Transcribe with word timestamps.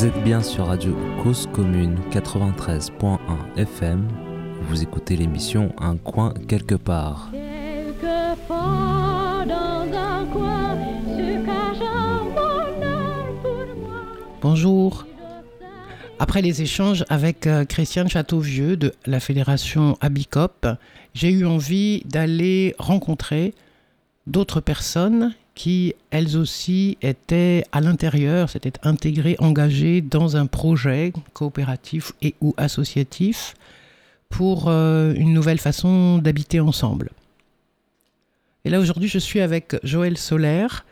Vous 0.00 0.06
êtes 0.06 0.24
bien 0.24 0.42
sur 0.42 0.68
Radio 0.68 0.96
Cause 1.22 1.46
Commune 1.52 1.98
93.1 2.10 3.18
FM. 3.58 4.08
Vous 4.62 4.82
écoutez 4.82 5.14
l'émission 5.14 5.74
Un 5.76 5.98
coin 5.98 6.32
quelque 6.48 6.74
part. 6.74 7.30
Bonjour. 14.40 15.04
Après 16.18 16.40
les 16.40 16.62
échanges 16.62 17.04
avec 17.10 17.46
euh, 17.46 17.66
Christiane 17.66 18.08
Châteauvieux 18.08 18.78
de 18.78 18.94
la 19.04 19.20
fédération 19.20 19.98
Abicop, 20.00 20.66
j'ai 21.12 21.28
eu 21.28 21.44
envie 21.44 22.00
d'aller 22.06 22.74
rencontrer 22.78 23.52
d'autres 24.26 24.62
personnes 24.62 25.34
qui, 25.60 25.94
elles 26.10 26.38
aussi, 26.38 26.96
étaient 27.02 27.64
à 27.70 27.82
l'intérieur, 27.82 28.48
s'étaient 28.48 28.72
intégrées, 28.82 29.36
engagées 29.40 30.00
dans 30.00 30.38
un 30.38 30.46
projet 30.46 31.12
coopératif 31.34 32.12
et 32.22 32.34
ou 32.40 32.54
associatif 32.56 33.54
pour 34.30 34.68
euh, 34.68 35.12
une 35.12 35.34
nouvelle 35.34 35.58
façon 35.58 36.16
d'habiter 36.16 36.60
ensemble. 36.60 37.10
Et 38.64 38.70
là, 38.70 38.80
aujourd'hui, 38.80 39.10
je 39.10 39.18
suis 39.18 39.40
avec 39.40 39.76
Joël 39.82 40.16
Solaire, 40.16 40.86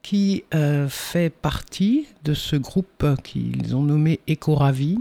qui 0.00 0.42
euh, 0.54 0.88
fait 0.88 1.28
partie 1.28 2.06
de 2.24 2.32
ce 2.32 2.56
groupe 2.56 3.04
qu'ils 3.22 3.76
ont 3.76 3.82
nommé 3.82 4.20
Écoravi. 4.26 4.98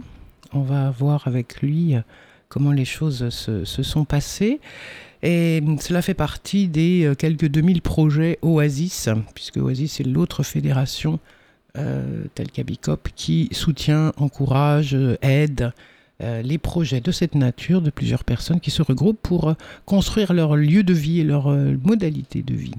On 0.51 0.63
va 0.63 0.89
voir 0.89 1.29
avec 1.29 1.61
lui 1.61 1.95
euh, 1.95 2.01
comment 2.49 2.73
les 2.73 2.83
choses 2.83 3.29
se, 3.29 3.63
se, 3.63 3.83
sont 3.83 4.03
passées. 4.03 4.59
Et 5.23 5.63
cela 5.79 6.01
fait 6.01 6.13
partie 6.13 6.67
des 6.67 7.05
euh, 7.05 7.15
quelques 7.15 7.47
2000 7.47 7.81
projets 7.81 8.37
Oasis, 8.41 9.09
puisque 9.33 9.57
Oasis 9.57 9.99
est 9.99 10.03
l'autre 10.03 10.43
fédération 10.43 11.19
euh, 11.77 12.25
telle 12.35 12.51
qu'Abicop 12.51 13.09
qui 13.15 13.49
soutient, 13.51 14.13
encourage, 14.17 14.97
aide 15.21 15.73
euh, 16.21 16.41
les 16.41 16.57
projets 16.57 17.01
de 17.01 17.11
cette 17.11 17.35
nature 17.35 17.81
de 17.81 17.89
plusieurs 17.89 18.23
personnes 18.23 18.59
qui 18.59 18.71
se 18.71 18.81
regroupent 18.81 19.21
pour 19.21 19.55
construire 19.85 20.33
leur 20.33 20.55
lieu 20.55 20.83
de 20.83 20.93
vie 20.93 21.19
et 21.19 21.23
leur 21.23 21.49
modalité 21.49 22.41
de 22.43 22.53
vie. 22.53 22.73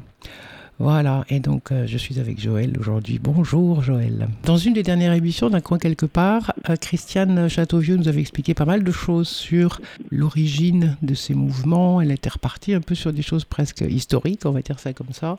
Voilà, 0.81 1.25
et 1.29 1.41
donc 1.41 1.73
euh, 1.73 1.89
je 1.89 1.98
suis 1.98 2.21
avec 2.21 2.41
Joël 2.41 2.77
aujourd'hui. 2.79 3.19
Bonjour 3.21 3.83
Joël. 3.83 4.29
Dans 4.45 4.57
une 4.57 4.75
des 4.75 4.84
dernières 4.84 5.12
émissions 5.12 5.51
d'un 5.51 5.61
coin 5.61 5.77
quelque 5.77 6.07
part, 6.07 6.55
euh, 6.71 6.77
Christiane 6.77 7.48
Châteauvieux 7.48 7.97
nous 7.97 8.07
avait 8.07 8.21
expliqué 8.21 8.55
pas 8.55 8.65
mal 8.65 8.84
de 8.84 8.93
choses 8.93 9.27
sur 9.27 9.81
l'origine 10.12 10.97
de 11.03 11.15
ces 11.15 11.34
mouvements. 11.34 12.01
Elle 12.01 12.12
était 12.12 12.29
repartie 12.29 12.75
un 12.75 12.81
peu 12.81 12.95
sur 12.95 13.12
des 13.12 13.23
choses 13.23 13.45
presque 13.45 13.81
historiques, 13.81 14.43
on 14.45 14.53
va 14.53 14.62
dire 14.62 14.79
ça 14.79 14.93
comme 14.93 15.12
ça. 15.12 15.39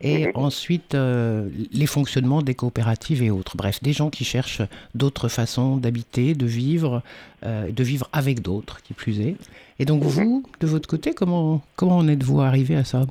Et 0.00 0.28
ensuite, 0.34 0.94
euh, 0.94 1.50
les 1.70 1.86
fonctionnements 1.86 2.40
des 2.40 2.54
coopératives 2.54 3.22
et 3.22 3.30
autres. 3.30 3.58
Bref, 3.58 3.82
des 3.82 3.92
gens 3.92 4.08
qui 4.08 4.24
cherchent 4.24 4.62
d'autres 4.94 5.28
façons 5.28 5.76
d'habiter, 5.76 6.34
de 6.34 6.46
vivre, 6.46 7.02
de 7.44 7.82
vivre 7.82 8.08
avec 8.12 8.40
d'autres, 8.40 8.80
qui 8.82 8.94
plus 8.94 9.20
est. 9.20 9.34
Et 9.80 9.84
donc 9.84 10.04
vous, 10.04 10.44
de 10.60 10.66
votre 10.68 10.88
côté, 10.88 11.14
comment, 11.14 11.62
comment 11.74 11.96
en 11.98 12.06
êtes-vous 12.06 12.40
arrivé 12.40 12.76
à 12.76 12.84
ça? 12.84 13.06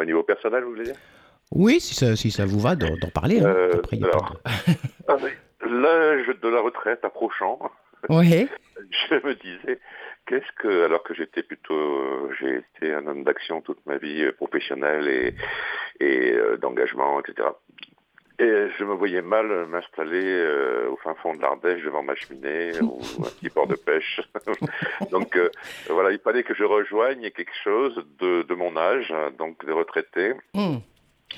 Au 0.00 0.04
niveau 0.04 0.22
personnel, 0.22 0.64
vous 0.64 0.70
voulez 0.70 0.84
dire? 0.84 0.96
Oui, 1.52 1.80
si 1.80 1.94
ça, 1.94 2.16
si 2.16 2.30
ça 2.30 2.44
vous 2.44 2.60
va 2.60 2.76
d'en 2.76 3.10
parler. 3.14 3.40
Hein. 3.40 3.46
Euh, 3.48 3.82
alors, 4.02 4.36
l'âge 5.66 6.26
de 6.42 6.48
la 6.48 6.60
retraite 6.60 7.04
approchant, 7.04 7.58
oui. 8.10 8.48
je 9.10 9.14
me 9.14 9.34
disais, 9.34 9.80
qu'est-ce 10.26 10.52
que, 10.62 10.84
alors 10.84 11.02
que 11.02 11.14
j'étais 11.14 11.42
plutôt, 11.42 12.30
j'ai 12.38 12.56
été 12.56 12.92
un 12.92 13.06
homme 13.06 13.24
d'action 13.24 13.62
toute 13.62 13.84
ma 13.86 13.96
vie 13.96 14.22
euh, 14.22 14.32
professionnelle 14.32 15.08
et, 15.08 15.34
et 16.04 16.36
d'engagement, 16.60 17.20
etc. 17.20 17.48
Et 18.40 18.68
je 18.78 18.84
me 18.84 18.94
voyais 18.94 19.20
mal 19.20 19.66
m'installer 19.66 20.22
euh, 20.24 20.90
au 20.90 20.96
fin 20.98 21.14
fond 21.14 21.34
de 21.34 21.42
l'Ardèche 21.42 21.82
devant 21.82 22.04
ma 22.04 22.14
cheminée 22.14 22.70
ou 22.82 23.00
un 23.18 23.30
petit 23.30 23.50
port 23.50 23.66
de 23.66 23.74
pêche. 23.74 24.20
donc 25.10 25.36
euh, 25.36 25.48
voilà, 25.90 26.12
il 26.12 26.20
fallait 26.20 26.44
que 26.44 26.54
je 26.54 26.62
rejoigne 26.62 27.30
quelque 27.30 27.54
chose 27.64 28.00
de, 28.20 28.42
de 28.42 28.54
mon 28.54 28.76
âge, 28.76 29.12
donc 29.38 29.64
des 29.66 29.72
retraités. 29.72 30.34
Hmm. 30.54 30.76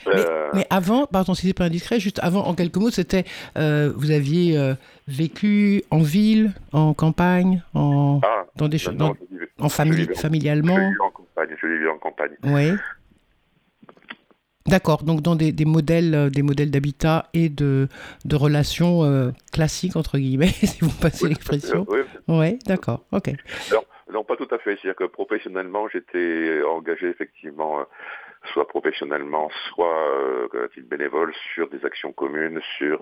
Euh, 0.06 0.50
mais, 0.54 0.66
avant, 0.68 1.06
pardon 1.06 1.34
si 1.34 1.48
c'est 1.48 1.54
pas 1.54 1.64
indiscret, 1.64 1.98
juste 1.98 2.20
avant, 2.22 2.46
en 2.46 2.54
quelques 2.54 2.76
mots, 2.76 2.90
c'était, 2.90 3.24
vous 3.56 4.10
aviez 4.10 4.74
vécu 5.08 5.82
en 5.90 6.00
ville, 6.00 6.52
en 6.72 6.92
campagne, 6.92 7.62
en, 7.74 8.20
ah, 8.22 8.44
dans 8.56 8.68
des 8.68 8.78
choses, 8.78 8.94
en 9.58 9.68
famille, 9.68 10.06
familialement. 10.14 10.76
Je 10.76 10.80
vivais 10.80 11.00
en 11.00 11.10
campagne, 11.10 11.56
je 11.60 11.66
vivais 11.66 11.88
en 11.88 11.98
campagne. 11.98 12.36
Oui. 12.44 12.72
D'accord, 14.70 15.02
donc 15.02 15.20
dans 15.20 15.34
des, 15.34 15.50
des 15.50 15.64
modèles, 15.64 16.14
euh, 16.14 16.30
des 16.30 16.42
modèles 16.42 16.70
d'habitat 16.70 17.28
et 17.34 17.48
de, 17.48 17.88
de 18.24 18.36
relations 18.36 19.02
euh, 19.02 19.30
classiques 19.52 19.96
entre 19.96 20.16
guillemets, 20.16 20.46
si 20.70 20.84
vous 20.84 20.96
passez 21.00 21.26
l'expression. 21.28 21.84
Oui, 21.88 22.00
ouais, 22.28 22.58
d'accord, 22.66 23.04
ok. 23.10 23.30
Non, 23.72 23.82
non, 24.12 24.24
pas 24.24 24.36
tout 24.36 24.48
à 24.52 24.58
fait. 24.58 24.76
C'est-à-dire 24.76 24.94
que 24.94 25.04
professionnellement, 25.04 25.88
j'étais 25.88 26.62
engagé 26.62 27.08
effectivement, 27.08 27.80
euh, 27.80 27.84
soit 28.52 28.68
professionnellement, 28.68 29.50
soit 29.70 30.08
euh, 30.54 30.68
titre 30.72 30.88
bénévole, 30.88 31.34
sur 31.54 31.68
des 31.68 31.84
actions 31.84 32.12
communes, 32.12 32.60
sur 32.78 33.00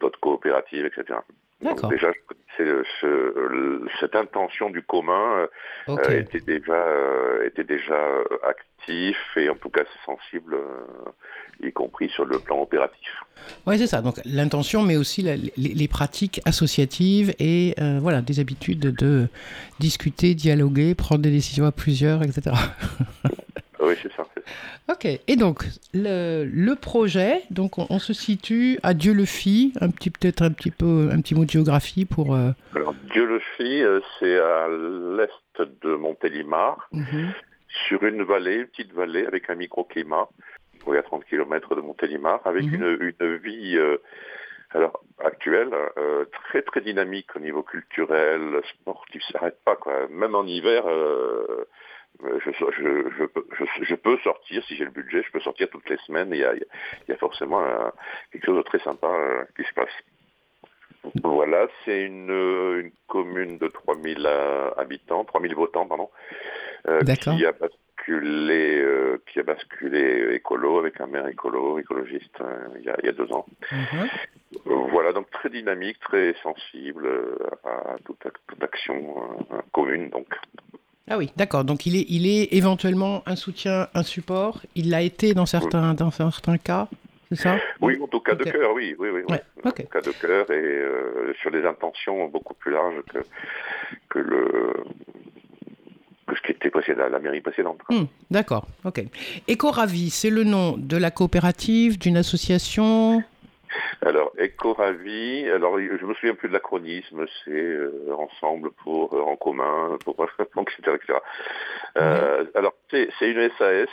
d'autres 0.00 0.20
coopératives, 0.20 0.86
etc. 0.86 1.18
Donc 1.62 1.88
déjà, 1.90 2.10
ce, 2.56 3.82
cette 4.00 4.16
intention 4.16 4.70
du 4.70 4.82
commun 4.82 5.46
était 5.88 6.40
déjà 6.40 6.86
était 7.44 7.64
déjà 7.64 7.98
actif 8.48 9.16
et 9.36 9.48
en 9.50 9.56
tout 9.56 9.68
cas 9.68 9.82
sensible, 10.06 10.56
y 11.62 11.70
compris 11.72 12.08
sur 12.08 12.24
le 12.24 12.38
plan 12.38 12.60
opératif. 12.60 13.10
Oui, 13.66 13.78
c'est 13.78 13.86
ça. 13.86 14.00
Donc 14.00 14.20
l'intention, 14.24 14.82
mais 14.82 14.96
aussi 14.96 15.22
les, 15.22 15.88
pratiques 15.88 16.40
associatives 16.46 17.34
et 17.38 17.74
voilà 18.00 18.22
des 18.22 18.40
habitudes 18.40 18.80
de 18.80 19.28
discuter, 19.78 20.34
dialoguer, 20.34 20.94
prendre 20.94 21.22
des 21.22 21.30
décisions 21.30 21.66
à 21.66 21.72
plusieurs, 21.72 22.22
etc. 22.22 22.56
oui, 23.80 23.94
c'est 24.02 24.12
ça. 24.14 24.26
Ok, 24.88 25.04
et 25.04 25.36
donc 25.36 25.64
le, 25.94 26.44
le 26.44 26.74
projet, 26.74 27.42
donc 27.50 27.78
on, 27.78 27.98
se 27.98 28.12
situe 28.12 28.78
à 28.82 28.94
Dieu 28.94 29.12
le 29.12 29.24
fit, 29.24 29.72
un 29.80 29.90
petit 29.90 30.10
peut-être 30.10 30.42
un 30.42 30.50
petit 30.50 30.70
peu 30.70 31.08
un 31.12 31.20
petit 31.20 31.34
mot 31.34 31.44
de 31.44 31.50
géographie 31.50 32.04
pour. 32.04 32.34
Euh, 32.34 32.50
Alors 32.74 32.94
Dieu 33.12 33.24
le 33.24 33.40
fit, 33.56 33.82
euh, 33.82 34.00
c'est 34.18 34.38
à 34.38 34.68
l'est 34.68 35.68
de 35.82 35.94
Montélimar, 35.94 36.88
mhm. 36.92 37.32
sur 37.88 38.02
une 38.04 38.22
vallée, 38.22 38.56
une 38.56 38.66
petite 38.66 38.92
vallée 38.92 39.26
avec 39.26 39.50
un 39.50 39.54
microclimat, 39.54 40.28
oui, 40.86 40.96
à 40.96 41.02
30 41.02 41.24
km 41.24 41.76
de 41.76 41.80
Montélimar, 41.80 42.40
avec 42.44 42.64
mhm. 42.64 42.74
une, 42.74 43.14
une, 43.20 43.36
vie 43.36 43.76
euh, 43.76 43.98
alors 44.70 45.02
actuelle 45.24 45.70
très 46.32 46.62
très 46.62 46.80
dynamique 46.80 47.34
au 47.36 47.40
niveau 47.40 47.62
culturel, 47.62 48.60
sportif, 48.70 49.22
ça 49.24 49.38
s'arrête 49.38 49.58
pas 49.64 49.76
quoi. 49.76 50.08
Même 50.08 50.34
en 50.34 50.44
hiver. 50.44 50.84
Euh, 50.86 51.66
je, 52.22 52.50
je, 52.50 52.64
je, 52.78 53.84
je, 53.84 53.94
peux 53.94 54.18
sortir, 54.18 54.62
si 54.64 54.76
j'ai 54.76 54.84
le 54.84 54.90
budget, 54.90 55.22
je 55.22 55.30
peux 55.32 55.40
sortir 55.40 55.68
toutes 55.70 55.88
les 55.88 55.96
semaines. 56.06 56.30
Il 56.32 56.38
y 56.38 56.44
a, 56.44 56.54
il 56.54 56.64
y 57.08 57.12
a 57.12 57.16
forcément 57.16 57.62
quelque 58.30 58.44
chose 58.46 58.58
de 58.58 58.62
très 58.62 58.80
sympa 58.80 59.06
euh, 59.06 59.44
qui 59.56 59.64
se 59.64 59.74
passe. 59.74 59.92
Voilà, 61.24 61.66
c'est 61.84 62.02
une, 62.02 62.30
une, 62.30 62.92
commune 63.08 63.58
de 63.58 63.68
3000 63.68 64.18
euh, 64.26 64.70
habitants, 64.76 65.24
3000 65.24 65.54
votants, 65.54 65.86
pardon, 65.86 66.10
euh, 66.88 67.00
qui 67.00 67.46
a 67.46 67.52
basculé, 67.52 68.80
euh, 68.80 69.22
qui 69.26 69.40
a 69.40 69.42
basculé 69.42 70.34
écolo 70.34 70.78
avec 70.78 71.00
un 71.00 71.06
maire 71.06 71.26
écolo, 71.28 71.78
écologiste, 71.78 72.42
il, 72.78 72.84
y 72.84 72.90
a, 72.90 72.96
il, 73.02 73.06
y 73.06 73.08
a, 73.08 73.12
deux 73.12 73.32
ans. 73.32 73.46
Mhm. 73.72 74.08
Voilà, 74.90 75.12
donc 75.12 75.30
très 75.30 75.48
dynamique, 75.48 75.98
très 76.00 76.34
sensible 76.42 77.08
à 77.64 77.96
toute, 78.04 78.26
toute 78.46 78.62
action 78.62 79.14
commune, 79.72 80.10
donc. 80.10 80.28
Ah 81.10 81.18
oui, 81.18 81.30
d'accord. 81.36 81.64
Donc 81.64 81.86
il 81.86 81.96
est, 81.96 82.06
il 82.08 82.26
est 82.26 82.54
éventuellement 82.54 83.22
un 83.26 83.36
soutien, 83.36 83.88
un 83.94 84.02
support. 84.02 84.62
Il 84.76 84.90
l'a 84.90 85.02
été 85.02 85.34
dans 85.34 85.46
certains, 85.46 85.92
dans 85.94 86.10
certains 86.10 86.56
cas, 86.56 86.88
c'est 87.30 87.42
ça? 87.42 87.56
Oui, 87.80 87.98
en 88.02 88.08
tout 88.08 88.20
cas 88.20 88.34
de 88.34 88.44
cœur, 88.44 88.72
oui, 88.74 88.96
oui, 88.98 89.08
oui. 89.12 89.22
En 89.64 89.70
tout 89.70 89.82
cas 89.84 90.00
de 90.00 90.10
cœur 90.10 90.50
et 90.50 90.54
euh, 90.54 91.32
sur 91.40 91.50
des 91.50 91.64
intentions 91.64 92.26
beaucoup 92.28 92.54
plus 92.54 92.72
larges 92.72 93.02
que, 93.12 93.18
que 94.08 94.18
le 94.18 94.72
que 96.26 96.36
ce 96.36 96.42
qui 96.42 96.52
était 96.52 96.70
précédent, 96.70 97.08
la 97.08 97.18
mairie 97.18 97.40
précédente. 97.40 97.80
Hmm, 97.88 98.04
d'accord, 98.30 98.66
ok. 98.84 99.04
Écoravi, 99.48 100.10
c'est 100.10 100.30
le 100.30 100.44
nom 100.44 100.76
de 100.76 100.96
la 100.96 101.10
coopérative, 101.10 101.98
d'une 101.98 102.16
association? 102.16 103.22
Alors, 104.02 104.32
Ecoravi, 104.38 105.48
alors 105.48 105.78
je 105.78 106.04
me 106.04 106.14
souviens 106.14 106.34
plus 106.34 106.48
de 106.48 106.54
l'acronisme, 106.54 107.26
c'est 107.44 107.50
euh, 107.50 108.14
ensemble 108.16 108.70
pour 108.82 109.14
euh, 109.14 109.22
en 109.22 109.36
commun, 109.36 109.98
pour 110.04 110.16
etc. 110.40 110.96
etc. 110.96 111.18
Euh, 111.98 112.44
Alors, 112.54 112.74
c'est 112.90 113.10
une 113.22 113.50
SAS, 113.58 113.88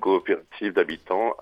coopérative 0.00 0.72
d'habitants 0.72 1.34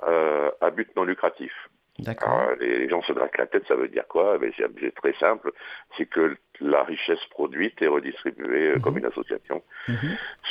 à 0.60 0.70
but 0.70 0.94
non 0.96 1.04
lucratif. 1.04 1.52
D'accord. 2.00 2.50
Les 2.58 2.88
gens 2.88 3.02
se 3.02 3.12
draquent 3.12 3.38
la 3.38 3.46
tête, 3.46 3.66
ça 3.68 3.76
veut 3.76 3.88
dire 3.88 4.06
quoi? 4.08 4.36
Ben, 4.38 4.52
C'est 4.56 4.94
très 4.96 5.12
simple, 5.14 5.52
c'est 5.96 6.06
que 6.06 6.36
la 6.60 6.82
richesse 6.84 7.24
produite 7.30 7.80
est 7.82 7.86
redistribuée 7.86 8.74
comme 8.82 8.98
une 8.98 9.06
association. 9.06 9.62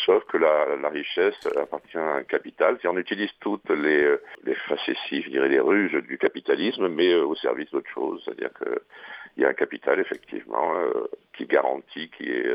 Sauf 0.05 0.23
que 0.25 0.37
la, 0.37 0.89
richesse 0.89 1.47
appartient 1.55 1.97
à 1.97 2.15
un 2.15 2.23
capital. 2.23 2.77
Si 2.81 2.87
on 2.87 2.97
utilise 2.97 3.31
toutes 3.39 3.69
les, 3.69 4.15
les 4.43 4.55
facéties, 4.55 5.23
je 5.23 5.29
dirais 5.29 5.49
les 5.49 5.59
ruses 5.59 5.93
du 6.07 6.17
capitalisme, 6.17 6.87
mais 6.87 7.15
au 7.15 7.35
service 7.35 7.71
d'autre 7.71 7.89
chose. 7.93 8.21
C'est-à-dire 8.23 8.51
qu'il 8.53 9.43
y 9.43 9.45
a 9.45 9.49
un 9.49 9.53
capital, 9.53 9.99
effectivement, 9.99 10.73
qui 11.35 11.45
garantit, 11.45 12.09
qui 12.09 12.29
est 12.29 12.45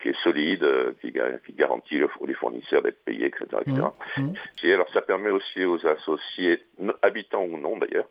qui 0.00 0.08
est 0.08 0.22
solide, 0.22 0.62
euh, 0.62 0.92
qui, 1.00 1.12
qui 1.12 1.52
garantit 1.54 1.98
les 1.98 2.34
fournisseurs 2.34 2.82
d'être 2.82 3.04
payés, 3.04 3.26
etc. 3.26 3.46
etc. 3.60 3.88
Mmh, 4.16 4.22
mmh. 4.22 4.34
Et 4.64 4.72
alors 4.72 4.88
ça 4.92 5.02
permet 5.02 5.30
aussi 5.30 5.64
aux 5.64 5.84
associés, 5.86 6.62
habitants 7.02 7.44
ou 7.44 7.58
non 7.58 7.76
d'ailleurs, 7.78 8.06
euh, 8.06 8.08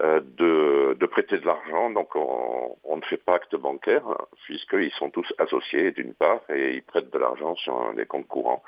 de, 0.00 0.96
de, 0.98 1.06
prêter 1.06 1.38
de 1.38 1.46
l'argent. 1.46 1.90
Donc 1.90 2.16
on, 2.16 2.76
on, 2.84 2.96
ne 2.96 3.02
fait 3.02 3.18
pas 3.18 3.36
acte 3.36 3.54
bancaire, 3.56 4.06
hein, 4.08 4.18
puisqu'ils 4.44 4.92
sont 4.92 5.10
tous 5.10 5.32
associés 5.38 5.92
d'une 5.92 6.14
part, 6.14 6.40
et 6.48 6.74
ils 6.74 6.82
prêtent 6.82 7.12
de 7.12 7.18
l'argent 7.18 7.54
sur 7.56 7.94
des 7.94 8.06
comptes 8.06 8.26
courants. 8.26 8.62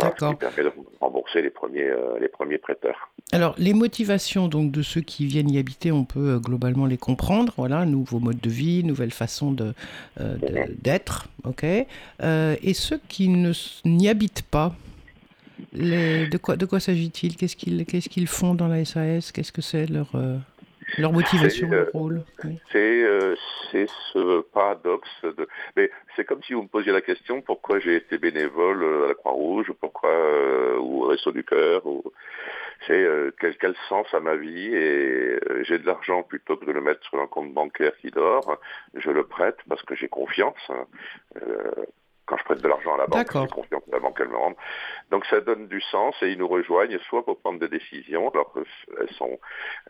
Ce 0.00 0.30
qui 0.30 0.34
permet 0.36 0.62
de 0.62 0.72
rembourser 1.00 1.42
les 1.42 1.50
premiers, 1.50 1.82
euh, 1.82 2.18
les 2.18 2.28
premiers 2.28 2.56
prêteurs. 2.56 3.10
Alors, 3.30 3.54
les 3.58 3.74
motivations 3.74 4.48
donc 4.48 4.72
de 4.72 4.80
ceux 4.80 5.02
qui 5.02 5.26
viennent 5.26 5.50
y 5.50 5.58
habiter, 5.58 5.92
on 5.92 6.04
peut 6.04 6.36
euh, 6.36 6.38
globalement 6.38 6.86
les 6.86 6.96
comprendre. 6.96 7.52
Voilà, 7.58 7.84
nouveau 7.84 8.18
mode 8.18 8.40
de 8.40 8.48
vie, 8.48 8.84
nouvelle 8.84 9.10
façon 9.10 9.52
de, 9.52 9.74
euh, 10.18 10.36
d'être, 10.80 11.28
ok. 11.44 11.64
et 11.64 12.74
ceux 12.74 13.00
qui 13.08 13.28
n'y 13.84 14.08
habitent 14.08 14.46
pas, 14.50 14.72
les, 15.72 16.26
de 16.26 16.38
quoi, 16.38 16.56
de 16.56 16.66
quoi 16.66 16.80
s'agit-il? 16.80 17.36
Qu'est-ce 17.36 17.56
qu'ils, 18.08 18.28
font 18.28 18.54
dans 18.54 18.68
la 18.68 18.84
SAS 18.84 19.32
Qu'est-ce 19.32 19.52
que 19.52 19.62
c'est 19.62 19.86
leur 19.86 20.10
leur 20.98 21.12
motivation, 21.12 21.68
leur 21.70 21.88
rôle? 21.92 22.22
C'est 22.70 23.04
c'est 23.72 23.88
ce 24.12 24.42
paradoxe. 24.52 25.08
De... 25.22 25.48
Mais 25.76 25.90
c'est 26.14 26.24
comme 26.24 26.42
si 26.42 26.52
vous 26.52 26.62
me 26.62 26.68
posiez 26.68 26.92
la 26.92 27.00
question 27.00 27.40
pourquoi 27.40 27.80
j'ai 27.80 27.96
été 27.96 28.18
bénévole 28.18 28.84
à 29.04 29.08
la 29.08 29.14
Croix-Rouge, 29.14 29.72
pourquoi 29.80 30.10
euh, 30.10 30.76
ou 30.78 31.04
au 31.04 31.06
Réseau 31.08 31.32
du 31.32 31.42
Cœur. 31.42 31.84
Ou... 31.86 32.04
C'est 32.86 33.02
euh, 33.02 33.30
quel, 33.40 33.56
quel, 33.56 33.74
sens 33.88 34.06
à 34.12 34.20
ma 34.20 34.36
vie 34.36 34.74
et 34.74 35.38
euh, 35.48 35.62
j'ai 35.62 35.78
de 35.78 35.86
l'argent 35.86 36.22
plutôt 36.22 36.56
que 36.56 36.66
de 36.66 36.72
le 36.72 36.80
mettre 36.80 37.02
sur 37.04 37.20
un 37.20 37.26
compte 37.26 37.52
bancaire 37.52 37.96
qui 38.00 38.10
dort. 38.10 38.58
Je 38.94 39.10
le 39.10 39.24
prête 39.24 39.58
parce 39.68 39.82
que 39.82 39.94
j'ai 39.94 40.08
confiance. 40.08 40.68
Hein 40.68 40.86
quand 42.26 42.36
je 42.36 42.44
prête 42.44 42.62
de 42.62 42.68
l'argent 42.68 42.94
à 42.94 42.98
la 42.98 43.06
banque, 43.06 43.26
j'ai 43.32 43.48
confiance 43.48 43.82
que 43.84 43.90
la 43.90 43.98
banque 43.98 44.16
elle 44.20 44.28
me 44.28 44.36
rende. 44.36 44.54
Donc 45.10 45.26
ça 45.26 45.40
donne 45.40 45.66
du 45.66 45.80
sens 45.80 46.14
et 46.22 46.30
ils 46.30 46.38
nous 46.38 46.48
rejoignent 46.48 46.98
soit 47.08 47.24
pour 47.24 47.38
prendre 47.38 47.58
des 47.58 47.68
décisions, 47.68 48.30
alors 48.30 48.54
elles 49.00 49.14
sont 49.16 49.38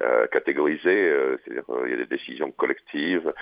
euh, 0.00 0.26
catégorisées, 0.28 1.08
euh, 1.08 1.38
c'est-à-dire 1.44 1.64
euh, 1.70 1.82
il 1.86 1.90
y 1.90 1.94
a 1.94 1.98
des 1.98 2.06
décisions 2.06 2.50
collectives, 2.52 3.32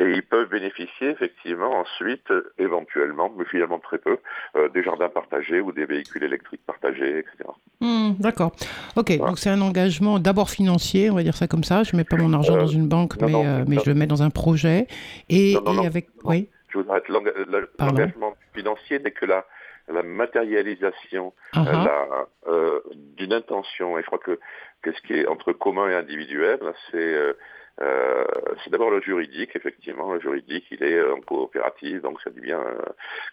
et 0.00 0.04
ils 0.04 0.22
peuvent 0.22 0.48
bénéficier 0.48 1.10
effectivement 1.10 1.72
ensuite, 1.80 2.32
éventuellement, 2.58 3.32
mais 3.36 3.44
finalement 3.44 3.78
très 3.78 3.98
peu, 3.98 4.18
des 4.74 4.82
jardins 4.82 5.08
partagés 5.08 5.60
ou 5.60 5.72
des 5.72 5.86
véhicules 5.86 6.24
électriques 6.24 6.64
partagés, 6.66 7.18
etc. 7.18 7.50
Hmm, 7.80 8.12
d'accord. 8.18 8.52
Ok, 8.96 9.16
donc 9.18 9.38
c'est 9.38 9.50
un 9.50 9.60
engagement 9.60 10.18
d'abord 10.18 10.50
financier, 10.50 11.10
on 11.10 11.14
va 11.14 11.22
dire 11.22 11.36
ça 11.36 11.46
comme 11.46 11.64
ça. 11.64 11.84
Je 11.84 11.94
ne 11.94 11.98
mets 11.98 12.04
pas 12.04 12.16
mon 12.16 12.32
argent 12.32 12.56
dans 12.56 12.66
une 12.66 12.88
banque, 12.88 13.14
mais, 13.20 13.64
mais 13.66 13.76
je 13.84 13.90
le 13.90 13.94
mets 13.94 14.06
dans 14.06 14.22
un 14.22 14.30
projet. 14.30 14.86
Et, 15.28 15.52
et 15.52 15.86
avec... 15.86 16.08
Oui 16.24 16.48
l'engagement 16.82 18.34
financier 18.54 18.98
n'est 18.98 19.12
que 19.12 19.26
la, 19.26 19.46
la 19.88 20.02
matérialisation 20.02 21.32
uh-huh. 21.54 22.26
euh, 22.46 22.80
d'une 23.16 23.32
intention. 23.32 23.98
Et 23.98 24.02
je 24.02 24.06
crois 24.06 24.18
que, 24.18 24.38
que, 24.82 24.92
ce 24.92 25.00
qui 25.02 25.14
est 25.14 25.26
entre 25.26 25.52
commun 25.52 25.88
et 25.90 25.94
individuel, 25.94 26.58
c'est 26.90 26.96
euh, 26.96 27.32
euh, 27.80 28.24
c'est 28.62 28.70
d'abord 28.70 28.90
le 28.90 29.00
juridique, 29.00 29.56
effectivement. 29.56 30.12
Le 30.12 30.20
juridique, 30.20 30.66
il 30.70 30.82
est 30.84 31.02
en 31.10 31.20
coopérative, 31.20 32.00
donc 32.02 32.20
ça 32.22 32.30
dit 32.30 32.40
bien 32.40 32.62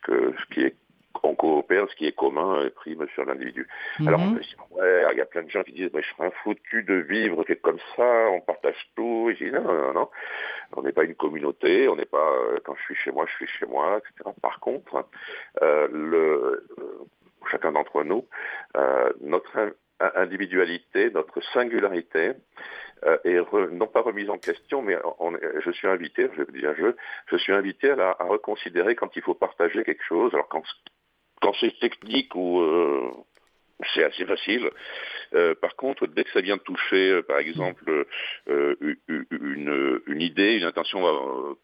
que 0.03 0.33
ce 0.39 0.53
qui 0.53 0.61
est 0.61 0.75
on 1.23 1.35
coopère, 1.35 1.89
ce 1.89 1.95
qui 1.95 2.07
est 2.07 2.15
commun 2.15 2.65
est 2.65 2.71
pris 2.71 2.97
sur 3.13 3.25
l'individu. 3.25 3.67
Mhm. 3.99 4.07
Alors 4.07 4.21
on 4.21 4.33
peut 4.33 4.39
dire, 4.41 4.57
ouais, 4.71 5.05
il 5.11 5.17
y 5.17 5.21
a 5.21 5.25
plein 5.25 5.43
de 5.43 5.49
gens 5.49 5.63
qui 5.63 5.73
disent, 5.73 5.89
je 5.93 6.15
serais 6.15 6.27
un 6.27 6.31
foutu 6.43 6.83
de 6.83 6.95
vivre 6.95 7.43
comme 7.61 7.79
ça, 7.95 8.29
on 8.31 8.41
partage 8.41 8.75
tout. 8.95 9.29
Et 9.29 9.35
je 9.35 9.45
dis, 9.45 9.51
non, 9.51 9.63
non, 9.63 9.93
non, 9.93 10.09
on 10.75 10.81
n'est 10.83 10.91
pas 10.91 11.03
une 11.03 11.15
communauté, 11.15 11.87
on 11.87 11.95
n'est 11.95 12.05
pas, 12.05 12.31
euh, 12.31 12.59
quand 12.63 12.75
je 12.75 12.83
suis 12.83 12.95
chez 12.95 13.11
moi, 13.11 13.25
je 13.27 13.33
suis 13.35 13.47
chez 13.47 13.65
moi, 13.65 13.99
etc. 13.99 14.29
Par 14.41 14.59
contre, 14.59 15.05
euh, 15.61 15.87
le, 15.91 16.65
euh, 16.79 17.07
chacun 17.49 17.71
d'entre 17.71 18.03
nous, 18.03 18.27
notre 19.21 19.75
individualité, 20.15 21.11
notre 21.11 21.41
singularité, 21.53 22.33
est 23.23 23.39
non 23.71 23.87
pas 23.87 24.01
remise 24.01 24.29
en 24.29 24.37
question, 24.37 24.83
mais 24.83 24.95
je 25.65 25.71
suis 25.71 25.87
invité, 25.87 26.29
je 26.37 26.43
vais 26.43 26.59
dire 26.59 26.75
je, 26.77 26.93
je 27.31 27.37
suis 27.37 27.51
invité 27.51 27.89
à, 27.91 28.15
à, 28.19 28.23
reconsidérer 28.25 28.95
quand 28.95 29.15
il 29.15 29.23
faut 29.23 29.33
partager 29.33 29.83
quelque 29.83 30.03
chose. 30.03 30.31
Alors 30.33 30.47
quand 30.47 30.63
quand 31.41 31.53
c'est 31.59 31.77
technique 31.79 32.33
ou 32.35 32.61
euh, 32.61 33.11
c'est 33.93 34.03
assez 34.03 34.25
facile. 34.25 34.69
Euh, 35.33 35.55
par 35.55 35.75
contre, 35.75 36.07
dès 36.07 36.23
que 36.23 36.31
ça 36.31 36.41
vient 36.41 36.57
toucher, 36.57 37.11
euh, 37.11 37.23
par 37.23 37.39
exemple, 37.39 38.05
une, 38.47 40.01
une, 40.07 40.21
idée, 40.21 40.57
une 40.57 40.65
intention, 40.65 41.01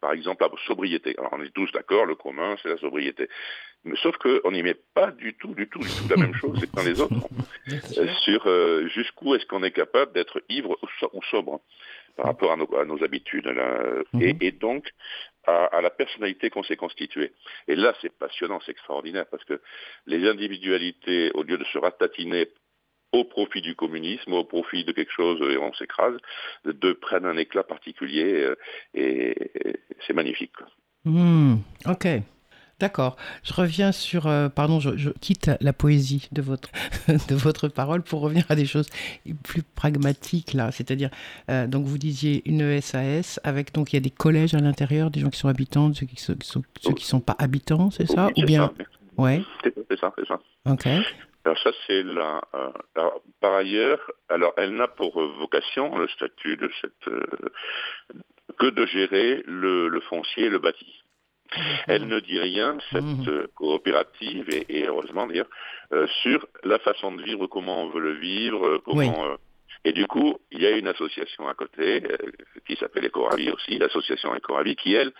par 0.00 0.12
exemple, 0.12 0.44
à 0.44 0.48
sobriété. 0.66 1.14
Alors, 1.18 1.32
on 1.32 1.42
est 1.42 1.54
tous 1.54 1.70
d'accord, 1.72 2.06
le 2.06 2.16
commun, 2.16 2.56
c'est 2.62 2.68
la 2.68 2.78
sobriété. 2.78 3.28
Mais 3.84 3.96
sauf 4.02 4.16
qu'on 4.16 4.50
n'y 4.50 4.62
met 4.62 4.74
pas 4.94 5.12
du 5.12 5.34
tout, 5.34 5.54
du 5.54 5.68
tout, 5.68 5.78
du 5.78 5.86
tout 5.86 6.08
la 6.10 6.16
même 6.16 6.34
chose 6.40 6.60
que 6.60 6.74
dans 6.74 6.82
les 6.82 7.00
autres. 7.00 7.28
sur 8.22 8.88
jusqu'où 8.88 9.34
est-ce 9.34 9.46
qu'on 9.46 9.62
est 9.62 9.70
capable 9.70 10.12
d'être 10.12 10.42
ivre 10.48 10.76
ou 11.12 11.22
sobre 11.30 11.60
par 12.16 12.26
rapport 12.26 12.50
à 12.52 12.84
nos, 12.84 13.04
habitudes. 13.04 13.46
Là. 13.46 13.80
Et, 14.20 14.32
mhm. 14.32 14.38
et, 14.40 14.50
donc, 14.50 14.92
à, 15.48 15.80
la 15.80 15.90
personnalité 15.90 16.50
qu'on 16.50 16.62
s'est 16.62 16.76
constituée. 16.76 17.32
Et 17.66 17.76
là, 17.76 17.94
c'est 18.00 18.12
passionnant, 18.12 18.60
c'est 18.64 18.72
extraordinaire, 18.72 19.26
parce 19.30 19.44
que 19.44 19.60
les 20.06 20.28
individualités, 20.28 21.30
au 21.34 21.42
lieu 21.42 21.58
de 21.58 21.64
se 21.64 21.78
ratatiner 21.78 22.48
au 23.12 23.24
profit 23.24 23.62
du 23.62 23.74
communisme, 23.74 24.34
au 24.34 24.44
profit 24.44 24.84
de 24.84 24.92
quelque 24.92 25.12
chose 25.12 25.40
et 25.50 25.56
on 25.56 25.72
s'écrase, 25.72 26.16
de 26.64 26.92
prennent 26.92 27.24
un 27.24 27.38
éclat 27.38 27.64
particulier 27.64 28.44
euh, 28.44 28.56
et, 28.94 29.34
c'est 30.06 30.12
magnifique. 30.12 30.52
Mmh, 31.04 31.56
ok. 31.86 32.06
D'accord. 32.80 33.16
Je 33.42 33.52
reviens 33.52 33.90
sur, 33.90 34.28
euh, 34.28 34.48
pardon, 34.48 34.78
je, 34.78 35.10
quitte 35.20 35.50
la 35.60 35.72
poésie 35.72 36.28
de 36.30 36.42
votre, 36.42 36.70
de 37.08 37.34
votre 37.34 37.66
parole 37.66 38.02
pour 38.02 38.20
revenir 38.20 38.44
à 38.50 38.54
des 38.54 38.66
choses 38.66 38.88
plus 39.42 39.62
pragmatiques 39.62 40.52
là. 40.52 40.70
C'est-à-dire, 40.70 41.10
euh, 41.50 41.66
donc 41.66 41.86
vous 41.86 41.98
disiez 41.98 42.42
une 42.48 42.80
SAS 42.80 43.40
avec 43.42 43.74
donc 43.74 43.92
il 43.92 43.96
y 43.96 43.98
a 43.98 44.00
des 44.00 44.10
collèges 44.10 44.54
à 44.54 44.60
l'intérieur, 44.60 45.10
des 45.10 45.20
gens 45.20 45.30
qui 45.30 45.40
sont 45.40 45.48
habitants, 45.48 45.92
ceux 45.92 46.06
qui 46.06 46.22
sont, 46.22 46.62
ceux 46.80 46.94
qui 46.94 47.04
sont 47.04 47.20
pas 47.20 47.34
habitants, 47.38 47.90
c'est 47.90 48.06
ça? 48.06 48.30
Ou 48.36 48.44
bien 48.44 48.72
Ouais. 49.16 49.42
C'est 49.64 49.98
ça, 49.98 50.14
c'est 50.16 50.28
ça. 50.28 50.38
Ok. 50.66 50.86
Alors 51.44 51.58
ça 51.58 51.70
c'est 51.86 52.04
la. 52.04 52.40
Euh, 52.54 53.08
par 53.40 53.54
ailleurs, 53.54 53.98
alors 54.28 54.52
elle 54.56 54.76
n'a 54.76 54.86
pour 54.86 55.20
vocation 55.40 55.98
le 55.98 56.06
statut 56.08 56.56
de 56.56 56.70
cette 56.80 57.12
que 58.58 58.66
de 58.66 58.86
gérer 58.86 59.42
le, 59.46 59.88
le 59.88 60.00
foncier, 60.02 60.48
le 60.48 60.58
bâti. 60.58 60.86
Elle 61.86 62.06
ne 62.06 62.20
dit 62.20 62.38
rien, 62.38 62.78
cette 62.92 63.02
mhm. 63.02 63.28
euh, 63.28 63.46
coopérative, 63.54 64.46
et, 64.50 64.86
heureusement 64.86 65.26
d'ailleurs, 65.26 65.48
euh, 65.92 66.06
sur 66.22 66.46
la 66.64 66.78
façon 66.78 67.12
de 67.12 67.22
vivre, 67.22 67.46
comment 67.46 67.84
on 67.84 67.88
veut 67.88 68.00
le 68.00 68.14
vivre, 68.14 68.66
euh, 68.66 68.82
comment... 68.84 69.36
et 69.84 69.92
du 69.92 70.06
coup, 70.06 70.38
il 70.50 70.60
y 70.60 70.66
a 70.66 70.76
une 70.76 70.88
association 70.88 71.48
à 71.48 71.54
côté 71.54 72.02
qui 72.66 72.76
s'appelle 72.76 73.06
Ecoravi 73.06 73.50
aussi, 73.50 73.78
l'association 73.78 74.34
Ecoravi, 74.34 74.76
qui 74.76 74.94
elle 74.94 75.12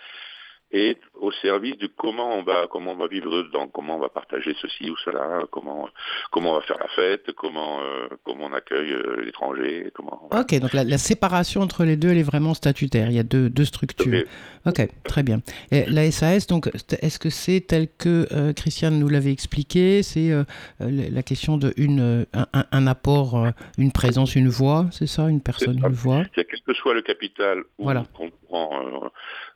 et 0.71 0.97
au 1.19 1.31
service 1.31 1.77
de 1.77 1.87
comment 1.87 2.35
on 2.35 2.43
va 2.43 2.67
comment 2.69 2.91
on 2.91 2.95
va 2.95 3.07
vivre 3.07 3.43
dedans, 3.43 3.67
comment 3.67 3.95
on 3.95 3.99
va 3.99 4.09
partager 4.09 4.55
ceci 4.61 4.89
ou 4.89 4.95
cela, 4.97 5.41
comment 5.51 5.89
comment 6.31 6.51
on 6.51 6.55
va 6.55 6.61
faire 6.61 6.77
la 6.79 6.87
fête, 6.89 7.31
comment 7.35 7.81
euh, 7.81 8.07
comment 8.23 8.45
on 8.45 8.53
accueille 8.53 8.93
euh, 8.93 9.21
l'étranger, 9.21 9.91
comment. 9.93 10.29
Ok, 10.31 10.59
donc 10.59 10.73
la, 10.73 10.97
séparation 10.97 11.61
entre 11.61 11.85
les 11.85 11.95
deux 11.95 12.09
elle 12.09 12.19
est 12.19 12.23
vraiment 12.23 12.53
statutaire. 12.53 13.09
Il 13.09 13.15
y 13.15 13.19
a 13.19 13.23
deux, 13.23 13.49
deux 13.49 13.65
structures. 13.65 14.23
Ok, 14.65 14.87
très 15.05 15.23
bien. 15.23 15.39
Et 15.71 15.85
la 15.85 16.09
SAS 16.11 16.45
donc 16.45 16.69
est-ce 17.01 17.17
que 17.17 17.29
c'est 17.29 17.61
tel 17.61 17.87
que 17.97 18.27
euh, 18.31 18.53
Christiane 18.53 18.99
nous 18.99 19.09
l'avait 19.09 19.31
expliqué, 19.31 20.03
c'est 20.03 20.31
la 20.79 21.23
question 21.23 21.57
de 21.57 21.73
une 21.77 22.25
un, 22.33 22.65
un 22.71 22.87
apport, 22.87 23.47
une 23.77 23.91
présence, 23.91 24.35
une 24.35 24.49
voix, 24.49 24.85
c'est 24.91 25.07
ça, 25.07 25.27
une 25.29 25.41
personne, 25.41 25.79
une 25.79 25.93
voix? 25.93 26.23
Quel 26.33 26.45
que 26.45 26.73
soit 26.75 26.93
le 26.93 27.01
capital 27.01 27.61
ou 27.77 27.83
voilà. 27.83 28.05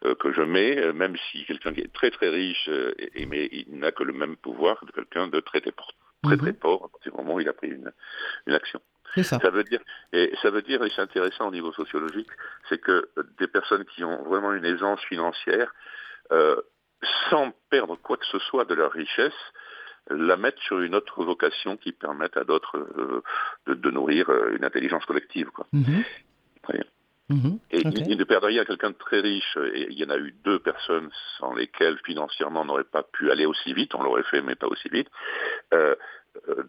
Euh, 0.05 0.15
que 0.15 0.33
je 0.33 0.41
mets, 0.41 0.91
même 1.03 1.17
si 1.31 1.45
quelqu'un 1.45 1.73
qui 1.73 1.81
est 1.81 1.93
très 1.93 2.11
très 2.11 2.29
riche, 2.29 2.69
euh, 2.69 2.93
et, 2.97 3.25
mais 3.25 3.49
il 3.51 3.77
n'a 3.77 3.91
que 3.91 4.03
le 4.03 4.13
même 4.13 4.37
pouvoir 4.37 4.79
que 4.79 4.91
quelqu'un 4.91 5.27
de 5.27 5.39
très 5.41 5.61
très, 5.61 5.71
très, 5.71 6.37
très 6.37 6.51
mhm. 6.51 6.59
pauvre, 6.65 6.85
à 6.85 6.89
partir 6.89 7.11
du 7.11 7.17
moment 7.17 7.35
où 7.35 7.39
il 7.41 7.49
a 7.49 7.53
pris 7.53 7.69
une, 7.69 7.91
une 8.47 8.53
action. 8.53 8.81
Ça. 9.15 9.39
ça. 9.39 9.49
veut 9.51 9.63
dire, 9.63 9.81
et 10.11 10.33
ça 10.41 10.49
veut 10.49 10.63
dire, 10.63 10.83
et 10.83 10.89
c'est 10.95 11.01
intéressant 11.01 11.47
au 11.47 11.51
niveau 11.51 11.71
sociologique, 11.73 12.29
c'est 12.67 12.79
que 12.79 13.09
des 13.37 13.47
personnes 13.47 13.85
qui 13.85 14.03
ont 14.03 14.23
vraiment 14.23 14.53
une 14.53 14.65
aisance 14.65 15.01
financière, 15.01 15.71
euh, 16.31 16.59
sans 17.29 17.53
perdre 17.69 17.95
quoi 17.97 18.17
que 18.17 18.25
ce 18.25 18.39
soit 18.39 18.65
de 18.65 18.73
leur 18.73 18.91
richesse, 18.91 19.41
la 20.09 20.35
mettent 20.35 20.59
sur 20.59 20.79
une 20.79 20.95
autre 20.95 21.23
vocation 21.23 21.77
qui 21.77 21.91
permette 21.91 22.37
à 22.37 22.43
d'autres 22.43 22.77
de, 23.67 23.73
de, 23.73 23.91
nourrir 23.91 24.31
une 24.55 24.65
intelligence 24.65 25.05
collective. 25.05 25.49
Quoi. 25.51 25.67
Mhm. 25.73 26.03
Très 26.63 26.73
bien. 26.73 26.85
Mhm. 27.29 27.59
Et 27.71 27.79
il, 27.79 28.17
ne 28.17 28.23
perdrait 28.25 28.49
rien 28.49 28.63
à 28.63 28.65
quelqu'un 28.65 28.91
de 28.91 28.97
très 28.97 29.21
riche. 29.21 29.57
Et 29.73 29.87
il 29.91 29.97
y 29.97 30.05
en 30.05 30.09
a 30.09 30.17
eu 30.17 30.35
deux 30.43 30.59
personnes 30.59 31.09
sans 31.39 31.53
lesquelles 31.53 31.97
financièrement 32.05 32.61
on 32.61 32.65
n'aurait 32.65 32.83
pas 32.83 33.03
pu 33.03 33.31
aller 33.31 33.45
aussi 33.45 33.73
vite. 33.73 33.95
On 33.95 34.03
l'aurait 34.03 34.23
fait, 34.23 34.41
mais 34.41 34.55
pas 34.55 34.67
aussi 34.67 34.89
vite. 34.89 35.07
Euh, 35.73 35.95
euh, 36.49 36.63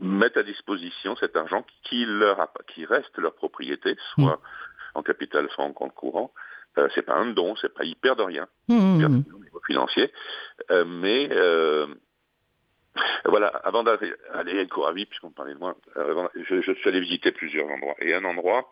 mettre 0.00 0.38
à 0.38 0.42
disposition 0.42 1.16
cet 1.16 1.36
argent 1.36 1.64
qui 1.82 2.04
leur 2.06 2.48
qui 2.68 2.84
reste 2.84 3.16
leur 3.18 3.34
propriété, 3.34 3.96
soit 4.14 4.36
mm. 4.36 4.40
en 4.94 5.02
capital, 5.02 5.48
soit 5.50 5.64
en 5.64 5.72
compte 5.72 5.94
courant. 5.94 6.32
Euh, 6.78 6.88
c'est 6.94 7.02
pas 7.02 7.14
un 7.14 7.26
don, 7.26 7.56
c'est 7.56 7.74
pas 7.74 7.84
ils 7.84 7.96
perdent 7.96 8.20
rien, 8.20 8.46
mm, 8.68 8.74
mm, 8.74 9.24
au 9.34 9.44
niveau 9.44 9.60
financier, 9.66 10.12
euh, 10.70 10.84
mais 10.84 11.28
euh, 11.32 11.86
voilà, 13.24 13.48
avant 13.48 13.82
d'aller 13.82 14.14
à 14.32 14.64
Coravi, 14.66 15.06
puisqu'on 15.06 15.30
parlait 15.30 15.54
de 15.54 15.58
moi, 15.58 15.76
je, 15.96 16.60
je, 16.60 16.72
suis 16.72 16.88
allé 16.88 17.00
visiter 17.00 17.32
plusieurs 17.32 17.68
endroits. 17.68 17.96
Et 18.00 18.14
un 18.14 18.24
endroit 18.24 18.70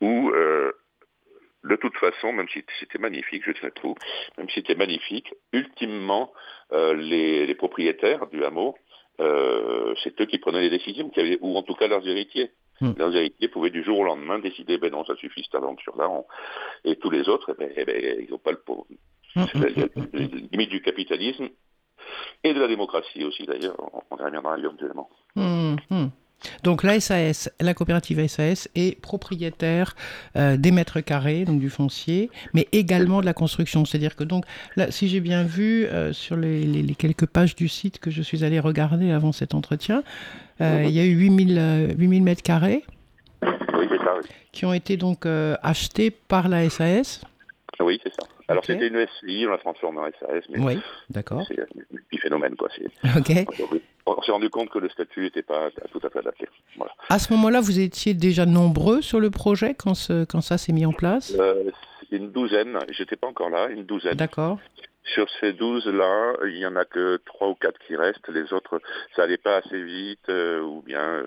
où, 0.00 0.32
de 0.32 1.76
toute 1.76 1.96
façon, 1.96 2.32
même 2.32 2.48
si 2.48 2.62
c'était 2.80 2.98
magnifique, 2.98 3.42
je 3.46 3.52
sais 3.60 3.70
tout, 3.70 3.94
même 4.36 4.48
si 4.48 4.56
c'était 4.56 4.74
magnifique, 4.74 5.32
ultimement, 5.52 6.32
les, 6.72 7.46
les, 7.46 7.54
propriétaires 7.54 8.26
du 8.26 8.44
hameau 8.44 8.74
euh, 9.20 9.94
c'est 10.02 10.20
eux 10.20 10.26
qui 10.26 10.38
prenaient 10.38 10.62
les 10.62 10.70
décisions, 10.70 11.08
qui 11.10 11.20
avaient, 11.20 11.38
ou 11.40 11.56
en 11.56 11.62
tout 11.62 11.74
cas 11.74 11.86
leurs 11.86 12.06
héritiers. 12.06 12.50
Hmm. 12.80 12.92
Leurs 12.98 13.14
héritiers 13.14 13.48
pouvaient 13.48 13.70
du 13.70 13.84
jour 13.84 14.00
au 14.00 14.04
lendemain 14.04 14.40
décider, 14.40 14.78
ben 14.78 14.90
non, 14.90 15.04
ça 15.04 15.14
suffit 15.16 15.44
cette 15.44 15.54
aventure-là, 15.54 16.10
et 16.84 16.96
tous 16.96 17.10
les 17.10 17.28
autres, 17.28 17.54
eh 17.54 17.58
ben, 17.58 17.72
eh 17.76 17.84
ben, 17.84 18.16
ils 18.20 18.30
n'ont 18.30 18.38
pas 18.38 18.50
le 18.50 18.58
pauvre. 18.58 18.86
Hmm. 19.36 19.44
C'est 19.52 19.76
la, 19.76 19.86
limite 20.52 20.70
du 20.70 20.82
capitalisme 20.82 21.48
et 22.42 22.52
de 22.52 22.60
la 22.60 22.66
démocratie 22.66 23.24
aussi 23.24 23.44
d'ailleurs, 23.46 23.76
on, 24.10 24.16
y 24.16 24.22
reviendra 24.22 24.58
éventuellement. 24.58 25.08
Mmh, 25.36 25.76
donc 26.62 26.82
la 26.82 27.00
SAS, 27.00 27.50
la 27.60 27.74
coopérative 27.74 28.26
SAS 28.26 28.68
est 28.74 29.00
propriétaire 29.00 29.96
euh, 30.36 30.56
des 30.56 30.70
mètres 30.70 31.00
carrés, 31.00 31.44
donc 31.44 31.60
du 31.60 31.70
foncier, 31.70 32.30
mais 32.52 32.68
également 32.72 33.20
de 33.20 33.26
la 33.26 33.34
construction. 33.34 33.84
C'est-à-dire 33.84 34.16
que 34.16 34.24
donc, 34.24 34.44
là, 34.76 34.90
si 34.90 35.08
j'ai 35.08 35.20
bien 35.20 35.42
vu 35.42 35.86
euh, 35.86 36.12
sur 36.12 36.36
les, 36.36 36.94
quelques 36.98 37.26
pages 37.26 37.54
du 37.54 37.68
site 37.68 37.98
que 37.98 38.10
je 38.10 38.22
suis 38.22 38.44
allé 38.44 38.60
regarder 38.60 39.10
avant 39.10 39.32
cet 39.32 39.54
entretien, 39.54 40.02
euh, 40.60 40.84
il 40.84 40.92
y 40.92 41.00
a 41.00 41.04
eu 41.04 41.14
8000, 41.14 41.94
8000 41.98 42.22
mètres 42.22 42.42
carrés 42.42 42.84
qui 44.52 44.64
ont 44.66 44.72
été 44.72 44.96
donc 44.96 45.26
achetés 45.62 46.10
par 46.10 46.48
la 46.48 46.68
SAS. 46.70 47.22
Oui, 47.80 48.00
c'est 48.02 48.12
ça. 48.14 48.28
Alors 48.48 48.64
c'était 48.64 48.88
une 48.88 49.06
SI, 49.20 49.44
on 49.46 49.50
l'a 49.50 49.58
transformée 49.58 50.00
en 50.00 50.10
SAS, 50.20 50.44
mais 50.50 50.58
oui, 50.58 50.78
d'accord. 51.10 51.44
c'est 51.48 51.58
un 51.60 51.66
petit 52.10 52.18
phénomène. 52.18 52.56
Quoi. 52.56 52.68
On 54.06 54.22
s'est 54.22 54.32
rendu 54.32 54.50
compte 54.50 54.68
que 54.70 54.78
le 54.78 54.88
statut 54.90 55.22
n'était 55.22 55.42
pas 55.42 55.70
tout 55.90 56.00
à 56.06 56.10
fait 56.10 56.18
adapté. 56.18 56.46
À 57.08 57.18
ce 57.18 57.32
moment-là, 57.32 57.60
vous 57.60 57.80
étiez 57.80 58.12
déjà 58.12 58.44
nombreux 58.44 59.00
sur 59.00 59.18
le 59.18 59.30
projet 59.30 59.74
quand, 59.74 59.94
quand 60.28 60.40
ça 60.42 60.58
s'est 60.58 60.72
mis 60.72 60.84
en 60.84 60.92
place? 60.92 61.34
Euh, 61.38 61.70
Une 62.10 62.30
douzaine, 62.30 62.78
j'étais 62.90 63.16
pas 63.16 63.28
encore 63.28 63.48
là, 63.48 63.68
une 63.68 63.84
douzaine. 63.84 64.14
D'accord. 64.14 64.58
Sur 65.14 65.26
ces 65.40 65.52
douze-là, 65.52 66.34
il 66.46 66.58
y 66.58 66.66
en 66.66 66.76
a 66.76 66.84
que 66.84 67.18
trois 67.24 67.48
ou 67.48 67.54
quatre 67.54 67.78
qui 67.86 67.96
restent. 67.96 68.28
Les 68.28 68.52
autres, 68.52 68.80
ça 69.14 69.22
n'allait 69.22 69.38
pas 69.38 69.56
assez 69.56 69.82
vite, 69.82 70.28
euh, 70.28 70.60
ou 70.60 70.82
bien 70.82 71.22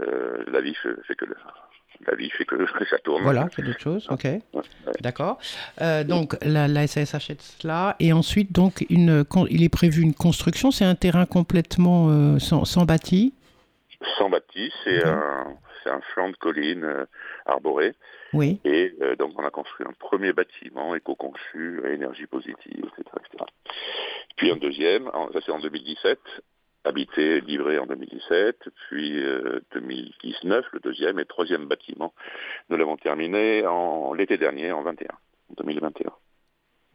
euh, 0.00 0.44
la 0.48 0.60
vie 0.60 0.74
fait, 0.74 1.14
que 1.14 1.24
le, 1.24 1.36
la 2.06 2.14
vie 2.14 2.30
fait 2.30 2.44
que, 2.44 2.56
ça 2.90 2.98
tourne. 2.98 3.22
Voilà, 3.22 3.48
c'est 3.54 3.62
d'autres 3.62 3.80
choses, 3.80 4.06
ok. 4.10 4.26
D'accord. 5.00 5.38
Euh, 5.80 6.04
donc 6.04 6.36
la, 6.44 6.68
la, 6.68 6.86
SAS 6.86 7.14
achète 7.14 7.42
cela 7.42 7.96
et 8.00 8.12
ensuite 8.12 8.52
donc 8.52 8.84
une, 8.90 9.24
il 9.50 9.62
est 9.62 9.68
prévu 9.68 10.02
une 10.02 10.14
construction. 10.14 10.70
C'est 10.70 10.84
un 10.84 10.94
terrain 10.94 11.26
complètement 11.26 12.08
euh, 12.08 12.38
sans, 12.38 12.64
sans, 12.64 12.84
bâti. 12.84 13.34
Sans 14.18 14.30
bâti, 14.30 14.72
c'est 14.84 15.04
un, 15.04 15.56
un, 15.86 16.00
flanc 16.12 16.30
de 16.30 16.36
colline 16.36 16.84
euh, 16.84 17.04
arboré. 17.46 17.94
Oui. 18.32 18.60
Et 18.64 18.92
donc 19.18 19.32
on 19.38 19.44
a 19.44 19.50
construit 19.50 19.86
un 19.86 19.92
premier 19.98 20.32
bâtiment 20.32 20.94
éco-conçu 20.94 21.80
énergie 21.88 22.26
positive, 22.26 22.84
etc., 22.98 23.44
Puis 24.36 24.50
un 24.50 24.56
deuxième, 24.56 25.04
ça 25.32 25.40
c'est 25.44 25.52
en 25.52 25.60
2017, 25.60 26.18
habité, 26.86 27.40
livré 27.40 27.78
en 27.78 27.86
2017, 27.86 28.68
puis 28.88 29.20
2019, 29.74 30.64
euh, 30.64 30.68
le 30.72 30.80
deuxième 30.80 31.18
et 31.18 31.24
troisième 31.24 31.66
bâtiment. 31.66 32.14
Nous 32.70 32.76
l'avons 32.76 32.96
terminé 32.96 33.66
en 33.66 34.14
l'été 34.14 34.38
dernier, 34.38 34.72
en 34.72 34.82
21, 34.82 35.06
2021. 35.56 36.12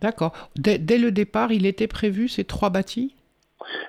D'accord. 0.02 0.34
Dès, 0.56 0.80
dès, 0.80 0.98
le 0.98 1.12
départ, 1.12 1.52
il 1.52 1.66
était 1.66 1.88
prévu 1.88 2.28
ces 2.28 2.44
trois 2.44 2.70
bâtis? 2.70 3.16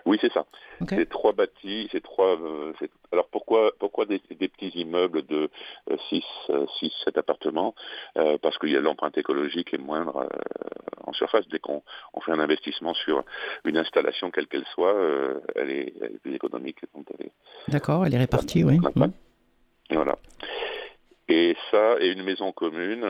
Oui, 0.06 0.18
c'est 0.20 0.32
ça. 0.32 0.46
Ces 0.88 1.06
trois 1.06 1.32
bâtis, 1.32 1.88
ces 1.92 2.00
trois. 2.00 2.36
Euh, 2.40 2.72
alors 3.12 3.28
pourquoi 3.28 3.72
pourquoi 3.78 4.06
des, 4.06 4.18
petits 4.18 4.72
immeubles 4.74 5.24
de 5.26 5.50
6 6.08 6.24
euh, 6.50 6.66
6 6.78 6.92
7 7.04 7.18
appartements? 7.18 7.74
Euh, 8.16 8.38
Parce 8.40 8.58
que 8.58 8.66
l'empreinte 8.66 9.16
écologique 9.18 9.72
est 9.74 9.78
moindre 9.78 10.28
en 11.06 11.12
surface. 11.12 11.46
Dès 11.48 11.58
qu'on 11.58 11.82
on 12.14 12.20
fait 12.20 12.32
un 12.32 12.40
investissement 12.40 12.94
sur 12.94 13.24
une 13.64 13.76
installation 13.76 14.30
quelle 14.30 14.46
qu'elle 14.46 14.66
soit, 14.74 14.96
elle 15.54 15.70
est, 15.70 16.18
plus 16.22 16.34
économique. 16.34 16.78
D'accord, 17.68 18.06
elle 18.06 18.14
est 18.14 18.18
répartie, 18.18 18.64
oui. 18.64 18.78
Mmh. 18.78 19.06
Voilà. 19.90 20.16
Et 21.28 21.56
ça, 21.70 21.96
et 22.00 22.08
une 22.08 22.24
maison 22.24 22.52
commune 22.52 23.06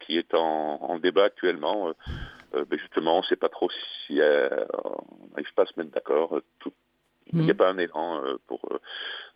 qui 0.00 0.18
est 0.18 0.34
en, 0.34 0.98
débat 0.98 1.24
actuellement. 1.24 1.92
Ben 2.52 2.78
justement, 2.78 3.16
on 3.16 3.20
ne 3.20 3.26
sait 3.26 3.36
pas 3.36 3.48
trop 3.48 3.70
si 3.70 4.20
on 4.20 5.30
n'arrive 5.30 5.54
pas 5.54 5.62
à 5.62 5.66
se 5.66 5.72
mettre 5.76 5.90
d'accord. 5.90 6.40
Tout, 6.58 6.72
il 7.32 7.40
n'y 7.40 7.50
a 7.50 7.54
pas 7.54 7.70
un 7.70 7.78
élan 7.78 8.22
euh, 8.24 8.36
pour, 8.46 8.60
euh, 8.70 8.78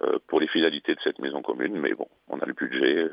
euh, 0.02 0.18
pour 0.26 0.40
les 0.40 0.48
finalités 0.48 0.94
de 0.94 1.00
cette 1.02 1.18
maison 1.18 1.42
commune, 1.42 1.78
mais 1.78 1.94
bon, 1.94 2.06
on 2.28 2.38
a 2.38 2.46
le 2.46 2.52
budget. 2.52 3.08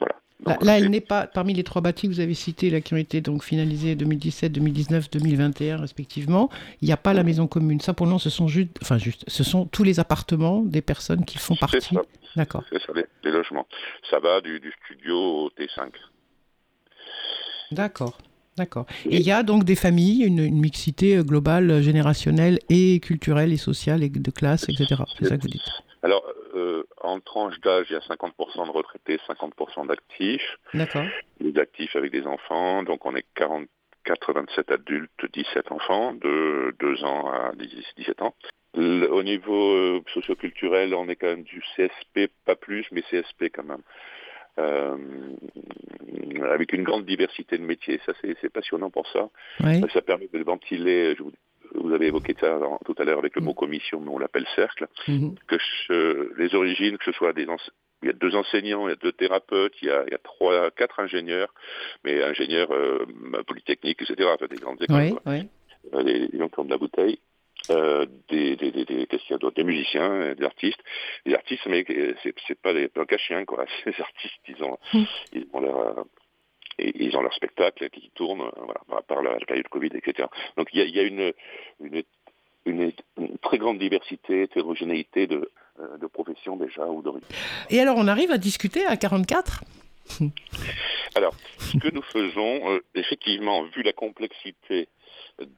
voilà. 0.00 0.58
là, 0.62 0.78
elle 0.78 0.90
n'est 0.90 1.00
pas 1.00 1.26
parmi 1.26 1.54
les 1.54 1.64
trois 1.64 1.80
bâtis 1.80 2.08
que 2.08 2.12
vous 2.12 2.20
avez 2.20 2.34
cités, 2.34 2.70
là, 2.70 2.80
qui 2.80 2.94
ont 2.94 2.98
été 2.98 3.20
donc 3.20 3.44
finalisés 3.44 3.94
2017, 3.94 4.52
2019, 4.52 5.10
2021 5.10 5.76
respectivement. 5.76 6.50
Il 6.80 6.86
n'y 6.86 6.92
a 6.92 6.96
pas 6.96 7.14
la 7.14 7.22
maison 7.22 7.46
commune. 7.46 7.80
Ça, 7.80 7.94
pour 7.94 8.06
nous, 8.06 8.18
ce 8.18 8.30
sont 8.30 8.48
juste, 8.48 8.70
enfin 8.82 8.98
juste, 8.98 9.24
ce 9.28 9.44
sont 9.44 9.66
tous 9.66 9.84
les 9.84 10.00
appartements 10.00 10.62
des 10.62 10.82
personnes 10.82 11.24
qui 11.24 11.38
font 11.38 11.56
partie. 11.56 11.96
D'accord. 12.36 12.64
C'est 12.70 12.82
ça, 12.82 12.92
les, 12.94 13.30
logements. 13.30 13.66
Ça 14.10 14.18
va 14.18 14.40
du, 14.40 14.60
du 14.60 14.72
studio 14.84 15.16
au 15.16 15.50
T5. 15.50 15.90
D'accord. 17.70 18.18
D'accord. 18.58 18.86
Et 19.06 19.16
il 19.16 19.26
y 19.26 19.30
a 19.30 19.42
donc 19.42 19.64
des 19.64 19.76
familles, 19.76 20.24
une, 20.24 20.50
mixité 20.50 21.16
euh, 21.16 21.22
globale, 21.22 21.70
euh, 21.70 21.80
générationnelle 21.80 22.58
et 22.68 22.98
culturelle 23.00 23.52
et 23.52 23.56
sociale 23.56 24.02
et 24.02 24.08
de 24.08 24.30
classe, 24.30 24.68
etc. 24.68 25.02
C'est 25.18 25.26
ça 25.26 25.36
que 25.36 25.42
vous 25.42 25.48
dites. 25.48 25.70
Alors, 26.02 26.24
euh, 26.54 26.82
en 27.00 27.20
tranche 27.20 27.58
d'âge, 27.60 27.86
il 27.90 27.92
y 27.92 27.96
a 27.96 28.00
50% 28.00 28.66
de 28.66 28.70
retraités, 28.70 29.18
50% 29.28 29.86
d'actifs. 29.86 30.56
D'accord. 30.74 31.04
Les 31.40 31.56
actifs 31.58 31.94
avec 31.94 32.10
des 32.10 32.26
enfants, 32.26 32.82
donc 32.82 33.06
on 33.06 33.14
est 33.14 33.26
44, 33.36 34.32
27 34.32 34.72
adultes, 34.72 35.26
17 35.32 35.70
enfants, 35.70 36.14
de 36.14 36.74
2 36.80 37.04
ans 37.04 37.30
à 37.30 37.52
17 37.96 38.22
ans. 38.22 38.34
au 38.74 39.22
niveau 39.22 40.02
socioculturel, 40.14 40.94
on 40.94 41.08
est 41.08 41.16
quand 41.16 41.28
même 41.28 41.44
du 41.44 41.62
CSP, 41.76 42.30
pas 42.44 42.56
plus, 42.56 42.86
mais 42.90 43.02
CSP 43.02 43.50
quand 43.54 43.64
même. 43.64 43.82
Euh, 44.58 44.96
avec 46.50 46.72
une 46.72 46.82
grande 46.82 47.04
diversité 47.04 47.58
de 47.58 47.62
métiers. 47.62 48.00
Ça, 48.06 48.12
c'est 48.22 48.52
passionnant 48.52 48.90
pour 48.90 49.06
ça. 49.08 49.28
Ça 49.92 50.02
permet 50.02 50.28
de 50.32 50.42
ventiler, 50.42 51.16
vous, 51.74 51.92
avez 51.92 52.06
évoqué 52.06 52.34
ça 52.40 52.58
tout 52.84 52.94
à 52.98 53.04
l'heure 53.04 53.18
avec 53.18 53.36
le 53.36 53.42
mot 53.42 53.54
commission, 53.54 54.00
mais 54.00 54.08
on 54.08 54.18
l'appelle 54.18 54.46
cercle, 54.56 54.86
mhm. 55.06 55.34
que 55.46 56.34
les 56.38 56.54
origines, 56.54 56.96
que 56.98 57.04
ce 57.04 57.12
soit 57.12 57.32
des 57.32 57.46
il 58.02 58.06
y 58.06 58.10
a 58.10 58.12
deux 58.12 58.34
enseignants, 58.36 58.86
il 58.86 58.90
y 58.90 58.92
a 58.92 58.96
deux 58.96 59.12
thérapeutes, 59.12 59.74
il 59.82 59.88
y 59.88 59.90
a, 59.90 60.04
il 60.06 60.12
y 60.12 60.14
a 60.14 60.18
trois, 60.18 60.70
quatre 60.70 61.00
ingénieurs, 61.00 61.52
mais 62.04 62.22
ingénieurs 62.22 62.70
euh, 62.72 63.04
polytechniques, 63.46 64.02
etc., 64.02 64.30
des 64.48 64.56
grandes 64.56 64.82
écoles, 64.82 65.18
oui, 65.26 65.48
euh, 65.94 66.02
les, 66.02 66.38
gens 66.38 66.48
qui 66.48 66.60
ont 66.60 66.64
de 66.64 66.70
la 66.70 66.78
bouteille. 66.78 67.18
Euh, 67.70 68.06
des, 68.30 68.56
des, 68.56 68.70
des, 68.70 68.84
des, 68.84 69.06
des 69.06 69.64
musiciens, 69.64 70.34
des 70.34 70.44
artistes, 70.44 70.80
des 71.26 71.34
artistes, 71.34 71.66
mais 71.66 71.84
c'est, 72.22 72.34
c'est 72.46 72.58
pas 72.58 72.72
des 72.72 72.88
planques 72.88 73.16
chiens, 73.18 73.44
quoi. 73.44 73.66
Ces 73.84 74.00
artistes, 74.00 74.40
ils 74.48 74.62
ont, 74.62 74.78
ils 75.32 75.46
ont 75.52 75.60
leur, 75.60 75.98
euh, 75.98 76.02
ils 76.78 77.14
ont 77.16 77.20
leur 77.20 77.34
spectacle 77.34 77.90
qui 77.90 78.10
tourne, 78.14 78.40
euh, 78.40 78.50
voilà, 78.86 79.02
par 79.02 79.22
la, 79.22 79.38
période 79.40 79.68
Covid, 79.68 79.90
etc. 79.94 80.28
Donc 80.56 80.68
il 80.72 80.80
y 80.80 80.82
a, 80.82 80.86
y 80.86 80.98
a 80.98 81.02
une, 81.02 81.32
une, 81.80 82.02
une, 82.64 82.92
très 83.42 83.58
grande 83.58 83.78
diversité, 83.78 84.42
hétérogénéité 84.42 85.26
de, 85.26 85.50
de 86.00 86.06
professions 86.06 86.56
déjà 86.56 86.86
ou 86.86 87.02
d'origine. 87.02 87.28
Et 87.68 87.80
alors 87.80 87.96
on 87.98 88.08
arrive 88.08 88.30
à 88.30 88.38
discuter 88.38 88.86
à 88.86 88.96
44 88.96 89.62
Alors, 91.16 91.34
ce 91.58 91.76
que 91.76 91.92
nous 91.92 92.02
faisons, 92.02 92.80
effectivement, 92.94 93.64
vu 93.64 93.82
la 93.82 93.92
complexité 93.92 94.88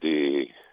des, 0.01 0.49
euh, 0.49 0.70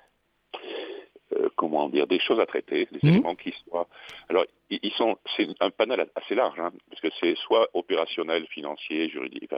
comment 1.78 1.88
dire, 1.90 2.06
des 2.06 2.18
choses 2.18 2.40
à 2.40 2.47
traiter, 2.47 2.88
des 2.90 2.99
mmh. 3.02 3.08
éléments 3.08 3.35
qui 3.37 3.54
soient. 3.64 3.87
Alors, 4.28 4.44
ils 4.70 4.92
sont, 4.92 5.16
c'est 5.37 5.47
un 5.61 5.70
panel 5.70 6.08
assez 6.16 6.35
large, 6.35 6.58
hein, 6.58 6.73
parce 6.88 7.00
que 7.00 7.08
c'est 7.20 7.37
soit 7.37 7.68
opérationnel, 7.75 8.47
financier, 8.49 9.08
juridique, 9.08 9.52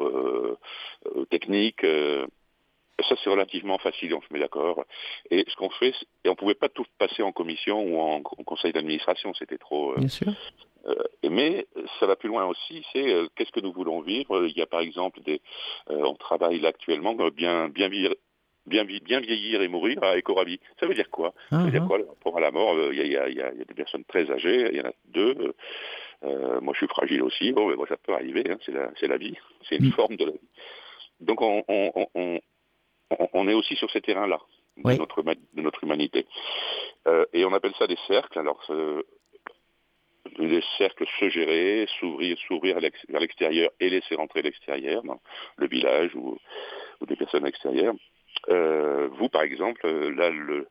euh, 0.00 0.56
euh, 1.06 1.24
technique. 1.26 1.84
ça, 3.08 3.16
c'est 3.22 3.30
relativement 3.30 3.78
facile, 3.78 4.14
on 4.14 4.22
se 4.22 4.32
met 4.32 4.38
d'accord. 4.38 4.84
Et 5.30 5.44
ce 5.48 5.56
qu'on 5.56 5.70
fait, 5.70 5.94
et 6.24 6.28
on 6.28 6.36
pouvait 6.36 6.54
pas 6.54 6.68
tout 6.68 6.86
passer 6.98 7.22
en 7.22 7.32
commission 7.32 7.82
ou 7.82 8.00
en, 8.00 8.22
conseil 8.22 8.72
d'administration, 8.72 9.34
c'était 9.34 9.58
trop. 9.58 9.94
Bien 9.96 10.08
sûr. 10.08 10.32
mais 11.28 11.66
ça 11.98 12.06
va 12.06 12.14
plus 12.14 12.28
loin 12.28 12.44
aussi, 12.46 12.86
c'est 12.92 13.06
qu'est-ce 13.34 13.50
que 13.50 13.60
nous 13.60 13.72
voulons 13.72 14.00
vivre? 14.00 14.46
Il 14.46 14.56
y 14.56 14.62
a 14.62 14.66
par 14.66 14.80
exemple 14.80 15.20
des, 15.22 15.40
on 15.88 16.14
travaille 16.14 16.60
là 16.60 16.68
actuellement 16.68 17.14
bien 17.30 17.68
bien 17.68 17.88
bien, 18.66 18.84
bien 18.84 19.20
vieillir 19.20 19.62
et 19.62 19.68
mourir 19.68 20.02
à 20.02 20.16
Ecorabi. 20.16 20.60
Ça 20.80 20.86
veut 20.86 20.94
dire 20.94 21.10
quoi? 21.10 21.34
Ça 21.50 21.58
veut 21.58 21.70
dire 21.70 21.82
uh-huh. 21.82 21.86
quoi 21.86 21.98
Pour 22.20 22.36
à 22.36 22.40
la 22.40 22.50
mort, 22.50 22.76
il 22.92 23.06
y, 23.06 23.16
a, 23.16 23.50
des 23.52 23.74
personnes 23.74 24.04
très 24.04 24.30
âgées, 24.30 24.68
il 24.72 24.76
y 24.76 24.80
en 24.80 24.88
a 24.88 24.92
deux. 25.06 25.54
Euh, 26.24 26.60
moi, 26.60 26.72
je 26.74 26.78
suis 26.78 26.88
fragile 26.88 27.22
aussi. 27.22 27.52
Bon, 27.52 27.68
mais 27.68 27.76
ça 27.88 27.96
peut 27.96 28.14
arriver. 28.14 28.44
Hein, 28.48 28.56
c'est 28.98 29.06
la, 29.06 29.16
vie. 29.16 29.36
C'est 29.68 29.76
une 29.76 29.88
mm. 29.88 29.92
forme 29.92 30.16
de 30.16 30.24
la 30.26 30.32
vie. 30.32 30.48
Donc, 31.20 31.40
on, 31.40 31.62
on, 33.32 33.48
est 33.48 33.54
aussi 33.54 33.76
sur 33.76 33.90
ces 33.90 34.00
terrains-là 34.00 34.40
de, 34.78 34.92
notre, 34.94 35.22
de 35.22 35.62
notre 35.62 35.84
humanité. 35.84 36.26
Euh, 37.06 37.24
et 37.32 37.44
on 37.44 37.52
appelle 37.52 37.74
ça 37.78 37.86
des 37.86 37.98
cercles. 38.06 38.38
Alors, 38.38 38.64
des 40.38 40.62
cercles 40.78 41.06
se 41.20 41.28
gérer, 41.28 41.86
s'ouvrir, 42.00 42.36
s'ouvrir 42.48 42.80
vers 42.80 43.20
l'extérieur 43.20 43.70
et 43.78 43.90
laisser 43.90 44.14
rentrer 44.14 44.42
l'extérieur 44.42 45.02
le 45.56 45.68
village 45.68 46.14
ou, 46.14 46.38
ou 47.00 47.06
des 47.06 47.16
personnes 47.16 47.46
extérieures. 47.46 47.94
Euh, 48.48 49.08
vous, 49.12 49.28
par 49.28 49.42
exemple, 49.42 49.86
là, 49.88 50.30
le, 50.30 50.68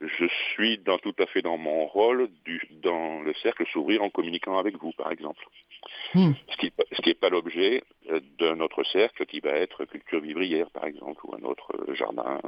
je 0.00 0.26
suis 0.52 0.78
dans, 0.78 0.98
tout 0.98 1.14
à 1.18 1.26
fait 1.26 1.42
dans 1.42 1.58
mon 1.58 1.86
rôle 1.86 2.28
du, 2.44 2.62
dans 2.82 3.20
le 3.20 3.34
cercle 3.34 3.66
s'ouvrir 3.66 4.02
en 4.02 4.10
communiquant 4.10 4.58
avec 4.58 4.76
vous, 4.78 4.92
par 4.92 5.12
exemple. 5.12 5.44
Hmm. 6.14 6.32
Ce 6.50 6.56
qui 6.56 6.72
n'est 7.08 7.14
pas 7.14 7.28
l'objet 7.28 7.82
euh, 8.10 8.20
d'un 8.38 8.60
autre 8.60 8.82
cercle 8.84 9.26
qui 9.26 9.40
va 9.40 9.50
être 9.50 9.84
culture 9.84 10.20
vivrière, 10.20 10.70
par 10.70 10.84
exemple, 10.84 11.20
ou 11.24 11.34
un 11.34 11.42
autre 11.42 11.72
jardin. 11.94 12.40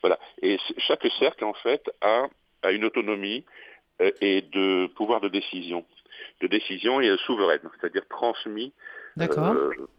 Voilà. 0.00 0.18
Et 0.40 0.58
chaque 0.78 1.06
cercle, 1.18 1.44
en 1.44 1.54
fait, 1.54 1.90
a, 2.00 2.26
a 2.62 2.72
une 2.72 2.84
autonomie 2.84 3.44
euh, 4.00 4.10
et 4.20 4.42
de 4.42 4.86
pouvoir 4.88 5.20
de 5.20 5.28
décision. 5.28 5.84
De 6.40 6.46
décision 6.46 7.00
et 7.00 7.14
souveraine, 7.18 7.60
c'est-à-dire 7.80 8.06
transmis 8.08 8.72
euh, 9.20 9.26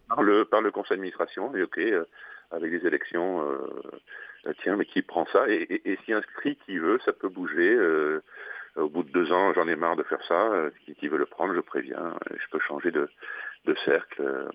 par, 0.07 0.23
le, 0.23 0.45
par 0.45 0.61
le 0.61 0.71
conseil 0.71 0.97
d'administration. 0.97 1.55
Et 1.55 1.63
ok, 1.63 1.79
avec 2.53 2.71
des 2.71 2.87
élections, 2.87 3.41
euh, 3.41 3.57
euh, 4.47 4.53
tiens, 4.61 4.75
mais 4.75 4.85
qui 4.85 5.01
prend 5.01 5.25
ça 5.31 5.49
Et, 5.49 5.63
et, 5.69 5.91
et 5.91 5.99
s'y 6.05 6.13
inscrit 6.13 6.57
qui 6.65 6.77
veut, 6.77 6.99
ça 7.05 7.13
peut 7.13 7.29
bouger. 7.29 7.73
Euh, 7.73 8.21
au 8.75 8.89
bout 8.89 9.03
de 9.03 9.11
deux 9.11 9.31
ans, 9.31 9.53
j'en 9.53 9.67
ai 9.67 9.75
marre 9.75 9.95
de 9.95 10.03
faire 10.03 10.23
ça. 10.27 10.51
Qui, 10.99 11.07
veut 11.07 11.19
le 11.19 11.27
prendre, 11.27 11.53
je 11.53 11.59
préviens. 11.59 12.17
Je 12.31 12.49
peux 12.49 12.59
changer 12.59 12.89
de, 12.89 13.07
cercle, 13.85 14.49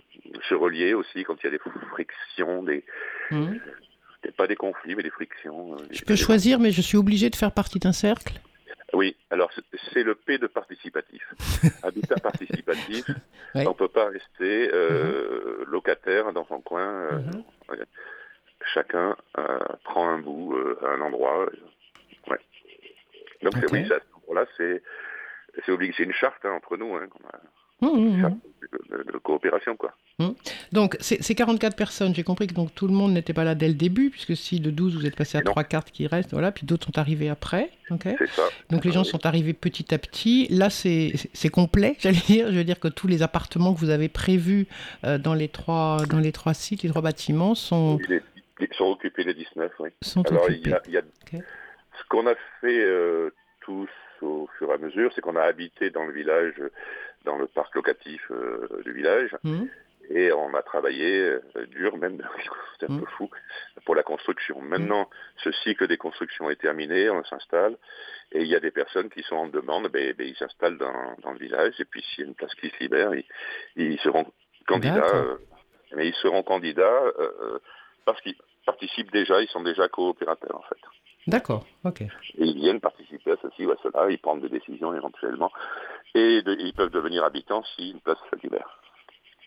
se 0.48 0.54
relier 0.54 0.92
aussi 0.92 1.22
quand 1.22 1.36
il 1.40 1.44
y 1.44 1.46
a 1.46 1.50
des 1.52 1.60
frictions, 1.92 2.64
des, 2.64 2.84
mmh. 3.30 3.58
pas 4.36 4.48
des 4.48 4.56
conflits, 4.56 4.96
mais 4.96 5.04
des 5.04 5.10
frictions. 5.10 5.76
Je 5.92 6.02
peux 6.02 6.16
choisir, 6.16 6.58
mais 6.58 6.72
je 6.72 6.80
suis 6.80 6.98
obligé 6.98 7.30
de 7.30 7.36
faire 7.36 7.52
partie 7.52 7.78
d'un 7.78 7.92
cercle? 7.92 8.40
Oui, 8.92 9.16
alors 9.30 9.50
c'est 9.92 10.02
le 10.02 10.14
P 10.14 10.38
de 10.38 10.46
participatif. 10.46 11.22
Habitat 11.84 12.16
participatif, 12.16 13.04
on 13.66 13.70
ne 13.70 13.74
peut 13.74 13.88
pas 13.88 14.08
rester 14.08 14.70
euh, 14.72 15.58
mhm. 15.58 15.64
locataire 15.70 16.32
dans 16.32 16.46
son 16.46 16.60
coin. 16.60 16.88
Euh, 16.88 17.18
mhm. 17.18 17.44
Chacun 18.74 19.16
euh, 19.38 19.58
prend 19.84 20.08
un 20.08 20.18
bout 20.18 20.56
à 20.82 20.88
un 20.88 21.00
endroit. 21.00 21.46
Ouais. 22.28 22.38
Donc 23.42 23.54
oui, 23.72 23.86
ça, 23.88 23.98
là, 24.32 24.44
c'est 24.56 24.82
obligé, 25.68 25.94
c'est 25.96 26.02
une 26.02 26.12
charte 26.12 26.44
hein, 26.44 26.52
entre 26.52 26.76
nous. 26.76 26.94
Hein, 26.96 27.08
Mmh, 27.80 27.86
mmh, 27.86 28.22
mmh. 28.22 28.40
de, 29.12 29.18
coopération. 29.18 29.76
Quoi. 29.76 29.94
Donc, 30.72 30.96
ces 31.00 31.34
44 31.34 31.76
personnes, 31.76 32.14
j'ai 32.14 32.24
compris 32.24 32.48
que 32.48 32.54
donc, 32.54 32.74
tout 32.74 32.88
le 32.88 32.92
monde 32.92 33.12
n'était 33.12 33.32
pas 33.32 33.44
là 33.44 33.54
dès 33.54 33.68
le 33.68 33.74
début, 33.74 34.10
puisque 34.10 34.36
si 34.36 34.58
de 34.58 34.70
12, 34.70 34.96
vous 34.96 35.06
êtes 35.06 35.14
passé 35.14 35.38
à 35.38 35.42
trois 35.42 35.62
cartes 35.62 35.90
qui 35.92 36.06
restent, 36.06 36.32
voilà, 36.32 36.50
puis 36.50 36.66
d'autres 36.66 36.86
sont 36.86 36.98
arrivés 36.98 37.28
après. 37.28 37.70
C'est 37.88 38.26
ça. 38.30 38.42
Donc, 38.70 38.84
les 38.84 38.90
gens 38.90 39.04
sont 39.04 39.24
arrivés 39.26 39.52
petit 39.52 39.94
à 39.94 39.98
petit. 39.98 40.48
Là, 40.50 40.70
c'est 40.70 41.50
complet, 41.50 41.96
j'allais 42.00 42.16
dire. 42.26 42.50
Je 42.50 42.56
veux 42.56 42.64
dire 42.64 42.80
que 42.80 42.88
tous 42.88 43.06
les 43.06 43.22
appartements 43.22 43.72
que 43.72 43.78
vous 43.78 43.90
avez 43.90 44.08
prévus 44.08 44.66
euh, 45.04 45.18
dans, 45.18 45.34
les 45.34 45.48
trois, 45.48 45.98
dans 46.10 46.18
les 46.18 46.32
trois 46.32 46.54
sites, 46.54 46.82
les 46.82 46.88
trois 46.88 47.02
bâtiments, 47.02 47.54
sont... 47.54 47.98
Sont 48.72 48.90
occupés 48.90 49.22
les 49.22 49.34
19, 49.34 49.72
oui. 49.78 49.90
Sont 50.02 50.22
Alors, 50.22 50.42
occupés. 50.44 50.74
Il 50.86 50.92
y 50.92 50.98
a, 50.98 51.02
Ce 51.30 52.08
qu'on 52.08 52.26
a 52.26 52.34
fait 52.60 52.80
euh, 52.80 53.30
tous 53.60 53.88
au 54.20 54.48
fur 54.58 54.70
et 54.70 54.74
à 54.74 54.78
mesure, 54.78 55.12
c'est 55.14 55.20
qu'on 55.20 55.36
a 55.36 55.42
habité 55.42 55.90
dans 55.90 56.04
le 56.04 56.12
village 56.12 56.54
dans 57.24 57.36
le 57.36 57.46
parc 57.46 57.74
locatif 57.74 58.22
euh, 58.30 58.82
du 58.84 58.92
village. 58.92 59.36
Mmh. 59.44 59.64
Et 60.10 60.32
on 60.32 60.54
a 60.54 60.62
travaillé 60.62 61.20
euh, 61.20 61.66
dur, 61.66 61.96
même, 61.98 62.22
c'est 62.80 62.88
un 62.90 62.94
mmh. 62.94 63.00
peu 63.00 63.06
fou, 63.16 63.30
pour 63.84 63.94
la 63.94 64.02
construction. 64.02 64.60
Maintenant, 64.60 65.10
ce 65.36 65.52
cycle 65.52 65.86
des 65.86 65.98
constructions 65.98 66.48
est 66.48 66.60
terminé, 66.60 67.10
on 67.10 67.22
s'installe, 67.24 67.76
et 68.32 68.40
il 68.40 68.48
y 68.48 68.54
a 68.54 68.60
des 68.60 68.70
personnes 68.70 69.10
qui 69.10 69.22
sont 69.22 69.36
en 69.36 69.48
demande, 69.48 69.88
ben, 69.88 70.14
ben, 70.16 70.26
ils 70.26 70.36
s'installent 70.36 70.78
dans, 70.78 71.16
dans, 71.22 71.32
le 71.32 71.38
village, 71.38 71.74
et 71.78 71.84
puis 71.84 72.02
s'il 72.02 72.24
y 72.24 72.26
a 72.26 72.28
une 72.28 72.34
place 72.34 72.54
qui 72.54 72.70
se 72.70 72.78
libère, 72.80 73.10
ils, 73.76 73.98
seront 74.00 74.26
candidats. 74.66 75.14
Euh, 75.14 75.36
mais 75.94 76.08
ils 76.08 76.14
seront 76.14 76.42
candidats 76.42 77.02
parce 78.04 78.20
qu'ils 78.20 78.36
participent 78.64 79.10
déjà, 79.10 79.40
ils 79.40 79.48
sont 79.48 79.62
déjà 79.62 79.88
coopérateurs 79.88 80.56
en 80.56 80.62
fait. 80.62 80.80
D'accord, 81.28 81.66
ok. 81.84 82.00
Et 82.00 82.08
ils 82.38 82.56
viennent 82.56 82.80
participer 82.80 83.32
à 83.32 83.36
ceci 83.42 83.66
ou 83.66 83.70
à 83.70 83.76
cela, 83.82 84.10
ils 84.10 84.18
prennent 84.18 84.40
des 84.40 84.48
décisions 84.48 84.94
éventuellement 84.94 85.52
et 86.14 86.42
ils 86.46 86.72
peuvent 86.72 86.90
devenir 86.90 87.22
habitants 87.22 87.62
si 87.76 87.90
une 87.90 88.00
place 88.00 88.16
se 88.30 88.36
libère. 88.42 88.80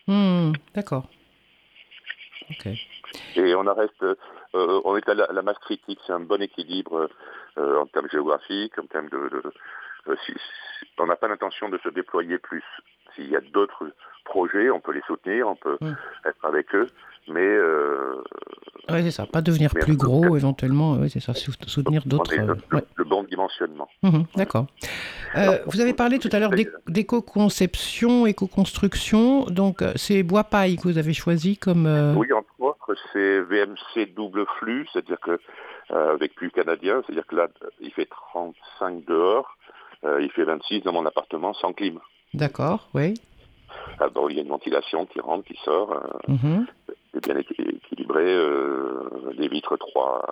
Hmm, 0.06 0.52
d'accord. 0.74 1.08
Ok. 2.50 2.66
Et 3.36 3.54
on 3.56 3.62
reste, 3.62 4.02
euh, 4.02 4.80
on 4.84 4.96
est 4.96 5.08
à 5.08 5.14
la, 5.14 5.42
masse 5.42 5.58
critique, 5.58 5.98
c'est 6.06 6.12
un 6.12 6.20
bon 6.20 6.40
équilibre 6.40 7.08
euh, 7.58 7.80
en 7.80 7.86
termes 7.86 8.08
géographiques, 8.08 8.78
en 8.78 8.86
termes 8.86 9.08
de, 9.08 9.42
euh, 10.06 10.16
on 10.98 11.06
n'a 11.06 11.16
pas 11.16 11.28
l'intention 11.28 11.68
de 11.68 11.78
se 11.78 11.88
déployer 11.88 12.38
plus. 12.38 12.64
S'il 13.14 13.28
y 13.28 13.36
a 13.36 13.40
d'autres 13.40 13.92
projets, 14.24 14.70
on 14.70 14.80
peut 14.80 14.92
les 14.92 15.02
soutenir, 15.02 15.48
on 15.48 15.56
peut 15.56 15.78
hmm. 15.80 15.94
être 16.26 16.44
avec 16.44 16.72
eux, 16.76 16.86
mais... 17.28 17.40
Euh, 17.40 18.22
oui, 18.90 19.02
c'est 19.04 19.10
ça, 19.12 19.26
pas 19.26 19.42
devenir 19.42 19.70
plus 19.70 19.96
gros 19.96 20.36
éventuellement, 20.36 20.94
oui, 20.94 21.08
c'est 21.08 21.20
ça, 21.20 21.34
soutenir 21.34 22.02
d'autres... 22.04 22.34
Le, 22.34 23.04
bon 23.04 23.22
dimensionnement. 23.24 23.88
Mhm, 24.02 24.24
d'accord. 24.36 24.66
Euh, 25.36 25.58
vous 25.66 25.80
avez 25.80 25.92
parlé 25.92 26.18
tout 26.18 26.28
à 26.32 26.38
l'heure 26.38 26.50
d'éco-conception, 26.88 28.26
éco-construction, 28.26 29.44
donc 29.44 29.82
euh, 29.82 29.92
c'est 29.96 30.22
bois 30.22 30.44
paille 30.44 30.76
que 30.76 30.82
vous 30.82 30.98
avez 30.98 31.14
choisi 31.14 31.56
comme... 31.56 31.86
Oui, 32.16 32.32
entre 32.32 32.52
autres, 32.58 32.94
c'est 33.12 33.40
VMC 33.40 34.14
double 34.14 34.44
flux, 34.58 34.86
c'est-à-dire 34.92 35.20
que 35.20 35.38
avec 35.90 36.34
plus 36.34 36.50
canadien, 36.50 37.02
c'est-à-dire 37.04 37.26
que 37.26 37.36
là, 37.36 37.48
il 37.80 37.90
fait 37.92 38.06
35 38.06 39.04
dehors, 39.04 39.58
il 40.04 40.30
fait 40.34 40.44
26 40.44 40.80
dans 40.80 40.92
mon 40.92 41.04
appartement 41.04 41.52
sans 41.52 41.74
clim. 41.74 42.00
D'accord, 42.32 42.88
oui. 42.94 43.14
Ah, 44.00 44.06
il 44.30 44.36
y 44.36 44.38
a 44.38 44.42
une 44.42 44.48
ventilation 44.48 45.04
qui 45.06 45.20
rentre, 45.20 45.44
qui 45.44 45.58
sort. 45.64 46.02
Mhm 47.14 47.20
bien 47.20 47.36
équilibré, 47.36 48.24
euh, 48.24 49.32
des 49.36 49.48
vitres 49.48 49.76
trois, 49.76 50.22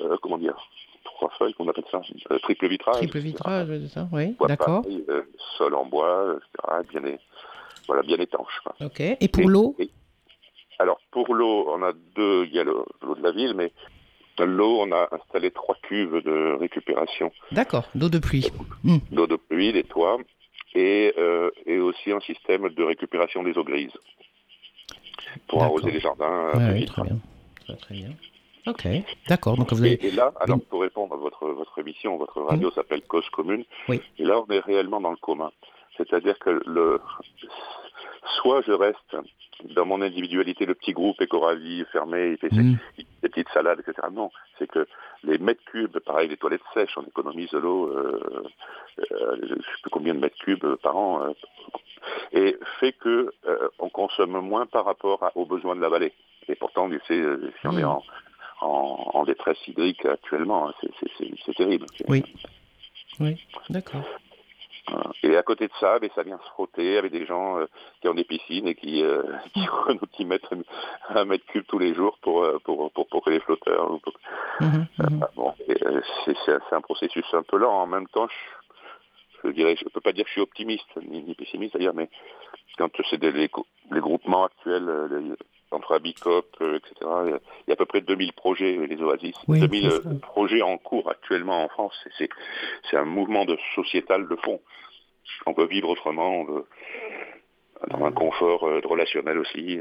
euh, 0.00 0.16
comment 0.22 0.38
dire, 0.38 0.56
trois 1.04 1.30
feuilles, 1.38 1.54
qu'on 1.54 1.68
appelle 1.68 1.84
ça, 1.90 2.00
euh, 2.30 2.38
triple 2.38 2.68
vitrage. 2.68 2.96
Triple 2.96 3.18
vitrage, 3.18 3.68
c'est 3.68 3.88
ça, 3.88 4.08
oui, 4.12 4.36
d'accord. 4.46 4.84
sol 5.56 5.74
en 5.74 5.86
bois, 5.86 6.36
etc., 6.36 7.00
bien, 7.00 7.16
voilà, 7.86 8.02
bien 8.02 8.18
étanche. 8.18 8.60
Ok, 8.80 9.00
et 9.00 9.28
pour 9.28 9.48
l'eau 9.48 9.76
Alors, 10.78 11.00
pour 11.10 11.34
l'eau, 11.34 11.68
on 11.70 11.82
a 11.82 11.92
deux, 12.14 12.44
il 12.46 12.54
y 12.54 12.58
a 12.58 12.64
l'eau 12.64 12.86
de 13.02 13.22
la 13.22 13.32
ville, 13.32 13.54
mais 13.54 13.72
l'eau, 14.38 14.80
on 14.80 14.92
a 14.92 15.08
installé 15.12 15.50
trois 15.50 15.76
cuves 15.82 16.22
de 16.22 16.56
récupération. 16.58 17.32
D'accord, 17.52 17.88
d'eau 17.94 18.08
de 18.08 18.18
pluie. 18.18 18.48
D'eau 19.10 19.26
de 19.26 19.36
pluie, 19.36 19.72
des 19.72 19.84
toits, 19.84 20.18
et, 20.74 21.14
et 21.64 21.78
aussi 21.78 22.12
un 22.12 22.20
système 22.20 22.68
de 22.68 22.82
récupération 22.82 23.42
des 23.42 23.56
eaux 23.56 23.64
grises 23.64 23.96
pour 25.48 25.62
arroser 25.62 25.90
les 25.90 26.00
jardins. 26.00 26.50
Euh, 26.54 26.84
très 26.86 27.02
bien. 27.02 27.18
Très, 27.80 27.94
bien. 27.94 28.10
Ok, 28.66 28.86
d'accord. 29.28 29.56
Donc 29.56 29.72
vous 29.72 29.80
avez... 29.80 30.04
et, 30.06 30.10
là, 30.10 30.32
alors 30.40 30.58
pour 30.68 30.82
répondre 30.82 31.14
à 31.14 31.16
votre, 31.16 31.48
votre 31.48 31.78
émission, 31.78 32.16
votre 32.16 32.40
radio 32.42 32.70
s'appelle 32.70 33.02
Cause 33.02 33.28
Commune. 33.30 33.64
Oui. 33.88 34.00
Et 34.18 34.24
là, 34.24 34.40
on 34.40 34.52
est 34.52 34.60
réellement 34.60 35.00
dans 35.00 35.10
le 35.10 35.16
commun. 35.16 35.50
C'est-à-dire 35.96 36.38
que 36.38 36.62
le, 36.66 37.00
soit 38.40 38.62
je 38.62 38.72
reste 38.72 39.16
dans 39.64 39.86
mon 39.86 40.02
individualité, 40.02 40.66
le 40.66 40.74
petit 40.74 40.92
groupe 40.92 41.20
écoralie 41.20 41.84
fermé, 41.92 42.32
il 42.32 42.38
fait 42.38 42.54
ses, 42.54 42.62
mm. 42.62 42.78
petites 43.22 43.48
salades, 43.50 43.80
etc. 43.80 44.08
Non, 44.12 44.30
c'est 44.58 44.70
que 44.70 44.86
les 45.24 45.38
mètres 45.38 45.64
cubes, 45.66 45.98
pareil, 46.00 46.28
les 46.28 46.36
toilettes 46.36 46.60
sèches, 46.74 46.96
on 46.96 47.02
économise 47.02 47.50
de 47.50 47.58
l'eau, 47.58 47.88
euh, 47.88 48.44
euh, 49.12 49.36
je 49.42 49.54
ne 49.54 49.60
sais 49.60 49.80
plus 49.82 49.90
combien 49.90 50.14
de 50.14 50.20
mètres 50.20 50.38
cubes 50.38 50.76
par 50.82 50.96
an, 50.96 51.22
euh, 51.22 51.32
et 52.32 52.56
fait 52.80 52.92
que 52.92 53.32
on 53.78 53.88
consomme 53.88 54.38
moins 54.40 54.66
par 54.66 54.84
rapport 54.84 55.30
aux 55.34 55.46
besoins 55.46 55.74
de 55.74 55.80
la 55.80 55.88
vallée. 55.88 56.12
Et 56.48 56.54
pourtant, 56.54 56.88
tu 56.88 57.00
sais, 57.08 57.22
si 57.60 57.66
on 57.66 57.76
est 57.76 57.82
mm. 57.82 57.98
en, 58.60 59.10
en, 59.14 59.24
détresse 59.24 59.58
hydrique 59.66 60.04
actuellement, 60.04 60.68
hein, 60.68 60.74
c'est 61.46 61.54
terrible. 61.54 61.86
Oui. 62.08 62.22
Oui, 63.18 63.42
d'accord. 63.70 64.04
Et 65.22 65.36
à 65.36 65.42
côté 65.42 65.66
de 65.66 65.72
ça, 65.80 65.98
ben, 65.98 66.10
ça 66.14 66.22
vient 66.22 66.38
se 66.38 66.48
frotter 66.50 66.98
avec 66.98 67.12
des 67.12 67.26
gens 67.26 67.58
euh, 67.58 67.66
qui 68.00 68.08
ont 68.08 68.14
des 68.14 68.24
piscines 68.24 68.68
et 68.68 68.74
qui, 68.74 69.02
qui, 70.12 70.24
mettent 70.24 70.48
un 71.10 71.24
mètre 71.24 71.44
cube 71.46 71.64
tous 71.66 71.78
les 71.78 71.94
jours 71.94 72.18
pour, 72.22 72.46
pour, 72.64 72.90
pour, 72.92 73.06
pour 73.08 73.22
les 73.28 73.40
flotteurs. 73.40 73.98
Bon, 75.34 75.54
c'est 76.34 76.72
un 76.72 76.80
processus 76.80 77.26
un 77.32 77.42
peu 77.42 77.58
lent. 77.58 77.72
En 77.72 77.86
même 77.86 78.06
temps, 78.08 78.28
je, 78.28 79.48
je 79.48 79.52
dirais, 79.52 79.76
je 79.76 79.88
peux 79.88 80.00
pas 80.00 80.12
dire 80.12 80.24
que 80.24 80.28
je 80.30 80.34
suis 80.34 80.42
optimiste 80.42 80.88
ni, 81.02 81.34
pessimiste 81.34 81.74
d'ailleurs, 81.74 81.94
mais 81.94 82.08
quand 82.78 82.90
c'est 83.10 83.22
les, 83.22 83.32
les, 83.90 84.00
groupements 84.00 84.44
actuels 84.44 85.36
entre 85.70 85.94
Abicop, 85.94 86.56
etc., 86.60 86.94
il 87.26 87.38
y 87.68 87.70
a 87.70 87.72
à 87.72 87.76
peu 87.76 87.86
près 87.86 88.00
2000 88.00 88.32
projets, 88.32 88.86
les 88.86 89.00
Oasis, 89.02 89.34
2000 89.48 90.20
projets 90.22 90.62
en 90.62 90.78
cours 90.78 91.10
actuellement 91.10 91.64
en 91.64 91.68
France. 91.68 91.94
C'est 92.18 92.96
un 92.96 93.04
mouvement 93.04 93.44
de 93.44 93.56
sociétal 93.74 94.28
de 94.28 94.36
fond. 94.36 94.60
On 95.46 95.54
peut 95.54 95.66
vivre 95.66 95.88
autrement, 95.88 96.40
on 96.40 96.44
veut 96.44 96.66
dans 97.88 98.04
un 98.04 98.12
confort 98.12 98.60
relationnel 98.60 99.38
aussi. 99.38 99.80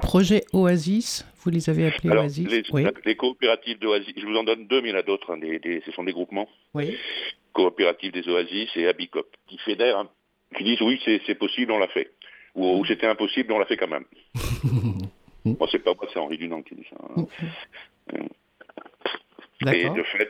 Projets 0.00 0.44
Oasis, 0.52 1.26
vous 1.42 1.50
les 1.50 1.70
avez 1.70 1.86
appelés 1.86 2.10
Oasis 2.10 2.48
les, 2.48 2.62
les, 3.04 3.16
coopératives 3.16 3.78
d'Oasis, 3.78 4.14
je 4.16 4.26
vous 4.26 4.36
en 4.36 4.44
donne 4.44 4.66
deux, 4.66 4.80
mais 4.80 4.88
il 4.88 4.92
y 4.92 4.94
en 4.94 5.00
a 5.00 5.02
d'autres, 5.02 5.32
hein, 5.32 5.40
ce 5.84 5.92
sont 5.92 6.04
des 6.04 6.12
groupements. 6.12 6.48
Oui. 6.74 6.96
Coopératives 7.52 8.12
des 8.12 8.28
Oasis 8.28 8.70
et 8.76 8.86
Abicop, 8.86 9.28
qui 9.46 9.58
fédèrent, 9.58 9.98
hein, 9.98 10.08
qui 10.56 10.64
disent 10.64 10.80
oui, 10.82 11.00
c'est 11.04 11.34
possible, 11.34 11.72
on 11.72 11.78
l'a 11.78 11.88
fait. 11.88 12.12
Ou, 12.54 12.84
c'était 12.86 13.06
impossible, 13.06 13.52
on 13.52 13.58
l'a 13.58 13.66
fait 13.66 13.76
quand 13.76 13.88
même. 13.88 14.04
moi, 15.44 15.68
c'est 15.70 15.78
pas 15.78 15.94
moi, 15.94 16.08
c'est 16.12 16.18
Henri 16.18 16.38
Dunant 16.38 16.62
qui 16.62 16.74
dit 16.74 16.86
ça. 16.90 16.96
Hein. 17.16 17.26
Et 19.66 19.90
de 19.90 20.02
fait, 20.04 20.28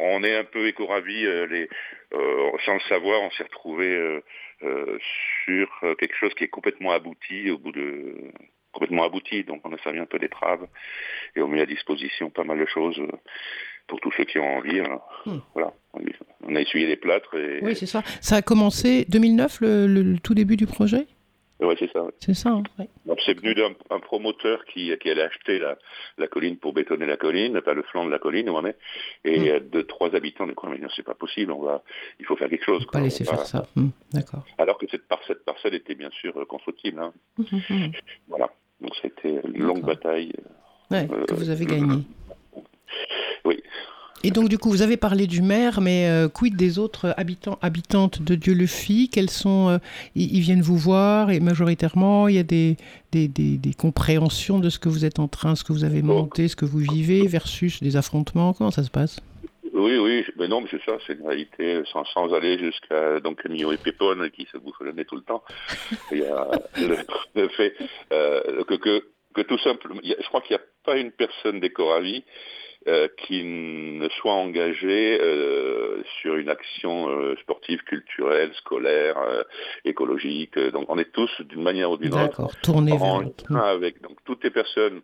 on 0.00 0.24
est, 0.24 0.36
un 0.36 0.44
peu 0.44 0.66
éco-ravis, 0.66 1.24
euh, 1.24 1.66
euh, 2.12 2.50
sans 2.64 2.74
le 2.74 2.80
savoir, 2.88 3.22
on 3.22 3.30
s'est 3.30 3.44
retrouvé 3.44 4.20
euh, 4.62 4.98
sur 5.44 5.68
quelque 5.98 6.16
chose 6.16 6.34
qui 6.34 6.44
est 6.44 6.48
complètement 6.48 6.90
abouti 6.90 7.50
au 7.50 7.58
bout 7.58 7.72
de 7.72 8.16
complètement 8.76 9.04
abouti, 9.04 9.42
donc 9.42 9.62
on 9.64 9.72
a 9.72 9.78
servi 9.78 9.98
un 9.98 10.06
peu 10.06 10.18
d'étrave 10.18 10.66
et 11.34 11.40
on 11.40 11.48
met 11.48 11.62
à 11.62 11.66
disposition 11.66 12.28
pas 12.28 12.44
mal 12.44 12.58
de 12.58 12.66
choses 12.66 12.98
euh, 12.98 13.08
pour 13.86 14.00
tous 14.00 14.12
ceux 14.16 14.24
qui 14.24 14.38
ont 14.38 14.58
envie. 14.58 14.80
Hein. 14.80 15.00
Hmm. 15.24 15.38
Voilà, 15.54 15.72
on 16.44 16.54
a 16.54 16.60
essuyé 16.60 16.86
les 16.86 16.96
plâtres. 16.96 17.34
Oui, 17.62 17.74
c'est 17.74 17.86
ça. 17.86 18.02
Ça 18.20 18.36
a 18.36 18.42
commencé 18.42 19.06
2009, 19.08 19.58
le, 19.62 20.18
tout 20.18 20.34
début 20.34 20.56
du 20.56 20.66
projet? 20.66 21.06
Oui, 21.58 21.74
c'est 21.78 21.90
ça. 21.90 22.04
C'est 22.20 22.34
ça, 22.34 22.50
hein, 22.50 22.62
C'est 23.24 23.38
venu 23.38 23.54
d'un 23.54 23.98
promoteur 24.00 24.64
qui, 24.66 24.92
qui 25.00 25.10
allait 25.10 25.22
acheter 25.22 25.58
la, 25.58 25.78
la, 26.18 26.26
colline 26.26 26.58
pour 26.58 26.74
bétonner 26.74 27.06
la 27.06 27.16
colline, 27.16 27.58
pas 27.62 27.72
le 27.72 27.82
flanc 27.82 28.04
de 28.04 28.10
la 28.10 28.18
colline 28.18 28.50
est, 28.66 28.76
et 29.24 29.58
mm. 29.58 29.70
de 29.70 29.80
trois 29.80 30.14
habitants, 30.14 30.46
mais 30.46 30.54
c'est 30.94 31.02
pas 31.02 31.14
possible, 31.14 31.52
on 31.52 31.62
va, 31.62 31.82
il 32.20 32.26
faut 32.26 32.36
faire 32.36 32.50
quelque 32.50 32.64
chose. 32.64 32.84
On 32.86 32.92
pas 32.92 33.00
laisser 33.00 33.24
faire 33.24 33.46
ça, 33.46 33.66
mm, 33.74 33.88
d'accord. 34.12 34.44
Alors 34.58 34.76
que 34.76 34.86
cette, 34.90 35.08
parcelle, 35.08 35.38
parcelle 35.46 35.74
était 35.74 35.94
bien 35.94 36.10
sûr 36.10 36.36
euh, 36.36 36.44
constructible. 36.44 37.00
Hein. 37.00 37.14
Mm, 37.38 37.90
voilà, 38.28 38.52
donc 38.80 38.92
c'était 39.02 39.40
une 39.44 39.62
longue 39.62 39.84
bataille. 39.84 40.32
Ouais, 40.90 41.08
que 41.26 41.34
vous 41.34 41.50
avez 41.50 41.66
gagnée. 41.66 42.04
Oui, 43.44 43.62
et 44.26 44.30
donc, 44.32 44.48
du 44.48 44.58
coup, 44.58 44.70
vous 44.70 44.82
avez 44.82 44.96
parlé 44.96 45.28
du 45.28 45.40
maire, 45.42 45.80
mais 45.80 46.08
euh, 46.08 46.28
quid 46.28 46.56
des 46.56 46.80
autres 46.80 47.14
habitants, 47.16 47.58
habitantes 47.62 48.22
de 48.22 48.34
Dieu-le-Fit 48.34 49.08
Quels 49.08 49.30
sont. 49.30 49.68
Euh, 49.68 49.78
ils, 50.16 50.40
viennent 50.40 50.62
vous 50.62 50.76
voir 50.76 51.30
et 51.30 51.38
majoritairement, 51.38 52.26
il 52.26 52.34
y 52.34 52.38
a 52.38 52.42
des, 52.42 52.76
des, 53.12 53.28
des, 53.28 53.74
compréhensions 53.74 54.58
de 54.58 54.68
ce 54.68 54.80
que 54.80 54.88
vous 54.88 55.04
êtes 55.04 55.20
en 55.20 55.28
train, 55.28 55.54
ce 55.54 55.62
que 55.62 55.72
vous 55.72 55.84
avez 55.84 56.02
monté, 56.02 56.48
ce 56.48 56.56
que 56.56 56.64
vous 56.64 56.78
vivez, 56.78 57.28
versus 57.28 57.80
des 57.82 57.96
affrontements? 57.96 58.52
Comment 58.52 58.72
ça 58.72 58.82
se 58.82 58.90
passe? 58.90 59.20
Oui, 59.76 59.98
oui, 59.98 60.24
mais 60.36 60.48
non, 60.48 60.60
mais 60.62 60.68
c'est 60.70 60.82
ça, 60.84 60.96
c'est 61.06 61.14
une 61.14 61.26
réalité, 61.26 61.82
sans, 61.92 62.04
sans 62.06 62.32
aller 62.32 62.58
jusqu'à 62.58 63.20
donc 63.20 63.44
Mignon 63.44 63.72
et 63.72 63.76
Pépone 63.76 64.30
qui 64.30 64.46
se 64.50 64.58
bouffent 64.58 64.80
le 64.80 64.92
nez 64.92 65.04
tout 65.04 65.16
le 65.16 65.22
temps. 65.22 65.42
Il 66.12 66.18
y 66.18 66.26
a 66.26 66.48
le, 67.34 67.48
fait 67.48 67.74
euh, 68.12 68.64
que, 68.64 68.74
que, 68.74 69.04
que, 69.34 69.42
tout 69.42 69.58
simplement, 69.58 70.00
je 70.02 70.26
crois 70.28 70.40
qu'il 70.40 70.56
n'y 70.56 70.62
a 70.62 70.66
pas 70.84 70.96
une 70.96 71.12
personne 71.12 71.60
des 71.60 71.70
Coralie 71.70 72.24
euh, 72.88 73.08
qui 73.26 73.42
ne 73.42 74.08
soit 74.10 74.34
engagé 74.34 75.18
euh, 75.20 76.04
sur 76.20 76.36
une 76.36 76.48
action 76.48 77.08
euh, 77.08 77.34
sportive, 77.42 77.82
culturelle, 77.82 78.52
scolaire, 78.58 79.16
écologique. 79.84 80.56
Donc 80.56 80.84
on 80.88 80.96
est 80.96 81.10
tous 81.10 81.30
d'une 81.40 81.64
manière 81.64 81.90
ou 81.90 81.96
d'une 81.96 82.14
autre 82.14 82.42
en 82.42 82.48
avec 83.56 84.00
donc 84.02 84.18
toutes 84.24 84.44
les 84.44 84.50
personnes 84.50 85.02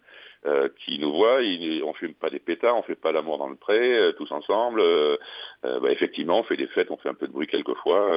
qui 0.85 0.98
nous 0.98 1.12
voient, 1.12 1.38
on 1.40 1.88
on 1.88 1.94
fume 1.94 2.14
pas 2.14 2.31
des 2.31 2.40
pétards, 2.40 2.76
on 2.76 2.83
fait 2.83 2.96
pas 2.96 3.12
l'amour 3.12 3.38
dans 3.38 3.48
le 3.48 3.57
pré, 3.57 4.12
tous 4.16 4.31
ensemble. 4.33 4.83
Bah, 5.62 5.90
effectivement, 5.90 6.40
on 6.40 6.42
fait 6.42 6.57
des 6.57 6.66
fêtes, 6.66 6.90
on 6.90 6.96
fait 6.96 7.09
un 7.09 7.14
peu 7.14 7.26
de 7.26 7.33
bruit 7.33 7.46
quelquefois, 7.46 8.11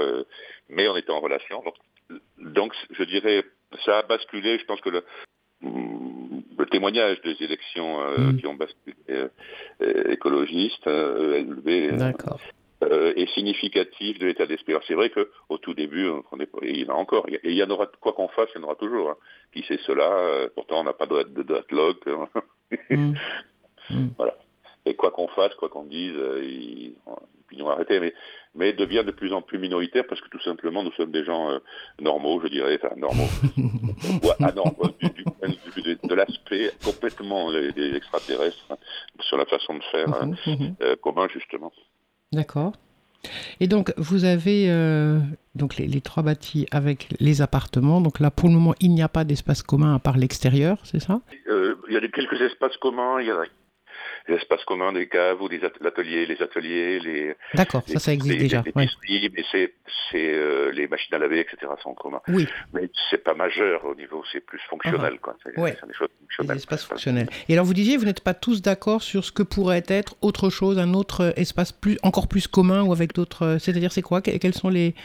mais 0.70 0.88
on 0.88 0.96
est 0.96 1.10
en 1.10 1.20
relation. 1.20 1.62
Donc, 1.64 1.76
donc, 2.38 2.74
je 2.92 3.04
dirais, 3.04 3.44
ça 3.86 4.00
a 4.00 4.04
basculé. 4.04 4.58
Je 4.60 4.66
pense 4.66 4.82
que 4.82 4.90
le, 4.90 5.04
le 5.62 6.66
témoignage 6.68 7.22
des 7.22 7.36
élections 7.44 8.02
euh, 8.02 8.18
mm. 8.18 8.38
qui 8.38 8.48
ont 8.48 8.56
basculé 8.56 8.96
euh, 9.10 9.30
euh, 12.84 13.14
est 13.16 13.30
significatif 13.34 14.20
de 14.20 14.28
l'état 14.28 14.46
d'esprit. 14.46 14.74
C'est 14.88 14.94
vrai 14.94 15.10
qu'au 15.10 15.58
tout 15.58 15.74
début, 15.74 16.10
il 16.62 16.78
y 16.78 16.86
en 16.86 16.94
a 16.94 16.98
encore, 16.98 17.28
et 17.30 17.40
il 17.44 17.56
y 17.56 17.64
en 17.64 17.70
aura, 17.70 17.88
quoi 18.02 18.14
qu'on 18.14 18.28
fasse, 18.30 18.50
il 18.56 18.60
y 18.60 18.62
en 18.62 18.68
aura 18.68 18.76
toujours. 18.76 19.10
Hein. 19.10 19.18
Qui 19.54 19.64
sait 19.64 19.80
cela 19.86 20.48
Pourtant, 20.56 20.82
on 20.82 20.84
n'a 20.84 20.94
pas 20.94 21.06
de, 21.06 21.24
de, 21.24 21.44
de 21.44 22.12
hein. 22.12 22.30
mm. 22.90 23.14
Mm. 23.92 24.08
Voilà. 24.18 24.36
Et 24.88 24.96
quoi 24.96 25.12
qu'on 25.12 25.28
fasse, 25.28 25.54
quoi 25.54 25.70
qu'on 25.70 25.84
dise, 25.84 26.16
ils, 26.42 26.96
ils 27.52 27.62
arrêter. 27.62 28.00
Mais 28.00 28.16
mais 28.56 28.74
devient 28.74 29.04
de 29.06 29.12
plus 29.12 29.34
en 29.34 29.42
plus 29.42 29.60
minoritaire 29.60 30.06
parce 30.08 30.22
que 30.22 30.30
tout 30.30 30.40
simplement 30.42 30.82
nous 30.82 30.92
sommes 30.94 31.12
des 31.12 31.24
gens 31.24 31.50
euh, 31.50 31.60
normaux, 32.00 32.40
je 32.42 32.48
dirais, 32.48 32.80
enfin 32.82 32.96
normaux, 32.96 33.28
anormaux 34.40 34.90
du, 35.00 35.10
du 35.10 35.24
point 35.24 35.50
de 35.50 35.58
vue 35.76 35.98
de, 36.02 36.16
l'aspect 36.16 36.72
complètement 36.84 37.52
des, 37.52 37.96
extraterrestres 37.96 38.66
hein, 38.70 38.78
sur 39.20 39.38
la 39.38 39.46
façon 39.46 39.76
de 39.76 39.84
faire 39.92 40.10
hein. 40.22 40.32
Euh, 40.82 40.96
commun 40.98 41.28
justement. 41.32 41.72
D'accord. 42.32 42.74
Et 43.60 43.68
donc 43.68 43.94
vous 43.98 44.24
avez 44.24 44.70
euh, 44.70 45.20
donc 45.56 45.78
les, 45.78 46.02
trois 46.02 46.22
bâtis 46.22 46.68
avec 46.72 47.08
les 47.20 47.42
appartements. 47.42 48.02
Donc 48.02 48.20
là 48.20 48.30
pour 48.30 48.50
le 48.50 48.56
moment 48.56 48.76
il 48.80 48.92
n'y 48.92 49.02
a 49.02 49.10
pas 49.10 49.24
d'espace 49.24 49.64
commun 49.64 49.96
à 49.96 50.00
part 50.00 50.18
l'extérieur, 50.18 50.78
c'est 50.84 51.00
ça? 51.00 51.22
Il 51.48 51.94
y 51.94 51.98
a 51.98 52.08
quelques 52.08 52.42
espaces 52.42 52.78
communs. 52.78 53.20
Il 53.22 53.28
y 53.28 53.32
a 53.32 53.44
les 54.28 54.36
espaces 54.36 54.64
communs 54.66 54.92
des 54.94 55.08
caves 55.08 55.42
ou 55.42 55.50
des 55.50 55.62
ateliers, 55.64 56.26
les 56.26 56.42
ateliers, 56.42 57.00
les. 57.00 57.36
D'accord, 57.54 57.84
ça, 57.88 58.00
ça 58.00 58.14
existe 58.14 58.40
déjà. 58.40 58.64
Les, 58.66 59.20
les 59.20 59.30
mais 59.30 59.44
c'est, 59.52 59.74
c'est 60.12 60.34
euh, 60.34 60.72
les 60.72 60.88
machines 60.88 61.14
à 61.14 61.20
laver, 61.20 61.40
etc. 61.40 61.72
sont 61.82 61.94
communs. 61.94 62.22
Oui. 62.28 62.48
Mais 62.74 62.90
c'est 63.10 63.24
pas 63.24 63.34
majeur 63.34 63.86
au 63.86 63.96
niveau, 63.96 64.24
c'est 64.32 64.42
plus 64.42 64.60
fonctionnel, 64.70 65.16
uh 65.16 65.20
quoi. 65.20 65.36
C'est, 65.44 65.60
ouais. 65.60 65.72
des 65.72 65.94
choses 65.94 66.10
fonctionnelles. 66.20 66.56
Des 66.56 66.62
espaces 66.62 66.86
fonctionnels. 66.86 67.30
Et 67.50 67.54
alors 67.54 67.66
vous 67.66 67.74
disiez, 67.74 67.98
vous 67.98 68.06
n'êtes 68.06 68.22
pas 68.22 68.34
tous 68.34 68.62
d'accord 68.62 69.04
sur 69.04 69.24
ce 69.24 69.32
que 69.32 69.44
pourrait 69.44 69.84
être 69.88 70.16
autre 70.22 70.50
chose, 70.50 70.80
un 70.80 70.94
autre 70.94 71.34
espace 71.36 71.72
plus, 71.72 71.98
encore 72.04 72.28
plus 72.28 72.48
commun 72.48 72.84
ou 72.84 72.94
avec 72.94 73.14
d'autres. 73.14 73.58
C'est-à-dire, 73.60 73.92
c'est 73.92 74.02
quoi? 74.02 74.22
Quelles 74.22 74.56
sont 74.56 74.70
les 74.70 74.96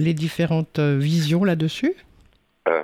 les 0.00 0.14
différentes 0.14 0.78
euh, 0.78 0.96
visions 0.98 1.44
là-dessus? 1.44 1.94
Euh, 2.68 2.82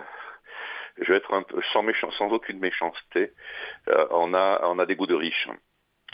je 1.00 1.12
vais 1.12 1.18
être 1.18 1.32
un 1.34 1.42
peu 1.42 1.60
sans 1.72 1.82
méchant, 1.82 2.10
sans 2.12 2.30
aucune 2.30 2.58
méchanceté. 2.58 3.32
Euh, 3.88 4.06
on 4.10 4.34
a 4.34 4.60
on 4.64 4.78
a 4.78 4.86
des 4.86 4.96
goûts 4.96 5.06
de 5.06 5.14
riches. 5.14 5.48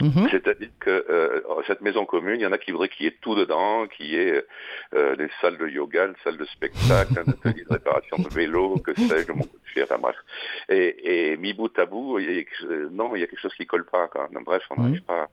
Mhm. 0.01 0.27
C'est-à-dire 0.31 0.69
que 0.79 0.89
euh, 0.89 1.41
cette 1.67 1.81
maison 1.81 2.05
commune, 2.05 2.39
il 2.39 2.43
y 2.43 2.47
en 2.47 2.51
a 2.51 2.57
qui 2.57 2.71
voudraient 2.71 2.89
qu'il 2.89 3.05
y 3.05 3.09
ait 3.09 3.17
tout 3.21 3.35
dedans, 3.35 3.87
qu'il 3.87 4.07
y 4.07 4.15
ait 4.15 4.43
euh, 4.95 5.15
des 5.15 5.29
salles 5.39 5.57
de 5.57 5.67
yoga, 5.67 6.07
des 6.07 6.15
salles 6.23 6.37
de 6.37 6.45
spectacle, 6.45 7.13
un 7.19 7.31
atelier 7.31 7.63
de 7.63 7.73
réparation 7.73 8.17
de 8.17 8.27
vélo, 8.33 8.79
que 8.79 8.93
sais-je, 8.95 9.31
mon 9.31 9.43
coup 9.43 9.59
de 9.59 9.69
fier, 9.69 9.83
enfin 9.83 9.99
bref. 9.99 10.15
Et, 10.67 11.31
et 11.31 11.37
mi 11.37 11.53
bout 11.53 11.77
à 11.77 11.85
bout, 11.85 12.17
il 12.19 12.31
y 12.31 12.39
a, 12.39 12.75
non, 12.89 13.15
il 13.15 13.21
y 13.21 13.23
a 13.23 13.27
quelque 13.27 13.39
chose 13.39 13.53
qui 13.53 13.67
colle 13.67 13.85
pas. 13.85 14.07
Quand 14.07 14.29
même. 14.31 14.43
Bref, 14.43 14.63
on 14.71 14.81
n'arrive 14.81 15.01
mhm. 15.01 15.05
pas. 15.05 15.29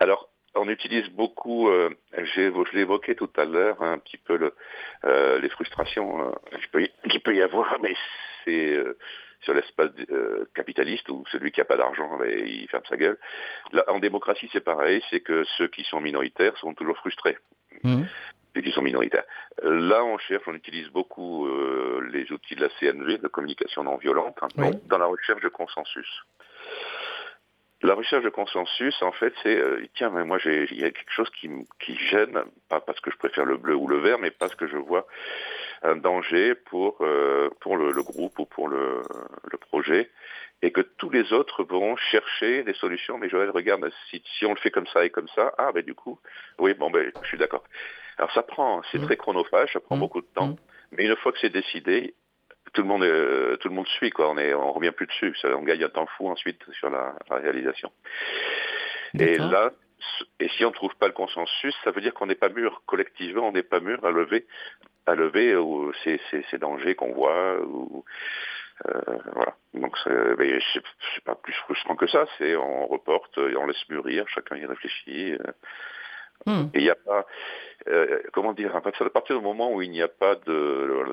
Alors, 0.00 0.30
on 0.56 0.68
utilise 0.68 1.08
beaucoup, 1.10 1.68
euh, 1.68 1.90
je 2.12 2.74
l'ai 2.74 2.80
évoqué 2.80 3.14
tout 3.14 3.30
à 3.36 3.44
l'heure, 3.44 3.82
un 3.82 3.98
petit 3.98 4.16
peu 4.16 4.36
le, 4.36 4.54
euh, 5.04 5.38
les 5.38 5.48
frustrations 5.48 6.28
euh, 6.28 6.58
qu'il 6.58 6.70
peut, 6.70 6.88
peut, 7.24 7.36
y 7.36 7.42
avoir, 7.42 7.76
mais 7.82 7.94
euh, 8.50 8.96
sur 9.40 9.54
l'espace 9.54 9.90
euh, 10.10 10.44
capitaliste 10.54 11.08
où 11.08 11.24
celui 11.30 11.52
qui 11.52 11.60
n'a 11.60 11.64
pas 11.64 11.76
d'argent, 11.76 12.16
ben, 12.18 12.30
il 12.46 12.68
ferme 12.68 12.84
sa 12.88 12.96
gueule. 12.96 13.18
Là, 13.72 13.84
en 13.88 13.98
démocratie, 13.98 14.48
c'est 14.52 14.64
pareil, 14.64 15.02
c'est 15.10 15.20
que 15.20 15.44
ceux 15.56 15.68
qui 15.68 15.84
sont 15.84 16.00
minoritaires 16.00 16.56
sont 16.58 16.74
toujours 16.74 16.96
frustrés. 16.98 17.38
Mmh. 17.82 18.04
Ceux 18.54 18.62
qui 18.62 18.72
sont 18.72 18.82
minoritaires. 18.82 19.24
Là, 19.62 20.02
on 20.04 20.16
cherche, 20.18 20.44
on 20.46 20.54
utilise 20.54 20.88
beaucoup 20.88 21.46
les 22.10 22.32
outils 22.32 22.54
de 22.54 22.62
la 22.62 22.70
CNV, 22.80 23.18
de 23.18 23.28
communication 23.28 23.84
non 23.84 23.96
violente, 23.96 24.38
hein, 24.40 24.70
dans 24.86 24.96
la 24.96 25.04
recherche 25.04 25.42
de 25.42 25.50
consensus. 25.50 26.08
La 27.82 27.94
recherche 27.94 28.24
de 28.24 28.30
consensus, 28.30 29.00
en 29.02 29.12
fait, 29.12 29.34
c'est 29.42 29.54
euh, 29.54 29.84
tiens, 29.94 30.08
mais 30.10 30.24
moi, 30.24 30.38
il 30.44 30.80
y 30.80 30.84
a 30.84 30.90
quelque 30.90 31.12
chose 31.12 31.28
qui, 31.30 31.50
qui 31.78 31.94
gêne, 31.96 32.42
pas 32.70 32.80
parce 32.80 32.98
que 33.00 33.10
je 33.10 33.18
préfère 33.18 33.44
le 33.44 33.58
bleu 33.58 33.74
ou 33.74 33.86
le 33.86 33.98
vert, 33.98 34.18
mais 34.18 34.30
parce 34.30 34.54
que 34.54 34.66
je 34.66 34.78
vois 34.78 35.06
un 35.82 35.96
danger 35.96 36.54
pour 36.54 36.98
euh, 37.00 37.50
pour 37.60 37.76
le, 37.76 37.92
groupe 38.02 38.38
ou 38.38 38.46
pour 38.46 38.68
le, 38.68 39.02
le, 39.50 39.58
projet, 39.58 40.10
et 40.62 40.72
que 40.72 40.80
tous 40.80 41.10
les 41.10 41.32
autres 41.32 41.64
vont 41.64 41.96
chercher 41.96 42.62
des 42.62 42.74
solutions. 42.74 43.18
Mais 43.18 43.28
Joël, 43.28 43.50
regarde, 43.50 43.90
si, 44.10 44.22
si 44.38 44.46
on 44.46 44.50
le 44.50 44.60
fait 44.60 44.70
comme 44.70 44.86
ça 44.88 45.04
et 45.04 45.10
comme 45.10 45.28
ça, 45.28 45.52
ah 45.58 45.72
ben 45.72 45.82
du 45.82 45.94
coup, 45.94 46.18
oui, 46.58 46.74
bon 46.74 46.90
ben, 46.90 47.10
je 47.22 47.28
suis 47.28 47.38
d'accord. 47.38 47.64
Alors 48.18 48.32
ça 48.32 48.42
prend, 48.42 48.82
c'est 48.90 48.98
mmh. 48.98 49.06
très 49.06 49.16
chronophage, 49.16 49.72
ça 49.72 49.80
prend 49.80 49.96
mmh. 49.96 50.00
beaucoup 50.00 50.20
de 50.20 50.28
temps, 50.34 50.48
mmh. 50.48 50.56
mais 50.92 51.04
une 51.04 51.16
fois 51.16 51.32
que 51.32 51.38
c'est 51.40 51.50
décidé, 51.50 52.14
tout 52.72 52.82
le 52.82 52.88
monde 52.88 53.04
euh, 53.04 53.56
tout 53.58 53.68
le 53.68 53.74
monde 53.74 53.86
suit 53.86 54.10
quoi 54.10 54.28
on 54.30 54.38
est 54.38 54.52
on 54.52 54.72
revient 54.72 54.90
plus 54.90 55.06
dessus 55.06 55.34
ça, 55.40 55.48
on 55.56 55.62
gagne 55.62 55.84
un 55.84 55.88
temps 55.88 56.06
fou 56.16 56.28
ensuite 56.28 56.60
sur 56.72 56.90
la, 56.90 57.14
réalisation 57.30 57.90
et 59.18 59.38
là 59.38 59.72
et 60.40 60.48
si 60.50 60.64
on 60.64 60.68
ne 60.68 60.74
trouve 60.74 60.94
pas 60.96 61.06
le 61.06 61.12
consensus 61.12 61.74
ça 61.84 61.90
veut 61.90 62.00
dire 62.00 62.14
qu'on 62.14 62.26
n'est 62.26 62.34
pas 62.34 62.48
mûr. 62.48 62.82
Collectivement 62.86 63.48
on 63.48 63.52
n'est 63.52 63.62
pas 63.62 63.80
mûr 63.80 64.04
à 64.04 64.10
lever 64.10 64.46
à 65.06 65.14
lever 65.14 65.52
euh, 65.52 65.92
ces, 66.02 66.20
ces, 66.50 66.58
dangers 66.58 66.94
qu'on 66.94 67.12
voit 67.12 67.60
ou 67.60 68.04
euh, 68.86 69.00
voilà. 69.32 69.54
Donc 69.74 69.96
c'est 70.04 71.24
pas 71.24 71.34
plus 71.34 71.52
frustrant 71.54 71.96
que 71.96 72.06
ça. 72.06 72.26
C'est 72.38 72.56
on 72.56 72.86
reporte 72.86 73.38
et 73.38 73.56
on 73.56 73.66
laisse 73.66 73.88
mûrir. 73.88 74.28
Chacun 74.28 74.56
y 74.56 74.66
réfléchit 74.66 75.36
hmm. 76.44 76.66
Et 76.74 76.78
il 76.80 76.82
n'y 76.82 76.90
a 76.90 76.96
pas, 76.96 77.24
comment 78.32 78.52
dire, 78.52 78.74
à 78.74 78.80
partir 78.80 79.36
du 79.36 79.42
moment 79.42 79.72
où 79.72 79.80
il 79.80 79.90
n'y 79.90 80.02
a 80.02 80.08
pas 80.08 80.34
de, 80.34 81.06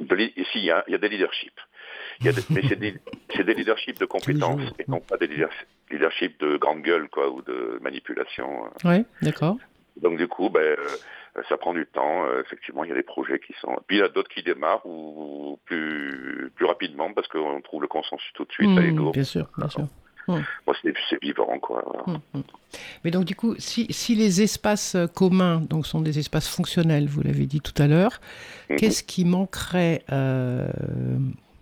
ici, 0.00 0.56
il 0.56 0.64
y, 0.64 0.70
a, 0.70 0.82
des 0.98 1.08
leaderships. 1.08 1.60
mais 2.20 2.32
c'est 2.68 2.78
des, 2.78 2.94
des, 3.44 3.54
leaderships 3.54 3.98
de 3.98 4.04
compétences 4.06 4.62
et 4.78 4.84
non 4.88 5.00
pas 5.00 5.16
des 5.16 5.28
leaderships 5.90 6.38
de 6.40 6.56
grande 6.56 6.82
gueule 6.82 7.08
quoi, 7.08 7.30
ou 7.30 7.42
de 7.42 7.78
manipulation. 7.82 8.64
Oui, 8.84 9.04
d'accord. 9.22 9.56
Donc 10.00 10.16
du 10.16 10.28
coup, 10.28 10.48
ben, 10.48 10.60
euh, 10.60 11.42
ça 11.48 11.56
prend 11.56 11.74
du 11.74 11.86
temps. 11.86 12.24
Euh, 12.26 12.42
effectivement, 12.42 12.84
il 12.84 12.90
y 12.90 12.92
a 12.92 12.96
des 12.96 13.02
projets 13.02 13.40
qui 13.40 13.52
sont. 13.60 13.76
Puis 13.86 13.96
il 13.96 14.00
y 14.00 14.02
a 14.02 14.08
d'autres 14.08 14.30
qui 14.30 14.42
démarrent 14.42 14.86
ou 14.86 15.58
plus 15.64 16.52
plus 16.54 16.66
rapidement 16.66 17.12
parce 17.12 17.28
qu'on 17.28 17.60
trouve 17.60 17.82
le 17.82 17.88
consensus 17.88 18.32
tout 18.34 18.44
de 18.44 18.52
suite. 18.52 18.68
Mmh, 18.68 19.10
bien 19.12 19.24
sûr, 19.24 19.48
bien 19.56 19.68
sûr. 19.68 19.88
Mmh. 20.28 20.42
c'est 20.82 21.22
vivant, 21.22 21.58
quoi. 21.60 21.82
Mmh, 22.06 22.40
Mais 23.04 23.10
donc, 23.10 23.24
du 23.24 23.34
coup, 23.34 23.54
si, 23.58 23.86
si, 23.90 24.14
les 24.14 24.42
espaces 24.42 24.96
communs 25.14 25.60
donc, 25.60 25.86
sont 25.86 26.00
des 26.00 26.18
espaces 26.18 26.48
fonctionnels, 26.48 27.08
vous 27.08 27.22
l'avez 27.22 27.46
dit 27.46 27.60
tout 27.60 27.80
à 27.82 27.86
l'heure, 27.86 28.20
qu'est-ce 28.76 29.02
qui 29.02 29.24
manquerait 29.24 30.02
euh, 30.12 30.68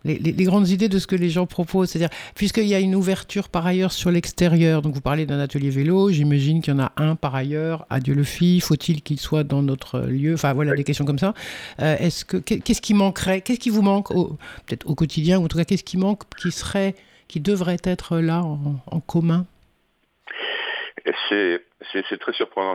les, 0.04 0.44
grandes 0.44 0.68
idées 0.68 0.88
de 0.88 0.98
ce 0.98 1.06
que 1.06 1.16
les 1.16 1.30
gens 1.30 1.46
proposent? 1.46 1.90
C'est-à-dire, 1.90 2.16
puisqu'il 2.34 2.66
y 2.66 2.74
a 2.74 2.80
une 2.80 2.94
ouverture 2.94 3.48
par 3.48 3.66
ailleurs 3.66 3.92
sur 3.92 4.10
l'extérieur, 4.10 4.82
donc 4.82 4.94
vous 4.94 5.00
parlez 5.00 5.26
d'un 5.26 5.38
atelier 5.38 5.70
vélo, 5.70 6.10
j'imagine 6.10 6.60
qu'il 6.60 6.74
y 6.74 6.76
en 6.76 6.80
a 6.80 6.92
un 6.96 7.16
par 7.16 7.34
ailleurs, 7.34 7.86
adieu 7.90 8.14
le 8.14 8.24
fit, 8.24 8.60
faut-il 8.60 9.02
qu'il 9.02 9.20
soit 9.20 9.44
dans 9.44 9.62
notre 9.62 10.00
lieu? 10.00 10.34
Enfin 10.34 10.52
voilà, 10.54 10.74
des 10.74 10.84
questions 10.84 11.04
comme 11.04 11.18
ça. 11.18 11.34
Euh, 11.80 11.96
est-ce 11.98 12.24
que 12.24 12.36
Qu'est-ce 12.36 12.80
qui 12.80 12.94
manquerait? 12.94 13.40
Qu'est-ce 13.40 13.60
qui 13.60 13.70
vous 13.70 13.82
manque, 13.82 14.08
peut-être 14.66 14.88
au 14.88 14.94
quotidien, 14.94 15.38
ou 15.38 15.44
en 15.44 15.48
tout 15.48 15.58
cas, 15.58 15.64
qu'est-ce 15.64 15.84
qui 15.84 15.96
manque, 15.96 16.22
qui 16.40 16.50
serait, 16.50 16.94
qui 17.28 17.40
devrait 17.40 17.78
être 17.84 18.18
là 18.18 18.42
en, 18.42 19.00
commun 19.00 19.46
c'est, 21.28 22.18
très 22.18 22.32
surprenant 22.32 22.74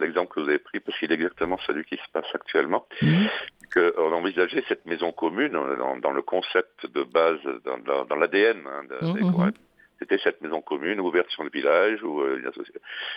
l'exemple 0.00 0.34
que 0.34 0.40
vous 0.40 0.48
avez 0.48 0.58
pris 0.58 0.80
parce 0.80 0.98
qu'il 0.98 1.10
est 1.10 1.14
exactement 1.14 1.58
celui 1.66 1.84
qui 1.84 1.96
se 1.96 2.10
passe 2.12 2.26
actuellement. 2.34 2.86
Mmh 3.02 3.26
qu'on 3.72 4.12
envisageait 4.12 4.64
cette 4.68 4.86
maison 4.86 5.12
commune 5.12 5.52
dans, 5.52 6.10
le 6.10 6.22
concept 6.22 6.86
de 6.86 7.02
base, 7.02 7.38
dans, 7.64 8.16
l'ADN 8.16 8.58
hein, 8.66 8.82
mmh, 9.02 9.30
mmh. 9.30 9.52
C'était 9.98 10.18
cette 10.18 10.40
maison 10.40 10.60
commune 10.60 11.00
ouverte 11.00 11.28
sur 11.30 11.42
le 11.42 11.50
village 11.50 12.02
où 12.04 12.20
euh, 12.20 12.40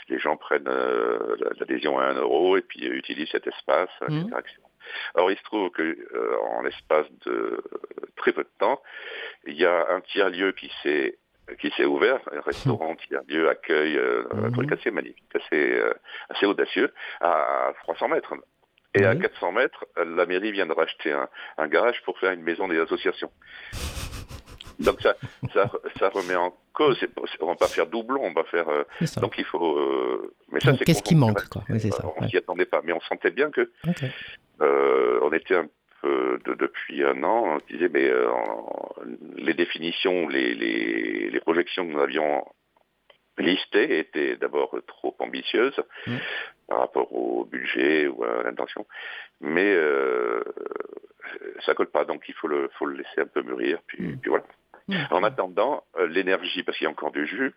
les 0.10 0.18
gens 0.18 0.36
prennent 0.36 0.68
euh, 0.68 1.36
l'adhésion 1.60 2.00
à 2.00 2.06
un 2.06 2.16
euro 2.16 2.58
et 2.58 2.62
puis 2.62 2.86
utilisent 2.86 3.30
cet 3.32 3.46
espace, 3.46 3.90
mmh. 4.10 4.32
Alors 5.16 5.32
il 5.32 5.38
se 5.38 5.44
trouve 5.44 5.70
que 5.72 5.82
euh, 5.82 6.38
en 6.52 6.62
l'espace 6.62 7.08
de 7.26 7.64
très 8.16 8.34
peu 8.34 8.44
de 8.44 8.50
temps, 8.60 8.82
il 9.46 9.56
y 9.56 9.66
a 9.66 9.88
un 9.90 10.02
tiers-lieu 10.02 10.52
qui 10.54 10.72
s'est 10.84 11.18
qui 11.60 11.70
s'est 11.72 11.86
ouvert, 11.86 12.20
un 12.32 12.40
restaurant 12.42 12.96
tiers-lieu, 12.96 13.50
accueil, 13.50 14.00
un 14.32 14.52
truc 14.52 14.72
assez 14.72 14.90
magnifique, 14.90 15.26
assez, 15.36 15.82
assez 16.30 16.46
audacieux, 16.46 16.94
à 17.20 17.74
300 17.84 18.08
mètres. 18.08 18.34
Et 18.94 19.06
à 19.06 19.16
400 19.16 19.52
mètres, 19.54 19.86
la 19.98 20.26
mairie 20.26 20.52
vient 20.52 20.66
de 20.66 20.74
racheter 20.74 21.14
un, 21.58 21.68
garage 21.68 22.02
pour 22.04 22.18
faire 22.20 22.32
une 22.32 22.42
maison 22.42 22.68
des 22.68 22.80
associations. 22.80 23.32
Donc 24.80 25.02
ça, 25.02 25.16
ça, 25.54 26.10
remet 26.10 26.36
en 26.36 26.54
cause. 26.74 26.98
On 27.40 27.48
va 27.48 27.56
pas 27.56 27.68
faire 27.68 27.86
doublon, 27.86 28.22
on 28.24 28.34
va 28.34 28.44
faire. 28.46 28.68
Euh, 28.68 28.84
donc 29.22 29.36
il 29.38 29.46
faut. 29.46 29.78
Euh, 29.78 30.34
mais 30.52 30.60
ça, 30.60 30.76
c'est 30.76 30.86
qu'est-ce 30.86 31.04
qui 31.04 31.16
manque 31.16 31.48
quoi? 31.50 31.64
On 31.70 32.28
s'y 32.28 32.38
attendait 32.38 32.66
pas, 32.66 32.82
mais 32.84 32.92
on 32.92 33.02
sentait 33.02 33.32
bien 33.32 33.52
que 33.52 33.62
euh, 33.62 33.92
on 34.62 35.34
était 35.34 35.56
un 35.56 35.68
peu 36.02 36.40
depuis 36.46 37.04
un 37.04 37.24
an. 37.24 37.58
On 37.58 37.74
disait 37.74 37.90
mais 37.90 38.12
les 39.36 39.54
définitions, 39.54 40.28
les, 40.28 40.54
les, 40.54 41.30
les 41.30 41.40
projections 41.40 41.86
que 41.86 41.92
nous 41.92 42.02
avions 42.02 42.46
listées 43.38 44.00
étaient 44.00 44.36
d'abord 44.36 44.76
trop 44.88 45.16
ambitieuses. 45.20 45.82
Mmh 46.08 46.18
par 46.72 46.80
rapport 46.80 47.12
au 47.14 47.44
budget 47.44 48.08
ou 48.08 48.24
à 48.24 48.44
l'intention. 48.44 48.86
Mais 49.42 49.74
euh, 49.74 50.42
ça 51.66 51.74
colle 51.74 51.92
pas, 51.92 52.06
donc 52.06 52.24
il 52.30 52.34
faut 52.34 52.48
le, 52.48 52.70
faut 52.80 52.86
le 52.86 52.96
laisser 52.96 53.20
un 53.20 53.26
peu 53.26 53.42
mûrir. 53.42 53.80
Puis, 53.88 54.02
mm. 54.02 54.20
voilà. 54.26 54.46
Mm. 54.88 54.96
En 55.12 55.24
attendant, 55.24 55.84
euh, 55.98 56.08
l'énergie, 56.08 56.64
parce 56.64 56.78
qu'il 56.78 56.86
y 56.86 56.88
a 56.88 56.92
encore 56.92 57.12
du 57.12 57.28
jus, 57.28 57.54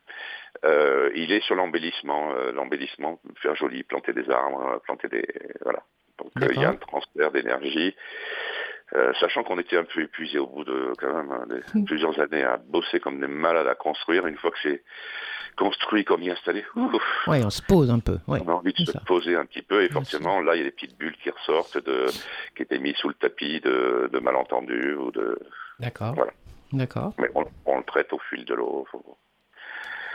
euh, 0.64 1.12
il 1.14 1.30
est 1.30 1.44
sur 1.44 1.54
l'embellissement, 1.54 2.32
euh, 2.32 2.50
l'embellissement, 2.50 3.20
faire 3.36 3.54
joli, 3.54 3.84
planter 3.84 4.12
des 4.12 4.28
arbres, 4.28 4.80
planter 4.82 5.08
des... 5.08 5.24
Voilà. 5.62 5.84
Donc 6.18 6.30
il 6.36 6.60
y 6.60 6.64
a 6.64 6.70
un 6.70 6.76
transfert 6.76 7.30
d'énergie. 7.32 7.94
sachant 9.20 9.42
qu'on 9.42 9.58
était 9.58 9.76
un 9.76 9.84
peu 9.84 10.02
épuisé 10.02 10.38
au 10.38 10.46
bout 10.46 10.64
de 10.64 10.92
quand 10.98 11.12
même 11.12 11.32
hein, 11.32 11.82
plusieurs 11.86 12.18
années 12.20 12.44
à 12.44 12.56
bosser 12.56 13.00
comme 13.00 13.20
des 13.20 13.26
malades 13.26 13.66
à 13.66 13.74
construire, 13.74 14.26
une 14.26 14.36
fois 14.36 14.50
que 14.50 14.58
c'est 14.62 14.82
construit 15.56 16.04
comme 16.04 16.22
y 16.22 16.30
installé. 16.30 16.64
Oui, 16.76 16.98
on 17.44 17.50
se 17.50 17.62
pose 17.62 17.90
un 17.90 17.98
peu. 17.98 18.18
On 18.26 18.34
a 18.34 18.52
envie 18.52 18.72
de 18.72 18.84
se 18.84 18.98
poser 18.98 19.36
un 19.36 19.44
petit 19.44 19.62
peu 19.62 19.82
et 19.82 19.88
forcément 19.88 20.40
là 20.40 20.54
il 20.54 20.58
y 20.58 20.60
a 20.62 20.64
des 20.64 20.70
petites 20.70 20.98
bulles 20.98 21.16
qui 21.22 21.30
ressortent 21.30 21.78
de 21.84 22.06
qui 22.56 22.62
étaient 22.62 22.78
mises 22.78 22.96
sous 22.96 23.08
le 23.08 23.14
tapis 23.14 23.60
de, 23.60 24.10
de 24.12 24.18
malentendus 24.18 24.94
ou 24.94 25.10
de. 25.10 25.38
D'accord. 25.80 26.14
Voilà. 26.14 26.32
D'accord. 26.72 27.14
Mais 27.18 27.30
on, 27.34 27.78
le 27.78 27.84
traite 27.84 28.12
au 28.12 28.18
fil 28.30 28.44
de 28.44 28.54
l'eau. 28.54 28.86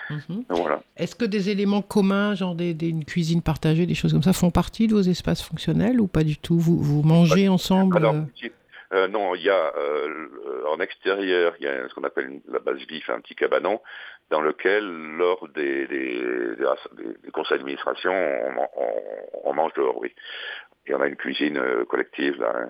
Mhm. 0.09 0.45
Voilà. 0.49 0.81
Est-ce 0.97 1.15
que 1.15 1.25
des 1.25 1.49
éléments 1.49 1.81
communs, 1.81 2.35
genre 2.35 2.55
des, 2.55 2.75
une 2.81 3.05
cuisine 3.05 3.41
partagée, 3.41 3.85
des 3.85 3.95
choses 3.95 4.13
comme 4.13 4.23
ça, 4.23 4.33
font 4.33 4.51
partie 4.51 4.87
de 4.87 4.93
vos 4.93 5.01
espaces 5.01 5.41
fonctionnels 5.41 6.01
ou 6.01 6.07
pas 6.07 6.23
du 6.23 6.37
tout? 6.37 6.57
Vous, 6.57 6.81
vous 6.81 7.03
mangez 7.03 7.47
ensemble 7.47 8.03
euh? 8.03 8.21
euh, 8.91 9.07
non, 9.07 9.35
il 9.35 9.43
y 9.43 9.49
a 9.49 9.71
euh, 9.77 10.27
en 10.71 10.79
extérieur, 10.79 11.53
il 11.59 11.65
y 11.65 11.67
a 11.67 11.87
ce 11.87 11.93
qu'on 11.93 12.03
appelle 12.03 12.41
la 12.51 12.59
base 12.59 12.79
vif, 12.89 13.09
un 13.09 13.19
petit 13.21 13.35
cabanon, 13.35 13.81
dans 14.29 14.41
lequel, 14.41 14.85
lors 15.17 15.47
des, 15.49 15.87
des, 15.87 16.21
des, 16.55 17.31
conseils 17.31 17.57
d'administration, 17.57 18.11
on, 18.13 19.49
on, 19.49 19.53
mange 19.53 19.73
dehors, 19.73 19.97
oui. 19.97 20.13
Et 20.85 20.93
on 20.93 21.01
a 21.01 21.07
une 21.07 21.15
cuisine 21.15 21.57
euh, 21.57 21.85
collective, 21.85 22.39
là, 22.39 22.67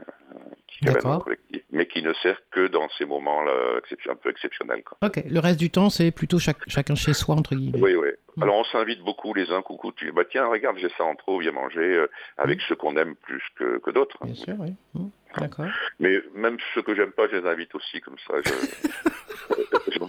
un 0.86 1.20
collectif, 1.20 1.62
mais 1.72 1.86
qui 1.86 2.02
ne 2.02 2.14
sert 2.14 2.38
que 2.52 2.68
dans 2.68 2.88
ces 2.98 3.06
moments-là 3.06 3.80
un 4.10 4.16
peu 4.16 4.30
exceptionnels. 4.30 4.84
Quoi. 4.84 4.98
Ok, 5.02 5.22
le 5.30 5.40
reste 5.40 5.60
du 5.60 5.70
temps, 5.70 5.90
c'est 5.90 6.12
plutôt 6.12 6.40
chacun 6.40 6.96
chez 6.96 7.14
soi, 7.14 7.36
entre 7.36 7.56
guillemets. 7.56 7.80
Oui, 7.82 7.96
oui. 7.96 8.10
Mm. 8.36 8.44
Alors 8.44 8.56
on 8.58 8.64
s'invite 8.66 9.02
beaucoup 9.02 9.34
les 9.34 9.52
uns, 9.52 9.62
coucou, 9.62 9.92
tu 9.92 10.12
bah 10.12 10.24
tiens, 10.30 10.48
regarde, 10.48 10.78
j'ai 10.78 10.90
ça 10.98 11.04
en 11.04 11.16
trop, 11.16 11.40
viens 11.40 11.52
manger, 11.52 12.06
avec 12.38 12.60
mm. 12.60 12.64
ceux 12.68 12.76
qu'on 12.76 12.96
aime 12.98 13.16
plus 13.16 13.44
que, 13.58 13.80
que 13.80 13.92
d'autres. 13.92 14.18
Bien 14.24 14.36
sûr, 14.36 14.56
oui. 14.60 14.74
Mm. 14.94 15.10
D'accord. 15.38 15.66
Mais 16.00 16.22
même 16.34 16.58
ceux 16.74 16.82
que 16.82 16.96
j'aime 16.96 17.12
pas, 17.12 17.28
je 17.28 17.36
les 17.36 17.48
invite 17.48 17.74
aussi, 17.76 18.02
comme 18.02 18.18
ça. 18.28 18.36
Je 18.44 19.56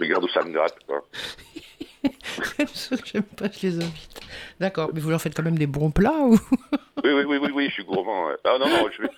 regarde 0.05 0.23
où 0.23 0.29
ça 0.29 0.43
me 0.43 0.51
gratte. 0.51 0.77
J'aime 3.05 3.23
pas, 3.23 3.49
je 3.51 3.67
les 3.67 3.75
invite. 3.77 4.19
D'accord. 4.59 4.91
Mais 4.93 4.99
vous 4.99 5.09
leur 5.09 5.21
faites 5.21 5.35
quand 5.35 5.43
même 5.43 5.57
des 5.57 5.67
bons 5.67 5.91
plats 5.91 6.21
ou? 6.25 6.39
Oui, 7.03 7.11
oui, 7.13 7.23
oui, 7.25 7.37
oui, 7.41 7.51
oui, 7.53 7.65
je 7.67 7.73
suis 7.73 7.83
gourmand. 7.83 8.27
Ah 8.43 8.57
non, 8.59 8.67
non, 8.67 8.89
je 8.91 9.01
vais. 9.01 9.09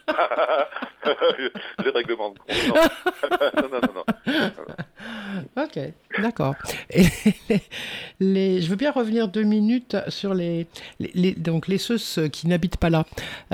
les 1.83 1.89
règlements 1.95 2.31
de 2.31 2.39
compte. 2.39 2.53
Non. 2.67 3.69
non, 3.69 3.79
non, 3.81 3.93
non, 3.95 5.63
Ok, 5.63 5.79
d'accord. 6.21 6.55
Les, 8.19 8.61
je 8.61 8.69
veux 8.69 8.75
bien 8.75 8.91
revenir 8.91 9.27
deux 9.27 9.43
minutes 9.43 9.97
sur 10.07 10.33
les, 10.33 10.67
les, 10.99 11.33
donc 11.33 11.67
les 11.67 11.77
ceux 11.77 12.27
qui 12.27 12.47
n'habitent 12.47 12.77
pas 12.77 12.89
là. 12.89 13.05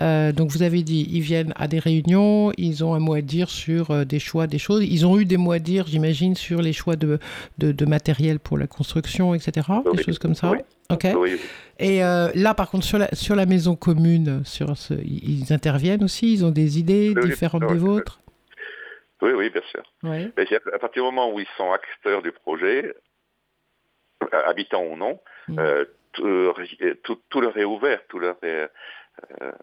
Euh, 0.01 0.31
donc 0.31 0.51
vous 0.51 0.63
avez 0.63 0.83
dit, 0.83 1.07
ils 1.11 1.21
viennent 1.21 1.53
à 1.55 1.67
des 1.67 1.79
réunions, 1.79 2.51
ils 2.57 2.83
ont 2.83 2.93
un 2.93 2.99
mot 2.99 3.13
à 3.13 3.21
dire 3.21 3.49
sur 3.49 3.91
euh, 3.91 4.05
des 4.05 4.19
choix, 4.19 4.47
des 4.47 4.59
choses. 4.59 4.83
Ils 4.83 5.05
ont 5.05 5.17
eu 5.17 5.25
des 5.25 5.37
mots 5.37 5.51
à 5.51 5.59
dire, 5.59 5.87
j'imagine, 5.87 6.35
sur 6.35 6.61
les 6.61 6.73
choix 6.73 6.95
de, 6.95 7.19
de, 7.57 7.71
de, 7.71 7.85
matériel 7.85 8.39
pour 8.39 8.57
la 8.57 8.67
construction, 8.67 9.33
etc. 9.33 9.67
Des 9.95 10.03
choses 10.03 10.19
comme 10.19 10.35
ça. 10.35 10.51
Ok. 10.89 11.05
Et 11.79 12.03
euh, 12.03 12.29
là, 12.35 12.53
par 12.53 12.69
contre, 12.69 12.83
sur 12.83 12.97
la, 12.97 13.07
sur 13.13 13.35
la 13.35 13.45
maison 13.45 13.75
commune, 13.75 14.43
sur 14.43 14.75
ce, 14.75 14.93
ils 14.93 15.53
interviennent 15.53 16.03
aussi 16.03 16.33
Ils 16.33 16.45
ont 16.45 16.51
des 16.51 16.77
idées 16.77 17.13
différentes 17.13 17.65
des 17.67 17.77
vôtres? 17.77 18.19
Oui, 19.21 19.31
oui, 19.31 19.49
bien 19.49 19.61
sûr. 19.71 19.83
Mais 20.03 20.29
à 20.73 20.79
partir 20.79 21.03
du 21.03 21.05
moment 21.05 21.33
où 21.33 21.39
ils 21.39 21.47
sont 21.57 21.71
acteurs 21.71 22.21
du 22.21 22.31
projet, 22.31 22.93
euh, 24.23 24.41
habitants 24.47 24.83
ou 24.83 24.97
non, 24.97 25.19
mm. 25.47 25.59
euh, 25.59 25.85
tout, 26.13 27.41
leur 27.41 27.57
est 27.57 27.63
ouvert, 27.63 28.01
tout 28.09 28.19
leur 28.19 28.35
est... 28.43 28.69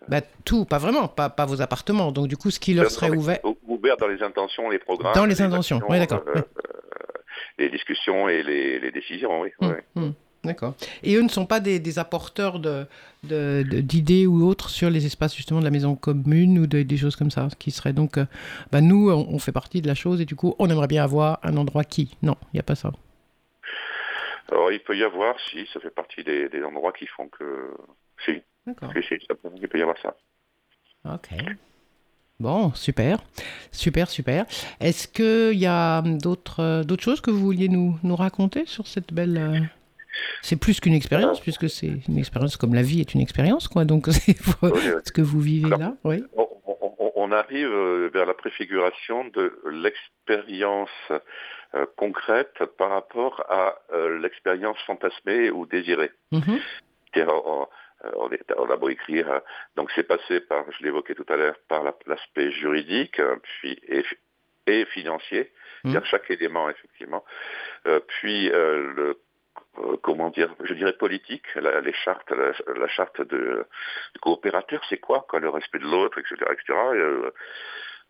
Bah, 0.08 0.20
tout, 0.44 0.66
pas 0.66 0.76
vraiment, 0.76 1.08
pas, 1.08 1.30
pas 1.30 1.46
vos 1.46 1.62
appartements. 1.62 2.12
Donc 2.12 2.28
du 2.28 2.36
coup, 2.36 2.50
ce 2.50 2.60
qui 2.60 2.74
leur 2.74 2.90
serait 2.90 3.10
ouvert... 3.10 3.38
Ouvert 3.66 3.96
dans 3.96 4.08
les 4.08 4.22
intentions, 4.22 4.70
les 4.70 4.78
programmes. 4.78 5.14
Dans 5.14 5.26
les, 5.26 5.40
intentions, 5.40 5.80
oui, 5.88 5.98
d'accord. 5.98 6.22
les 7.58 7.70
discussions 7.70 8.28
et 8.28 8.42
les, 8.42 8.90
décisions, 8.90 9.40
oui. 9.40 9.50
Mm, 9.60 10.00
mm. 10.00 10.12
D'accord. 10.46 10.74
Et 11.02 11.16
eux 11.16 11.22
ne 11.22 11.28
sont 11.28 11.46
pas 11.46 11.60
des, 11.60 11.98
apporteurs 11.98 12.60
d'idées 13.22 14.22
de, 14.22 14.26
ou 14.26 14.46
autres 14.46 14.70
sur 14.70 14.90
les 14.90 15.06
espaces 15.06 15.34
justement 15.34 15.60
de 15.60 15.64
la 15.64 15.70
maison 15.70 15.94
commune 15.96 16.58
ou 16.58 16.66
des 16.66 16.96
choses 16.96 17.16
comme 17.16 17.30
ça, 17.30 17.48
qui 17.58 17.70
serait 17.70 17.92
donc, 17.92 18.18
euh, 18.18 18.26
bah, 18.72 18.80
nous, 18.80 19.10
on, 19.10 19.38
fait 19.38 19.52
partie 19.52 19.82
de 19.82 19.86
la 19.86 19.94
chose 19.94 20.20
et 20.20 20.24
du 20.24 20.36
coup, 20.36 20.54
on 20.58 20.70
aimerait 20.70 20.86
bien 20.86 21.02
avoir 21.02 21.38
un 21.42 21.56
endroit 21.56 21.84
qui. 21.84 22.16
Non, 22.22 22.36
il 22.52 22.56
n'y 22.56 22.60
a 22.60 22.64
pas 22.64 22.74
ça. 22.74 22.92
Alors, 24.50 24.70
il 24.70 24.80
peut 24.80 24.96
y 24.96 25.02
avoir, 25.02 25.38
si, 25.40 25.66
ça 25.72 25.80
fait 25.80 25.90
partie 25.90 26.22
des, 26.22 26.48
endroits 26.64 26.92
qui 26.92 27.06
font 27.06 27.28
que. 27.28 27.74
Si. 28.24 28.42
D'accord. 28.66 28.92
il 28.96 29.68
peut 29.68 29.78
y 29.78 29.82
avoir 29.82 29.98
ça. 29.98 30.16
Ok. 31.04 31.28
Bon, 32.38 32.72
super, 32.74 33.18
super, 33.72 34.10
super. 34.10 34.44
Est-ce 34.78 35.08
qu'il 35.08 35.58
y 35.58 35.66
a 35.66 36.02
d'autres 36.02 36.84
choses 37.00 37.22
que 37.22 37.30
vous 37.30 37.40
vouliez 37.40 37.68
nous, 37.68 37.98
nous 38.02 38.16
raconter 38.16 38.66
sur 38.66 38.86
cette 38.86 39.12
belle... 39.12 39.70
C'est 40.42 40.56
plus 40.56 40.80
qu'une 40.80 40.94
expérience, 40.94 41.40
puisque 41.40 41.68
c'est 41.68 41.90
une 42.08 42.18
expérience 42.18 42.56
comme 42.56 42.74
la 42.74 42.82
vie 42.82 43.00
est 43.00 43.14
une 43.14 43.20
expérience, 43.20 43.68
quoi. 43.68 43.84
Donc, 43.84 44.06
c'est 44.10 44.36
ce 44.36 45.12
que 45.12 45.22
vous 45.22 45.40
vivez 45.40 45.70
là. 45.70 45.94
Oui. 46.04 46.22
On, 47.14 47.32
arrive 47.32 47.72
euh, 47.72 48.08
vers 48.14 48.24
la 48.24 48.34
préfiguration 48.34 49.24
de 49.24 49.60
l'expérience 49.68 50.88
euh, 51.10 51.84
concrète 51.96 52.64
par 52.78 52.90
rapport 52.90 53.44
à 53.48 53.74
euh, 53.92 54.20
l'expérience 54.20 54.78
fantasmée 54.86 55.50
ou 55.50 55.66
désirée. 55.66 56.12
Mhm. 56.30 56.60
on, 57.16 58.70
a 58.70 58.76
beau 58.76 58.90
écrire, 58.90 59.40
donc 59.74 59.90
c'est 59.96 60.06
passé 60.06 60.38
par, 60.38 60.64
je 60.78 60.84
l'évoquais 60.84 61.14
tout 61.14 61.26
à 61.28 61.36
l'heure, 61.36 61.56
par 61.68 61.82
l'aspect 62.06 62.52
juridique, 62.52 63.20
puis 63.42 63.80
et, 64.68 64.84
financier, 64.86 65.50
mmh. 65.84 65.98
chaque 66.04 66.30
élément 66.30 66.68
effectivement, 66.70 67.24
puis 68.08 68.48
le 68.48 69.18
euh, 69.78 69.96
comment 70.02 70.30
dire, 70.30 70.54
je 70.64 70.74
dirais 70.74 70.92
politique, 70.92 71.46
la, 71.54 71.80
les 71.80 71.92
chartes, 71.92 72.30
la, 72.30 72.88
charte 72.88 73.20
de, 73.22 73.64
coopérateur, 74.20 74.82
c'est 74.88 74.98
quoi, 74.98 75.26
le 75.34 75.48
respect 75.48 75.78
de 75.78 75.84
l'autre, 75.84 76.18
etc.. 76.18 76.36
Euh, 76.70 77.30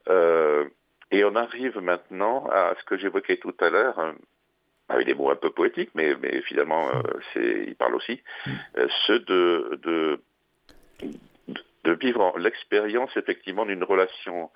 euh, 0.08 0.64
et 1.10 1.24
on 1.24 1.34
arrive 1.36 1.78
maintenant 1.78 2.46
à 2.50 2.74
ce 2.78 2.84
que 2.84 2.96
j'évoquais 2.96 3.36
tout 3.36 3.54
à 3.60 3.70
l'heure, 3.70 4.14
avec 4.88 5.06
des 5.06 5.14
mots 5.14 5.30
un 5.30 5.36
peu 5.36 5.50
poétiques, 5.50 5.90
mais, 5.94 6.14
mais 6.16 6.42
finalement, 6.42 6.90
il 7.36 7.76
parle 7.76 7.94
aussi, 7.94 8.22
ceux 9.06 9.20
de 9.20 10.20
vivre 11.84 12.36
l'expérience 12.38 13.16
effectivement 13.16 13.64
d'une 13.66 13.84
relation 13.84 14.50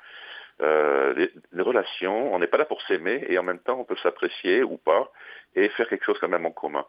euh, 0.63 1.27
une 1.53 1.63
relation, 1.63 2.35
on 2.35 2.39
n'est 2.39 2.47
pas 2.47 2.59
là 2.59 2.65
pour 2.67 2.83
s'aimer 2.83 3.25
et 3.29 3.39
en 3.39 3.43
même 3.43 3.61
temps 3.61 3.79
on 3.81 3.85
peut 3.85 3.97
s'apprécier 4.03 4.63
ou 4.63 4.77
pas 4.77 5.11
et 5.55 5.69
faire 5.71 5.89
quelque 5.89 6.05
chose 6.05 6.19
quand 6.21 6.29
même 6.29 6.45
en 6.45 6.51
commun. 6.51 6.85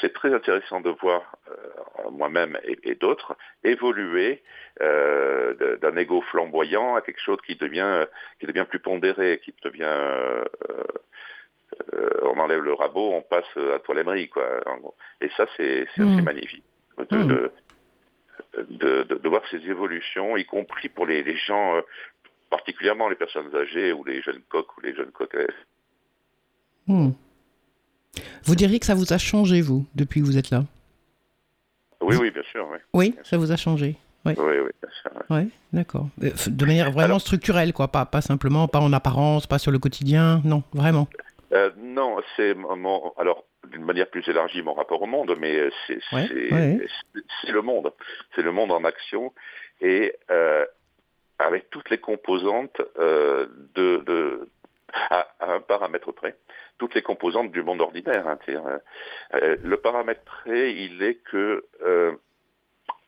C'est 0.00 0.14
très 0.14 0.32
intéressant 0.32 0.80
de 0.80 0.90
voir 0.90 1.36
euh, 1.50 2.10
moi-même 2.10 2.58
et, 2.64 2.94
d'autres 2.94 3.36
évoluer 3.62 4.42
euh, 4.80 5.76
d'un 5.76 5.96
ego 5.96 6.22
flamboyant 6.30 6.94
à 6.96 7.02
quelque 7.02 7.20
chose 7.20 7.38
qui 7.46 7.56
devient 7.56 8.06
qui 8.38 8.46
devient 8.46 8.66
plus 8.68 8.80
pondéré, 8.80 9.40
qui 9.44 9.54
devient 9.62 10.44
on 12.22 12.38
enlève 12.38 12.62
le 12.62 12.72
rabot, 12.72 13.12
on 13.12 13.22
passe 13.22 13.56
à 13.56 13.78
toile 13.80 14.04
quoi. 14.30 14.60
Et 15.20 15.28
ça 15.36 15.46
c'est 15.56 15.86
mmh. 15.98 16.22
magnifique. 16.22 16.64
Mmh. 16.98 17.26
De, 17.26 17.52
de, 18.68 19.02
de, 19.04 19.28
voir 19.28 19.42
ces 19.50 19.58
évolutions, 19.58 20.36
y 20.36 20.44
compris 20.44 20.88
pour 20.88 21.06
les, 21.06 21.22
les 21.22 21.36
gens 21.36 21.80
particulièrement 22.50 23.08
les 23.08 23.16
personnes 23.16 23.54
âgées 23.54 23.92
ou 23.92 24.04
les 24.04 24.20
jeunes 24.22 24.42
coqs 24.48 24.76
ou 24.76 24.80
les 24.80 24.94
jeunes 24.94 25.12
coquesses. 25.12 25.46
Hmm. 26.86 27.10
Vous 28.44 28.56
diriez 28.56 28.80
que 28.80 28.86
ça 28.86 28.94
vous 28.94 29.12
a 29.12 29.18
changé, 29.18 29.60
vous, 29.60 29.86
depuis 29.94 30.20
que 30.20 30.26
vous 30.26 30.36
êtes 30.36 30.50
là? 30.50 30.64
Oui, 32.00 32.16
oui, 32.20 32.30
bien 32.30 32.42
sûr. 32.50 32.68
Oui, 32.70 32.78
oui 32.94 33.14
ça 33.22 33.36
vous 33.38 33.52
a 33.52 33.56
changé 33.56 33.96
oui, 34.26 34.34
oui, 34.36 34.58
oui 34.58 34.70
bien 34.82 34.90
sûr. 35.00 35.10
Oui, 35.30 35.50
d'accord. 35.72 36.08
Euh, 36.22 36.30
de 36.46 36.64
manière 36.66 36.90
vraiment 36.90 37.18
structurelle, 37.18 37.72
quoi. 37.72 37.88
Pas, 37.88 38.04
pas 38.04 38.20
simplement, 38.20 38.68
pas 38.68 38.80
en 38.80 38.92
apparence, 38.92 39.46
pas 39.46 39.58
sur 39.58 39.70
le 39.70 39.78
quotidien. 39.78 40.42
Non, 40.44 40.62
vraiment. 40.74 41.08
Euh, 41.52 41.70
non, 41.78 42.18
c'est 42.36 42.54
mon. 42.54 43.12
Alors, 43.16 43.44
d'une 43.70 43.84
manière 43.84 44.08
plus 44.08 44.26
élargie, 44.28 44.62
mon 44.62 44.74
rapport 44.74 45.00
au 45.00 45.06
monde, 45.06 45.34
mais 45.38 45.70
c'est 45.86 46.00
le 47.48 47.62
monde. 47.62 47.92
C'est 48.34 48.42
le 48.42 48.52
monde 48.52 48.72
en 48.72 48.84
action. 48.84 49.32
Et 49.80 50.14
euh, 50.30 50.64
avec 51.40 51.70
toutes 51.70 51.90
les 51.90 51.98
composantes 51.98 52.80
euh, 52.98 53.46
de, 53.74 54.48
à, 54.92 55.28
un 55.40 55.60
paramètre 55.60 56.12
près, 56.12 56.36
toutes 56.78 56.94
les 56.94 57.02
composantes 57.02 57.50
du 57.50 57.62
monde 57.62 57.80
ordinaire. 57.80 58.26
Hein, 58.28 58.38
euh, 58.48 58.78
euh, 59.34 59.56
le 59.62 59.76
paramètre 59.76 60.22
près, 60.22 60.74
il 60.74 61.02
est 61.02 61.16
que 61.16 61.64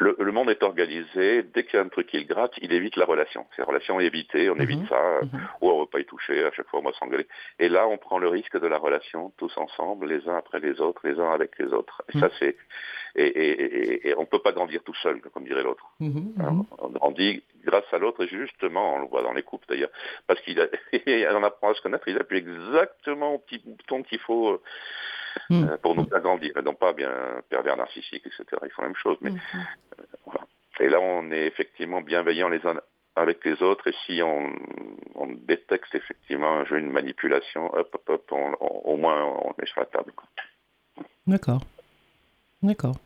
le, 0.03 0.33
monde 0.33 0.51
est 0.51 0.63
organisé, 0.63 1.43
dès 1.43 1.65
qu'il 1.65 1.75
y 1.75 1.77
a 1.79 1.85
un 1.85 1.89
truc 1.89 2.07
qui 2.09 2.19
le 2.19 2.25
gratte, 2.25 2.53
il 2.61 2.73
évite 2.73 2.97
la 2.97 3.05
relation. 3.05 3.47
Ces 3.57 3.63
relations 3.63 4.01
évitées, 4.01 4.51
on 4.51 4.57
évite 4.57 4.81
mhm. 4.81 4.89
ça, 4.89 5.21
mhm. 5.23 5.41
ou 5.61 5.71
on 5.71 5.77
ne 5.77 5.81
veut 5.83 5.91
pas 5.91 6.01
y 6.01 6.05
toucher, 6.05 6.45
à 6.45 6.53
chaque 6.53 6.69
fois 6.69 6.81
on 6.81 6.85
va 6.85 6.93
s'engueuler. 6.93 7.27
Et 7.59 7.69
là, 7.69 7.87
on 7.87 7.99
prend 7.99 8.19
le 8.19 8.29
risque 8.29 8.59
de 8.59 8.67
la 8.67 8.79
relation 8.79 9.33
tous 9.37 9.57
ensemble, 9.57 10.07
les 10.07 10.29
uns 10.29 10.37
après 10.37 10.61
les 10.61 10.81
autres, 10.81 11.01
les 11.07 11.19
uns 11.19 11.33
avec 11.33 11.59
les 11.59 11.73
autres. 11.73 12.03
Et 12.09 12.19
ça, 12.19 12.27
mhm. 12.27 12.33
c'est 12.39 12.57
et, 13.15 14.15
on 14.17 14.23
ne 14.23 14.27
peut 14.27 14.39
pas 14.39 14.53
grandir 14.53 14.83
tout 14.85 14.95
seul, 15.03 15.21
comme 15.21 15.45
dirait 15.45 15.63
l'autre. 15.63 15.85
On 16.01 16.89
grandit 16.89 17.43
grâce 17.65 17.85
à 17.93 17.99
l'autre, 17.99 18.25
et 18.25 18.29
justement, 18.29 18.95
on 18.95 19.01
le 19.01 19.07
voit 19.07 19.23
dans 19.23 19.33
les 19.33 19.43
couples 19.43 19.67
d'ailleurs, 19.69 19.91
parce 20.27 20.41
qu'il 20.41 20.59
en 21.31 21.43
apprend 21.43 21.71
à 21.71 21.75
se 21.75 21.83
connaître, 21.83 22.09
il 22.09 22.19
appuie 22.19 22.39
exactement 22.39 23.35
au 23.35 23.39
petit 23.39 23.59
bouton 23.59 24.03
qu'il 24.03 24.19
faut 24.21 24.61
Hmm. 25.51 25.65
Euh, 25.65 25.77
pour 25.79 25.95
nous 25.95 26.07
agrandir, 26.13 26.57
et 26.57 26.63
non 26.63 26.75
pas 26.75 26.93
bien 26.93 27.13
pervers 27.49 27.77
narcissique, 27.77 28.27
etc. 28.27 28.45
Ils 28.65 28.71
font 28.71 28.83
la 28.83 28.89
même 28.89 28.97
chose. 28.97 29.17
Mais, 29.21 29.31
hmm. 29.31 29.41
euh, 29.99 30.39
Et 30.81 30.89
là, 30.89 31.01
on 31.01 31.31
est 31.31 31.47
effectivement 31.47 32.01
bienveillants 32.01 32.49
les 32.49 32.65
uns 32.67 32.81
avec 33.15 33.45
les 33.45 33.63
autres, 33.63 33.89
et 33.89 33.95
si 34.07 34.23
on, 34.23 34.51
on 35.15 35.27
détecte 35.27 35.95
effectivement 35.95 36.59
un 36.59 36.65
jeu, 36.65 36.79
une 36.79 36.91
manipulation, 36.91 37.67
hop, 37.75 37.95
hop, 37.95 38.09
hop, 38.09 38.33
au 38.61 38.97
moins 38.97 39.23
on 39.23 39.49
le 39.49 39.55
met 39.59 39.67
sur 39.67 39.81
la 39.81 39.87
table. 39.87 40.13
D'accord. 41.27 41.61
D'accord. 42.63 42.97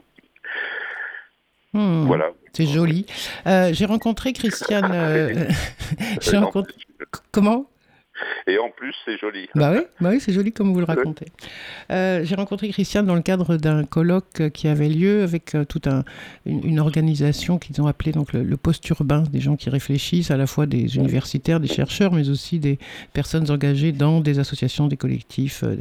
Hmm. 1.72 2.06
Voilà. 2.06 2.30
C'est 2.52 2.66
joli. 2.66 3.06
Euh, 3.46 3.72
j'ai 3.72 3.84
rencontré 3.84 4.32
Christiane. 4.32 4.86
rencontré. 6.32 6.74
Comment? 7.32 7.66
et 8.46 8.58
en 8.58 8.70
plus, 8.70 8.94
c'est 9.04 9.18
joli. 9.18 9.48
Bah 9.54 9.72
oui, 9.74 9.80
bah 10.00 10.10
oui 10.12 10.20
c'est 10.20 10.32
joli 10.32 10.52
comme 10.52 10.72
vous 10.72 10.80
le 10.80 10.86
racontez. 10.86 11.26
Euh, 11.90 12.22
j'ai 12.24 12.34
rencontré 12.34 12.68
Christiane 12.68 13.06
dans 13.06 13.14
le 13.14 13.22
cadre 13.22 13.56
d'un 13.56 13.84
colloque 13.84 14.50
qui 14.52 14.68
avait 14.68 14.88
lieu 14.88 15.22
avec 15.22 15.54
euh, 15.54 15.64
toute 15.64 15.86
un, 15.86 16.04
une, 16.44 16.80
organisation 16.80 17.58
qu'ils 17.58 17.80
ont 17.80 17.86
appelée 17.86 18.12
donc, 18.12 18.32
le, 18.32 18.56
post-urbain, 18.56 19.24
des 19.30 19.40
gens 19.40 19.56
qui 19.56 19.70
réfléchissent, 19.70 20.30
à 20.30 20.36
la 20.36 20.46
fois 20.46 20.66
des 20.66 20.96
universitaires, 20.96 21.60
des 21.60 21.68
chercheurs, 21.68 22.12
mais 22.12 22.28
aussi 22.28 22.58
des 22.58 22.78
personnes 23.12 23.50
engagées 23.50 23.92
dans 23.92 24.20
des 24.20 24.38
associations, 24.38 24.88
des 24.88 24.96
collectifs, 24.96 25.62
euh, 25.64 25.76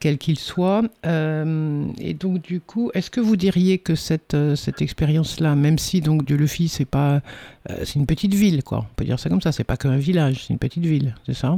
quels 0.00 0.18
qu'ils 0.18 0.38
soient. 0.38 0.82
et 1.04 2.14
donc, 2.14 2.42
du 2.42 2.60
coup, 2.60 2.90
est-ce 2.92 3.10
que 3.10 3.20
vous 3.20 3.36
diriez 3.36 3.78
que 3.78 3.94
cette, 3.94 4.36
cette 4.56 4.82
expérience-là, 4.82 5.54
même 5.54 5.78
si 5.78 6.00
donc 6.00 6.24
Dieu 6.24 6.36
le 6.36 6.46
c'est 6.48 6.84
pas, 6.84 7.22
c'est 7.68 7.94
une 7.94 8.06
petite 8.06 8.34
ville, 8.34 8.64
quoi, 8.64 8.78
on 8.90 8.94
peut 8.96 9.04
dire 9.04 9.20
ça 9.20 9.30
comme 9.30 9.40
ça, 9.40 9.52
c'est 9.52 9.64
pas 9.64 9.76
qu'un 9.76 9.96
village, 9.96 10.44
c'est 10.44 10.52
une 10.52 10.58
petite 10.58 10.84
ville, 10.84 11.14
c'est 11.24 11.34
ça? 11.34 11.51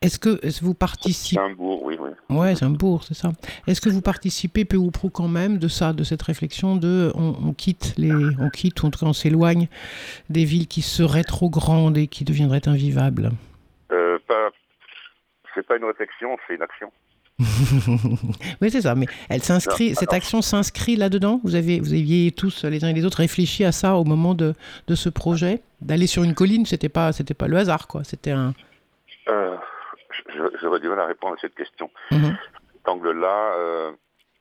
Est-ce 0.00 0.18
que, 0.20 0.38
est 0.46 0.62
vous 0.62 0.74
participez 0.74 1.40
C'est 1.40 1.50
un 1.50 1.54
bourg, 1.54 1.82
oui, 1.82 1.96
oui. 1.98 2.10
Ouais, 2.30 2.54
c'est 2.54 2.64
un 2.64 2.70
bourg, 2.70 3.02
c'est 3.02 3.14
ça. 3.14 3.32
Est-ce 3.66 3.80
que 3.80 3.88
vous 3.88 4.00
participez 4.00 4.64
peu 4.64 4.76
ou 4.76 4.92
prou 4.92 5.10
quand 5.10 5.26
même 5.26 5.58
de 5.58 5.66
ça, 5.66 5.92
de 5.92 6.04
cette 6.04 6.22
réflexion 6.22 6.76
de 6.76 7.10
on, 7.16 7.52
quitte 7.52 7.94
les, 7.96 8.12
on 8.12 8.48
quitte 8.48 8.82
ou 8.82 8.86
en 8.86 8.90
tout 8.90 9.00
cas 9.00 9.06
on 9.06 9.12
s'éloigne 9.12 9.66
des 10.30 10.44
villes 10.44 10.68
qui 10.68 10.82
seraient 10.82 11.24
trop 11.24 11.50
grandes 11.50 11.98
et 11.98 12.06
qui 12.06 12.24
deviendraient 12.24 12.68
invivables? 12.68 13.32
Euh, 13.90 14.18
C'est 15.54 15.66
pas 15.66 15.76
une 15.76 15.84
réflexion, 15.84 16.36
c'est 16.46 16.54
une 16.54 16.62
action. 16.62 16.92
oui, 18.60 18.70
c'est 18.70 18.82
ça. 18.82 18.94
Mais 18.94 19.06
elle 19.28 19.42
s'inscrit, 19.42 19.96
cette 19.96 20.12
action 20.12 20.42
s'inscrit 20.42 20.94
là-dedans? 20.94 21.40
Vous 21.42 21.56
avez, 21.56 21.80
vous 21.80 21.92
aviez 21.92 22.30
tous 22.30 22.64
les 22.64 22.84
uns 22.84 22.88
et 22.88 22.92
les 22.92 23.04
autres 23.04 23.18
réfléchi 23.18 23.64
à 23.64 23.72
ça 23.72 23.96
au 23.96 24.04
moment 24.04 24.34
de, 24.34 24.54
de 24.86 24.94
ce 24.94 25.08
projet, 25.08 25.60
d'aller 25.80 26.06
sur 26.06 26.22
une 26.22 26.34
colline. 26.34 26.66
C'était 26.66 26.88
pas, 26.88 27.12
c'était 27.12 27.34
pas 27.34 27.48
le 27.48 27.56
hasard, 27.56 27.88
quoi. 27.88 28.04
C'était 28.04 28.32
un. 28.32 28.54
Euh, 29.28 29.56
j'aurais 30.60 30.80
du 30.80 30.88
mal 30.88 31.00
à 31.00 31.06
répondre 31.06 31.34
à 31.34 31.40
cette 31.40 31.54
question. 31.54 31.90
Mhm. 32.10 32.36
Cet 32.74 32.88
angle-là, 32.88 33.54
euh, 33.54 33.92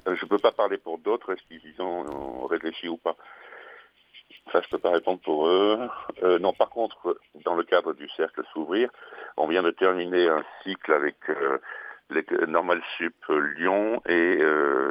je 0.06 0.24
ne 0.24 0.30
peux 0.30 0.38
pas 0.38 0.52
parler 0.52 0.78
pour 0.78 0.98
d'autres, 1.00 1.34
est-ce 1.34 1.44
qu'ils 1.48 1.82
ont 1.82 2.46
réfléchi 2.48 2.88
ou 2.88 2.98
pas. 2.98 3.16
Ça, 4.52 4.62
je 4.62 4.68
ne 4.68 4.72
peux 4.72 4.78
pas 4.78 4.92
répondre 4.92 5.20
pour 5.20 5.48
eux. 5.48 5.90
Euh, 6.24 6.40
non, 6.40 6.54
par 6.54 6.70
contre, 6.70 7.20
dans 7.44 7.56
le 7.56 7.64
cadre 7.64 7.94
du 7.94 8.08
cercle 8.10 8.44
s'ouvrir, 8.54 8.90
on 9.36 9.48
vient 9.48 9.64
de 9.64 9.72
terminer 9.72 10.28
un 10.30 10.44
cycle 10.64 10.94
avec 10.94 11.18
euh, 11.30 11.58
les 12.10 12.26
Normal 12.48 12.82
Sup 12.98 13.16
Lyon 13.58 14.02
et 14.08 14.40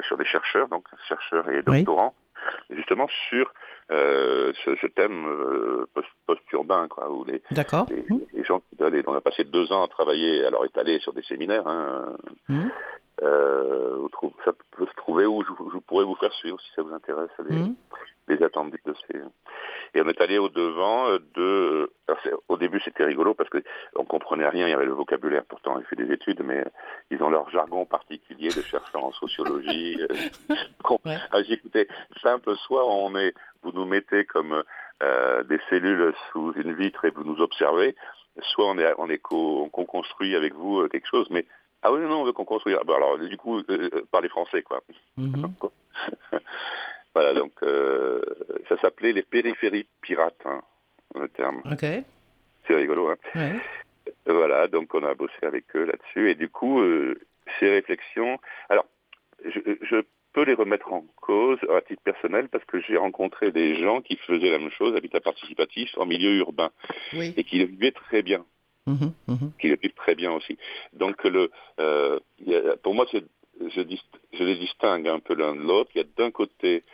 sur 0.07 0.19
des 0.19 0.27
chercheurs, 0.27 0.69
donc 0.69 0.85
chercheurs 1.09 1.49
et 1.49 1.63
doctorants, 1.63 2.15
justement 2.69 3.09
sur 3.29 3.51
euh, 3.93 4.53
ce, 4.65 4.87
thème 4.89 5.27
euh, 5.27 5.87
post-urbain, 6.27 6.89
quoi, 6.89 7.11
où 7.11 7.25
les, 7.25 7.41
les, 8.35 8.45
gens 8.45 8.61
qui 8.61 8.83
allaient, 8.83 9.05
on 9.07 9.15
a 9.15 9.21
passé 9.21 9.45
deux 9.45 9.71
ans 9.73 9.85
à 9.85 9.89
travailler, 9.89 10.45
alors 10.45 10.65
étalés 10.65 10.99
sur 11.01 11.13
des 11.13 11.23
séminaires, 11.23 11.67
hein, 11.69 12.17
mmh. 12.49 12.67
euh, 13.23 14.09
ça 14.45 14.53
peut 14.73 14.87
se 14.87 14.97
trouver 14.97 15.27
où 15.27 15.45
je, 15.45 15.79
pourrais 15.87 16.05
vous 16.05 16.17
faire 16.17 16.33
suivre 16.33 16.61
si 16.61 16.69
ça 16.75 16.83
vous 16.83 16.93
intéresse 16.93 17.31
les, 17.49 17.57
mmh. 17.57 17.77
Les 18.29 18.43
attendus 18.43 18.81
de 18.85 18.95
ces. 19.07 19.19
Et 19.95 20.03
on 20.03 20.09
est 20.09 20.21
allé 20.21 20.39
au 20.39 20.49
devant 20.49 21.09
de. 21.35 21.91
au 22.49 22.57
début, 22.57 22.81
c'était 22.85 23.05
rigolo 23.05 23.35
parce 23.35 23.49
que 23.51 23.63
on 23.95 24.05
comprenait 24.05 24.49
rien. 24.49 24.67
Il 24.67 24.71
y 24.71 24.75
avait 24.75 24.85
le 24.85 24.93
vocabulaire. 24.93 25.45
Pourtant, 25.49 25.79
j'ai 25.79 25.87
fait 25.87 25.97
des 25.97 26.13
études, 26.13 26.43
mais 26.43 26.65
ils 27.11 27.23
ont 27.23 27.31
leur 27.31 27.49
jargon 27.51 27.87
particulier 27.87 28.49
de 28.49 28.63
chercheurs 28.63 29.05
en 29.05 29.13
sociologie. 29.13 29.99
ouais. 31.05 31.17
ah, 31.31 31.43
J'écoutais 31.43 31.89
simple. 32.23 32.55
Soit 32.67 32.87
on 32.87 33.17
est, 33.17 33.33
vous 33.63 33.73
nous 33.73 33.87
mettez 33.87 34.25
comme 34.25 34.63
euh, 35.03 35.43
des 35.45 35.61
cellules 35.69 36.15
sous 36.33 36.53
une 36.53 36.75
vitre 36.75 37.05
et 37.05 37.11
vous 37.11 37.25
nous 37.25 37.41
observez. 37.41 37.95
Soit 38.43 38.67
on 38.67 38.79
est, 38.79 38.93
on 38.99 39.09
est 39.09 39.19
qu'on 39.19 39.69
construit 39.69 40.35
avec 40.35 40.55
vous 40.55 40.81
euh, 40.81 40.89
quelque 40.89 41.09
chose, 41.09 41.27
mais 41.31 41.47
ah 41.83 41.93
oui, 41.93 42.01
non, 42.01 42.23
on 42.23 42.25
veut 42.25 42.33
qu'on 42.33 42.45
construise. 42.45 42.77
Ah, 42.77 42.95
alors, 42.95 43.19
du 43.19 43.37
coup, 43.37 43.59
euh, 43.59 44.07
parler 44.11 44.29
français, 44.29 44.63
quoi. 44.63 44.83
Mm-hmm. 45.19 45.71
Voilà, 47.15 47.33
donc 47.33 47.53
euh, 47.63 48.21
ça 48.69 48.79
s'appelait 48.83 49.15
les 49.15 49.23
périphéries 49.23 49.87
pirates, 50.03 50.45
hein, 50.45 50.61
le 51.15 51.29
terme. 51.29 51.63
Ok. 51.65 51.87
C'est 52.67 52.75
rigolo, 52.75 53.09
hein. 53.09 53.17
Voilà, 54.27 54.69
donc 54.69 54.95
on 54.95 55.03
a 55.03 55.15
bossé 55.15 55.33
avec 55.41 55.65
eux 55.75 55.85
là-dessus, 55.85 56.31
et 56.31 56.35
du 56.35 56.51
coup, 56.51 56.81
euh, 56.81 57.19
ces 57.59 57.71
réflexions. 57.71 58.39
Alors, 58.69 58.85
je, 59.43 60.03
peux 60.35 60.45
les 60.45 60.53
remettre 60.53 60.93
en 60.93 61.07
cause 61.23 61.59
à 61.75 61.81
titre 61.81 62.03
personnel 62.03 62.51
parce 62.51 62.67
que 62.67 62.79
j'ai 62.83 62.99
rencontré 62.99 63.51
des 63.51 63.77
gens 63.77 64.03
qui 64.03 64.17
faisaient 64.17 64.51
la 64.51 64.59
même 64.59 64.71
chose, 64.73 64.95
habitat 64.95 65.21
participatif, 65.21 65.97
en 65.97 66.05
milieu 66.05 66.37
urbain, 66.37 66.71
et 67.15 67.45
qui 67.45 67.61
le 67.61 67.65
vivaient 67.65 67.93
très 67.93 68.21
bien. 68.21 68.45
Mmh 68.87 69.07
mmh 69.27 69.49
qui 69.61 69.69
le 69.69 69.77
vivent 69.83 69.95
très 69.97 70.15
bien 70.15 70.33
aussi. 70.33 70.57
Donc, 70.93 71.25
le, 71.25 71.51
euh, 71.81 72.21
pour 72.83 72.95
moi, 72.95 73.05
c'est 73.11 73.25
je, 73.61 73.83
je, 74.33 74.45
les 74.45 74.57
distingue 74.57 75.09
un 75.09 75.19
peu 75.19 75.35
l'un 75.35 75.55
de 75.55 75.61
l'autre. 75.61 75.91
Il 75.95 75.99
y 75.99 76.05
a 76.05 76.07
d'un 76.17 76.31
côté, 76.31 76.85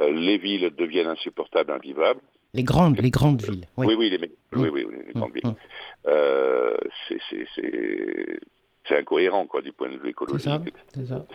euh, 0.00 0.10
les 0.10 0.38
villes 0.38 0.70
deviennent 0.76 1.08
insupportables, 1.08 1.72
invivables. 1.72 2.20
Les 2.54 2.62
grandes, 2.62 2.98
les 2.98 3.10
grandes 3.10 3.42
villes. 3.42 3.66
Oui, 3.76 3.94
oui, 3.94 4.10
les, 4.10 4.18
oui, 4.52 4.68
oui, 4.72 4.86
les 5.06 5.12
grandes 5.12 5.34
villes. 5.34 5.54
Euh, 6.06 6.76
c'est 8.86 8.96
incohérent 8.96 9.46
quoi 9.46 9.60
du 9.60 9.72
point 9.72 9.90
de 9.90 9.98
vue 9.98 10.10
écologique. 10.10 10.48
Ça. 11.06 11.26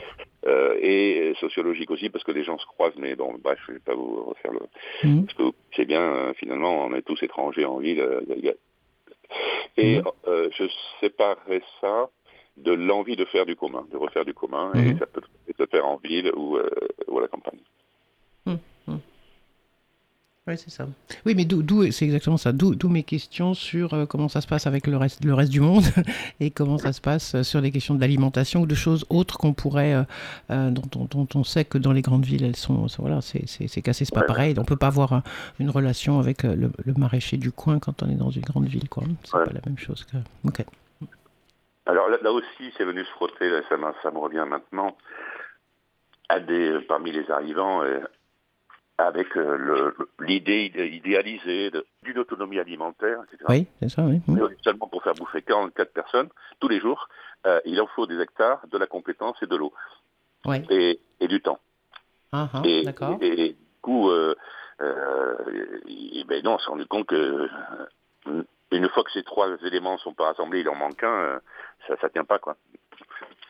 Euh, 0.47 0.75
et 0.81 1.33
sociologique 1.39 1.91
aussi 1.91 2.09
parce 2.09 2.23
que 2.23 2.31
les 2.31 2.43
gens 2.43 2.57
se 2.57 2.65
croisent, 2.65 2.97
mais 2.97 3.15
bon, 3.15 3.35
bref, 3.41 3.59
je 3.67 3.73
vais 3.73 3.79
pas 3.79 3.93
vous 3.93 4.23
refaire 4.23 4.51
le. 4.51 4.59
Parce 5.25 5.37
que 5.37 5.55
c'est 5.75 5.85
bien, 5.85 6.33
finalement, 6.35 6.85
on 6.85 6.93
est 6.95 7.03
tous 7.03 7.21
étrangers 7.21 7.65
en 7.65 7.77
ville. 7.77 8.03
Et 9.77 9.99
mmh. 9.99 10.03
je 10.25 10.63
séparerais 10.99 11.61
ça 11.81 12.09
de 12.57 12.71
l'envie 12.71 13.15
de 13.15 13.25
faire 13.25 13.45
du 13.45 13.55
commun, 13.55 13.85
de 13.91 13.97
refaire 13.97 14.25
du 14.25 14.33
commun, 14.33 14.71
et 14.75 14.93
mmh. 14.93 14.99
ça 14.99 15.07
peut 15.07 15.21
se 15.57 15.65
faire 15.65 15.87
en 15.87 15.97
ville 15.97 16.31
ou, 16.35 16.59
ou 17.07 17.17
à 17.17 17.21
la 17.21 17.27
campagne. 17.27 17.59
Oui, 20.45 20.57
c'est 20.57 20.71
ça. 20.71 20.85
Oui, 21.25 21.35
mais 21.35 21.45
d'où, 21.45 21.89
c'est 21.91 22.03
exactement 22.03 22.35
ça. 22.35 22.51
D'où, 22.51 22.89
mes 22.89 23.03
questions 23.03 23.53
sur 23.53 23.93
euh, 23.93 24.05
comment 24.05 24.27
ça 24.27 24.41
se 24.41 24.47
passe 24.47 24.67
avec 24.67 24.87
le 24.87 24.97
reste, 24.97 25.23
le 25.23 25.33
reste 25.33 25.51
du 25.53 25.61
monde 25.61 25.83
et 26.41 26.51
comment 26.51 26.77
ça 26.77 26.91
se 26.91 26.99
passe 26.99 27.41
sur 27.43 27.61
les 27.61 27.71
questions 27.71 27.95
de 27.95 28.01
l'alimentation 28.01 28.61
ou 28.61 28.65
de 28.65 28.75
choses 28.75 29.05
autres 29.09 29.37
qu'on 29.37 29.53
pourrait, 29.53 29.93
euh, 29.93 30.03
euh, 30.51 30.69
dont, 30.69 31.07
dont, 31.09 31.27
on 31.35 31.45
sait 31.45 31.63
que 31.63 31.77
dans 31.77 31.93
les 31.93 32.01
grandes 32.01 32.25
villes, 32.25 32.43
elles 32.43 32.57
sont, 32.57 32.87
voilà, 32.99 33.21
c'est, 33.21 33.47
c'est, 33.47 33.81
cassé, 33.81 34.03
c'est 34.03 34.13
pas 34.13 34.23
pareil. 34.23 34.53
On 34.57 34.65
peut 34.65 34.75
pas 34.75 34.87
avoir 34.87 35.21
une 35.61 35.69
relation 35.69 36.19
avec 36.19 36.43
le, 36.43 36.69
maraîcher 36.97 37.37
du 37.37 37.53
coin 37.53 37.79
quand 37.79 38.03
on 38.03 38.09
est 38.09 38.15
dans 38.15 38.29
une 38.29 38.41
grande 38.41 38.65
ville, 38.65 38.89
quoi. 38.89 39.03
C'est 39.23 39.31
pas 39.31 39.45
la 39.45 39.61
même 39.65 39.77
chose 39.77 40.03
que. 40.03 40.17
Ok. 40.45 40.65
Alors 41.85 42.09
là, 42.09 42.31
aussi, 42.31 42.73
c'est 42.77 42.83
venu 42.83 43.03
se 43.05 43.11
frotter, 43.11 43.49
ça, 43.69 43.77
ça 44.01 44.11
me 44.11 44.17
revient 44.17 44.45
maintenant, 44.45 44.97
à 46.27 46.41
des, 46.41 46.79
parmi 46.87 47.13
les 47.13 47.31
arrivants 47.31 47.81
avec 48.97 49.35
euh, 49.37 49.91
l'idée 50.19 50.71
idéalisée 50.93 51.71
d'une 52.03 52.19
autonomie 52.19 52.59
alimentaire, 52.59 53.19
etc. 53.23 53.45
Oui, 53.49 53.67
c'est 53.79 53.89
ça, 53.89 54.03
oui. 54.03 54.21
seulement 54.63 54.87
pour 54.87 55.03
faire 55.03 55.13
bouffer 55.15 55.41
44 55.41 55.93
personnes 55.93 56.29
tous 56.59 56.67
les 56.67 56.79
jours, 56.79 57.09
euh, 57.47 57.59
il 57.65 57.81
en 57.81 57.87
faut 57.87 58.05
des 58.05 58.19
hectares, 58.19 58.61
de 58.71 58.77
la 58.77 58.85
compétence 58.85 59.35
et 59.41 59.47
de 59.47 59.55
l'eau. 59.55 59.73
Oui. 60.45 60.57
Et, 60.69 60.99
et, 61.19 61.27
du 61.27 61.41
temps. 61.41 61.59
Ah, 62.31 62.49
ah, 62.53 62.61
d'accord. 62.83 63.17
Et, 63.21 63.53
du 63.53 63.55
coup, 63.81 64.09
euh, 64.09 64.35
ben 64.79 66.43
non, 66.43 66.55
on 66.55 66.59
s'est 66.59 66.69
rendu 66.69 66.85
compte 66.85 67.07
que 67.07 67.49
une 68.71 68.89
fois 68.89 69.03
que 69.03 69.11
ces 69.11 69.23
trois 69.23 69.49
éléments 69.63 69.97
sont 69.99 70.13
pas 70.13 70.25
rassemblés, 70.25 70.61
il 70.61 70.69
en 70.69 70.75
manque 70.75 71.03
un, 71.03 71.39
ça 71.87 71.95
ne 72.01 72.09
tient 72.09 72.25
pas, 72.25 72.39
quoi. 72.39 72.57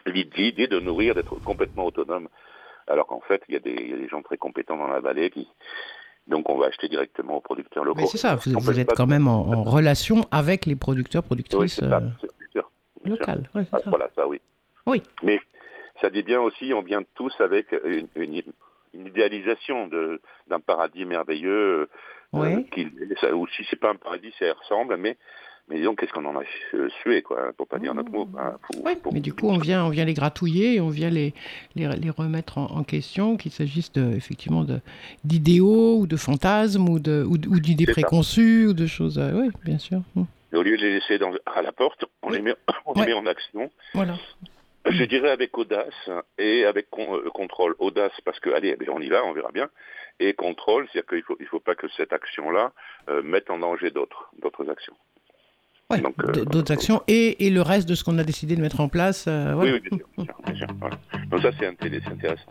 L'idée 0.06 0.68
de 0.68 0.80
nourrir, 0.80 1.16
d'être 1.16 1.36
complètement 1.44 1.86
autonome 1.86 2.28
alors 2.88 3.08
qu'en 3.08 3.22
fait, 3.22 3.42
il 3.48 3.54
y, 3.54 3.58
a 3.58 3.60
des 3.60 4.08
gens 4.10 4.22
très 4.22 4.38
compétents 4.38 4.78
dans 4.78 4.88
la 4.88 5.00
vallée 5.00 5.30
qui, 5.30 5.48
donc 6.28 6.50
on 6.50 6.58
va 6.58 6.68
acheter 6.68 6.88
directement 6.88 7.38
aux 7.38 7.42
producteurs 7.42 7.84
locaux. 7.84 8.02
Mais 8.02 8.08
c'est 8.08 8.18
ça, 8.18 8.36
vous, 8.36 8.80
êtes 8.80 8.94
quand 8.96 9.08
même 9.08 9.28
en, 9.28 9.64
relation 9.64 10.26
avec 10.32 10.66
les 10.66 10.76
producteurs, 10.76 11.24
productrices 11.24 11.82
oui, 11.82 11.90
euh, 11.92 12.62
locales. 13.04 13.50
Ah, 13.56 13.80
voilà, 13.86 14.10
ça 14.16 14.28
oui. 14.28 14.40
Oui. 14.86 15.04
Mais 15.22 15.40
ça 16.02 16.10
dit 16.10 16.24
bien 16.24 16.40
aussi, 16.42 16.74
on 16.74 16.82
vient 16.82 17.02
tous 17.16 17.34
avec 17.40 17.76
une, 17.84 18.42
idéalisation 18.94 19.90
d'un 20.48 20.60
paradis 20.60 21.06
merveilleux. 21.06 21.82
Euh, 21.82 21.88
oui. 22.34 22.66
qui, 22.72 22.88
ça, 23.22 23.36
ou 23.36 23.46
si 23.48 23.66
c'est 23.70 23.80
pas 23.80 23.92
un 23.92 23.96
paradis, 23.96 24.34
ça 24.40 24.46
ressemble, 24.54 24.98
mais 24.98 25.18
mais 25.70 25.78
disons, 25.78 25.96
qu'est-ce 25.96 26.12
qu'on 26.12 26.26
en 26.26 26.38
a 26.38 26.44
sué, 27.02 27.22
quoi, 27.22 27.54
pour 27.58 27.68
pas 27.68 27.80
dire 27.80 27.94
notre 27.94 28.12
mot. 28.12 28.28
Hein, 28.38 28.58
oui, 28.84 28.94
mais 29.14 29.22
du 29.22 29.34
coup, 29.34 29.48
on 29.48 29.58
vient, 29.58 29.86
on 29.86 29.90
vient 29.90 30.04
les 30.04 30.14
gratouiller, 30.14 30.82
on 30.82 30.90
vient 30.90 31.10
les, 31.10 31.34
les, 31.76 31.88
les 31.88 32.10
remettre 32.10 32.58
en, 32.58 32.84
question, 32.84 33.38
qu'il 33.38 33.52
s'agisse 33.52 33.92
de, 33.94 34.14
effectivement 34.14 34.66
d'idéaux 35.24 36.00
ou 36.00 36.08
de 36.08 36.18
fantasmes 36.18 36.90
ou 36.90 37.00
d'idées 37.00 37.86
ou, 37.88 37.92
préconçues 37.92 38.68
ou 38.68 38.74
de 38.74 38.86
choses. 38.88 39.18
Euh, 39.18 39.32
oui, 39.34 39.50
bien 39.64 39.78
sûr. 39.78 40.02
Hum. 40.18 40.26
au 40.54 40.62
lieu 40.64 40.76
de 40.76 40.82
les 40.82 40.94
laisser 40.96 41.18
dans, 41.18 41.32
à 41.46 41.62
la 41.62 41.72
porte, 41.72 42.04
on, 42.22 42.30
les, 42.30 42.42
met, 42.42 42.56
on 42.86 43.00
les 43.00 43.08
met 43.08 43.14
en 43.14 43.26
action. 43.26 43.72
Voilà. 43.94 44.16
Je 44.86 45.06
dirais 45.06 45.30
avec 45.30 45.58
audace 45.58 46.10
et 46.38 46.66
avec 46.66 46.88
euh, 46.98 47.30
contrôle. 47.30 47.74
Audace 47.80 48.12
parce 48.26 48.40
que, 48.42 48.50
allez, 48.50 48.76
on 48.90 49.00
y 49.00 49.08
va, 49.08 49.24
on 49.24 49.32
verra 49.32 49.52
bien. 49.54 49.70
Et 50.20 50.34
contrôle, 50.34 50.88
c'est-à-dire 50.92 51.08
qu'il 51.08 51.18
ne 51.20 51.24
faut, 51.24 51.38
il 51.40 51.46
faut 51.48 51.62
pas 51.62 51.76
que 51.76 51.88
cette 51.96 52.12
action-là 52.12 52.74
euh, 53.10 53.24
mette 53.24 53.50
en 53.50 53.60
danger 53.60 53.92
d'autres 53.92 54.70
actions. 54.70 54.96
Euh, 55.96 56.46
d'autres 56.46 56.72
actions 56.72 57.02
et, 57.08 57.46
et, 57.46 57.50
le 57.50 57.62
reste 57.62 57.88
de 57.88 57.96
ce 57.96 58.04
qu'on 58.04 58.18
a 58.18 58.24
décidé 58.24 58.56
de 58.56 58.62
mettre 58.62 58.80
en 58.80 58.88
place. 58.88 59.26
Euh, 59.28 59.54
oui, 59.56 59.72
oui, 59.74 59.80
bien 59.90 60.26
sûr. 60.26 60.36
Bien 60.46 60.56
sûr, 60.56 60.68
Donc 61.30 61.42
ça, 61.42 61.50
c'est 61.60 61.68
intéressant. 61.68 62.42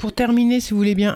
Pour 0.00 0.14
terminer, 0.14 0.60
si 0.60 0.70
vous 0.70 0.78
voulez 0.78 0.94
bien, 0.94 1.14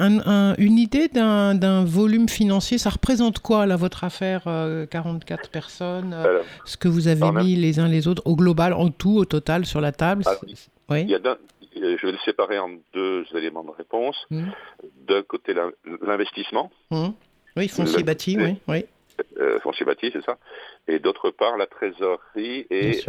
une 0.58 0.78
idée 0.78 1.08
d'un 1.08 1.84
volume 1.84 2.28
financier, 2.28 2.76
ça 2.76 2.90
représente 2.90 3.38
quoi, 3.38 3.64
là, 3.64 3.76
votre 3.76 4.04
affaire 4.04 4.42
44 4.90 5.44
euh, 5.46 5.48
personnes 5.50 6.12
euh, 6.12 6.42
Ce 6.66 6.76
que 6.76 6.88
vous 6.88 7.08
avez 7.08 7.30
mis 7.32 7.56
les 7.56 7.80
uns 7.80 7.88
les 7.88 8.08
autres, 8.08 8.20
au 8.26 8.36
global, 8.36 8.74
en 8.74 8.90
tout, 8.90 9.16
au 9.16 9.24
total, 9.24 9.64
sur 9.64 9.80
la 9.80 9.92
table 9.92 10.24
oui. 10.90 11.06
je 11.08 12.06
vais 12.06 12.12
le 12.12 12.18
séparer 12.26 12.58
en 12.58 12.72
deux 12.92 13.24
éléments 13.34 13.64
de 13.64 13.70
réponse. 13.70 14.16
Mmh. 14.30 14.48
D'un 15.08 15.22
côté, 15.22 15.54
l'investissement. 16.02 16.70
Mmh. 16.90 17.06
Oui, 17.56 17.68
foncier 17.68 18.02
bâti, 18.02 18.36
oui. 18.38 18.56
oui. 18.68 18.84
Euh, 19.40 19.60
foncier 19.60 19.86
bâti, 19.86 20.10
c'est 20.12 20.24
ça. 20.24 20.36
Et 20.88 20.98
d'autre 20.98 21.30
part, 21.30 21.56
la 21.56 21.66
trésorerie 21.66 22.66
et 22.68 23.00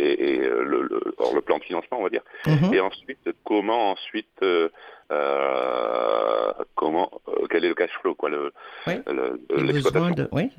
et, 0.00 0.40
euh, 0.40 0.62
le, 0.64 0.82
le, 0.82 1.40
plan 1.40 1.58
de 1.58 1.64
financement, 1.64 1.98
on 1.98 2.02
va 2.02 2.10
dire. 2.10 2.22
Mhm. 2.46 2.74
Et 2.74 2.80
ensuite, 2.80 3.30
comment 3.44 3.92
ensuite, 3.92 4.26
euh, 4.42 4.68
euh, 5.12 6.52
comment, 6.74 7.10
quel 7.50 7.64
est 7.64 7.68
le 7.68 7.74
cash 7.74 7.90
flow, 8.00 8.14
quoi, 8.14 8.30
le, 8.30 8.52
l'exploitation, 8.86 10.28
oui, 10.32 10.50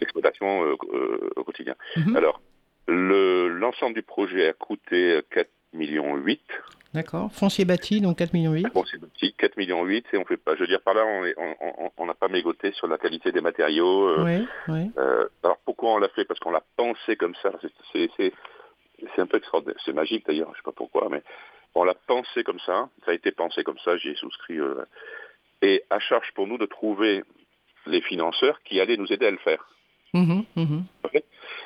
l'exploitation 0.00 0.60
au 1.36 1.44
quotidien. 1.44 1.74
Mhm. 1.96 2.16
Alors, 2.16 2.40
le, 2.86 3.48
l'ensemble 3.48 3.94
du 3.94 4.02
projet 4.02 4.48
a 4.48 4.52
coûté 4.52 5.20
4 5.30 5.48
millions 5.74 6.16
8. 6.16 6.40
D'accord. 6.94 7.30
Foncier 7.32 7.66
bâti, 7.66 8.00
donc 8.00 8.16
4 8.16 8.32
millions 8.32 8.52
8. 8.52 8.72
Foncier 8.72 8.98
bâti, 8.98 9.34
4 9.36 9.58
millions 9.58 9.84
8. 9.84 10.06
Et 10.14 10.16
on 10.16 10.24
fait 10.24 10.38
pas, 10.38 10.54
je 10.54 10.60
veux 10.60 10.66
dire, 10.66 10.80
par 10.80 10.94
là, 10.94 11.04
on 11.98 12.06
n'a 12.06 12.14
pas 12.14 12.28
mégoté 12.28 12.72
sur 12.72 12.86
la 12.86 12.96
qualité 12.96 13.30
des 13.30 13.42
matériaux. 13.42 14.24
oui, 14.24 14.46
oui. 14.68 14.90
alors 15.42 15.58
pourquoi 15.66 15.92
on 15.92 15.98
l'a 15.98 16.08
fait? 16.08 16.24
Parce 16.24 16.40
qu'on 16.40 16.50
l'a 16.50 16.64
pensé 16.76 17.16
comme 17.16 17.34
ça. 17.42 17.52
C'est, 17.92 18.32
c'est, 19.14 19.20
un 19.20 19.26
peu 19.26 19.38
extraordinaire. 19.38 19.80
C'est 19.84 19.92
magique 19.92 20.26
d'ailleurs, 20.26 20.48
je 20.48 20.52
ne 20.52 20.56
sais 20.56 20.62
pas 20.64 20.72
pourquoi, 20.72 21.08
mais 21.10 21.22
on 21.74 21.84
l'a 21.84 21.94
pensé 21.94 22.44
comme 22.44 22.60
ça. 22.60 22.88
Ça 23.04 23.12
a 23.12 23.14
été 23.14 23.32
pensé 23.32 23.64
comme 23.64 23.78
ça, 23.84 23.96
j'y 23.96 24.10
ai 24.10 24.14
souscrit. 24.16 24.58
Euh, 24.58 24.84
et 25.62 25.82
à 25.90 25.98
charge 25.98 26.32
pour 26.34 26.46
nous 26.46 26.58
de 26.58 26.66
trouver 26.66 27.24
les 27.86 28.00
financeurs 28.00 28.60
qui 28.62 28.80
allaient 28.80 28.96
nous 28.96 29.12
aider 29.12 29.26
à 29.26 29.30
le 29.30 29.38
faire. 29.38 29.68
Mmh 30.14 30.42
mmh 30.56 30.78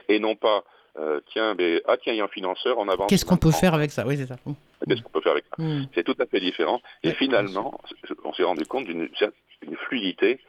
et 0.08 0.18
non 0.18 0.34
pas, 0.34 0.64
euh, 0.98 1.20
tiens, 1.32 1.54
mais, 1.54 1.80
ah 1.86 1.96
tiens, 1.96 2.12
il 2.12 2.16
y 2.16 2.20
a 2.20 2.24
un 2.24 2.28
financeur, 2.28 2.78
en 2.78 2.88
avance. 2.88 3.08
Qu'est-ce 3.08 3.24
qu'on 3.24 3.36
peut 3.36 3.52
faire 3.52 3.72
avec 3.72 3.90
ça? 3.92 4.04
Oui, 4.06 4.16
c'est 4.16 4.26
ça. 4.26 4.36
Mmh. 4.44 4.52
Qu'est-ce 4.88 5.02
qu'on 5.02 5.10
peut 5.10 5.20
faire 5.20 5.32
avec 5.32 5.44
ça? 5.44 5.62
C'est 5.94 6.02
tout 6.02 6.16
à 6.18 6.26
fait 6.26 6.40
différent. 6.40 6.80
Et 7.02 7.12
finalement, 7.12 7.80
on 8.24 8.32
s'est 8.32 8.42
rendu 8.42 8.66
compte 8.66 8.86
d'une 8.86 9.08
fluidité. 9.86 10.40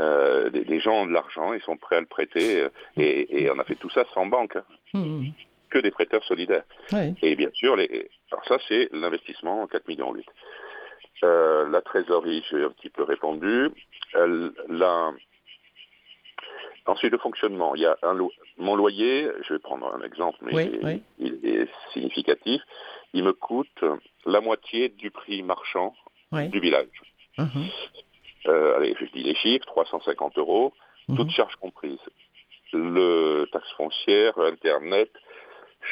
Euh, 0.00 0.50
les, 0.50 0.80
gens 0.80 1.02
ont 1.02 1.06
de 1.06 1.12
l'argent, 1.12 1.52
ils 1.52 1.62
sont 1.62 1.76
prêts 1.76 1.96
à 1.96 2.00
le 2.00 2.06
prêter, 2.06 2.66
et, 2.96 3.42
et, 3.42 3.50
on 3.50 3.58
a 3.60 3.64
fait 3.64 3.76
tout 3.76 3.90
ça 3.90 4.04
sans 4.12 4.26
banque 4.26 4.58
que 5.74 5.80
des 5.80 5.90
prêteurs 5.90 6.24
solidaires. 6.24 6.64
Et 7.22 7.34
bien 7.34 7.50
sûr, 7.52 7.74
les, 7.74 8.08
alors 8.30 8.44
ça 8.46 8.58
c'est 8.68 8.88
l'investissement 8.92 9.66
4 9.66 9.88
millions 9.88 10.14
8. 10.14 10.24
Euh, 11.24 11.68
la 11.68 11.80
trésorerie, 11.80 12.44
j'ai 12.50 12.62
un 12.62 12.70
petit 12.70 12.90
peu 12.90 13.02
répondu. 13.02 13.70
Euh, 14.14 14.50
la... 14.68 15.12
Ensuite, 16.86 17.12
le 17.12 17.18
fonctionnement. 17.18 17.74
Il 17.74 17.82
y 17.82 17.86
a 17.86 17.96
un 18.02 18.14
mon 18.58 18.76
loyer, 18.76 19.30
je 19.42 19.54
vais 19.54 19.58
prendre 19.58 19.92
un 19.94 20.02
exemple, 20.02 20.38
mais 20.42 20.70
il, 21.18 21.40
est 21.42 21.68
significatif. 21.92 22.60
Il 23.14 23.24
me 23.24 23.32
coûte 23.32 23.84
la 24.26 24.40
moitié 24.40 24.90
du 24.90 25.10
prix 25.10 25.42
marchand 25.42 25.94
du 26.32 26.60
village. 26.60 27.00
Uh-huh. 27.38 27.72
Euh, 28.46 28.76
allez, 28.76 28.94
je 29.00 29.06
dis 29.06 29.22
les 29.22 29.34
chiffres, 29.34 29.66
350 29.66 30.36
euros, 30.38 30.72
uh-huh. 31.08 31.16
toutes 31.16 31.30
charges 31.30 31.56
comprises. 31.56 31.98
Le 32.72 33.46
taxe 33.50 33.70
foncière, 33.76 34.38
Internet, 34.38 35.10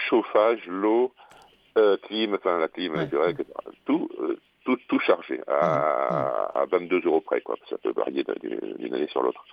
chauffage, 0.09 0.67
l'eau, 0.67 1.13
euh, 1.79 1.97
clim, 1.99 2.35
enfin 2.35 2.59
la 2.59 2.69
clim, 2.69 2.95
tout, 3.87 4.09
euh, 4.21 4.39
tout, 4.65 4.79
tout 4.89 4.99
chargé 5.01 5.41
à, 5.47 6.61
à 6.61 6.67
22 6.67 7.03
euros 7.05 7.21
près, 7.21 7.41
quoi. 7.41 7.57
Ça 7.69 7.79
peut 7.79 7.93
varier 7.95 8.25
d'une 8.79 8.95
année 8.95 9.09
sur 9.09 9.23
l'autre. 9.23 9.45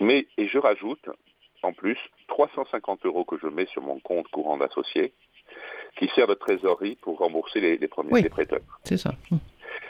Mais, 0.00 0.26
et 0.36 0.48
je 0.48 0.58
rajoute, 0.58 1.08
en 1.62 1.72
plus, 1.72 1.98
350 2.28 3.06
euros 3.06 3.24
que 3.24 3.36
je 3.38 3.46
mets 3.46 3.66
sur 3.66 3.82
mon 3.82 3.98
compte 4.00 4.28
courant 4.28 4.58
d'associé, 4.58 5.12
qui 5.98 6.08
sert 6.14 6.26
de 6.26 6.34
trésorerie 6.34 6.96
pour 7.00 7.18
rembourser 7.18 7.60
les, 7.60 7.88
premiers 7.88 8.28
prêteurs. 8.28 8.60
C'est 8.84 8.98
ça. 8.98 9.12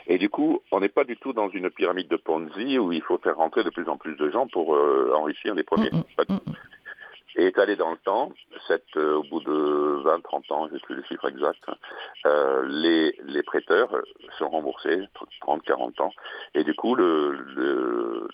Et 0.07 0.19
du 0.19 0.29
coup, 0.29 0.61
on 0.71 0.81
n'est 0.81 0.89
pas 0.89 1.05
du 1.05 1.17
tout 1.17 1.33
dans 1.33 1.49
une 1.49 1.71
pyramide 1.71 2.09
de 2.09 2.17
Ponzi 2.17 2.79
où 2.79 2.93
il 2.93 3.03
faut 3.03 3.19
faire 3.19 3.37
rentrer 3.37 3.65
de 3.65 3.71
plus 3.71 3.89
en 3.89 3.97
plus 3.97 4.15
de 4.17 4.31
gens 4.31 4.47
pour 4.47 4.75
euh, 4.75 5.13
enrichir 5.15 5.55
les 5.55 5.65
premiers. 5.65 5.91
Et 7.39 7.49
étalé 7.49 7.77
dans 7.77 7.91
le 7.91 7.99
temps, 7.99 8.33
cette, 8.67 8.97
euh, 8.97 9.17
au 9.17 9.23
bout 9.23 9.41
de 9.41 10.03
20-30 10.05 10.53
ans, 10.55 10.69
je 10.69 10.73
ne 10.73 10.79
sais 10.79 10.85
plus 10.87 10.95
le 10.95 11.03
chiffre 11.05 11.29
exact, 11.29 11.63
euh, 12.25 12.67
les, 12.67 13.15
les 13.27 13.43
prêteurs 13.43 13.91
sont 14.39 14.49
remboursés, 14.49 15.03
30-40 15.43 16.01
ans, 16.01 16.13
et 16.55 16.65
du 16.65 16.73
coup, 16.75 16.95
le, 16.95 17.33
le, 17.33 18.29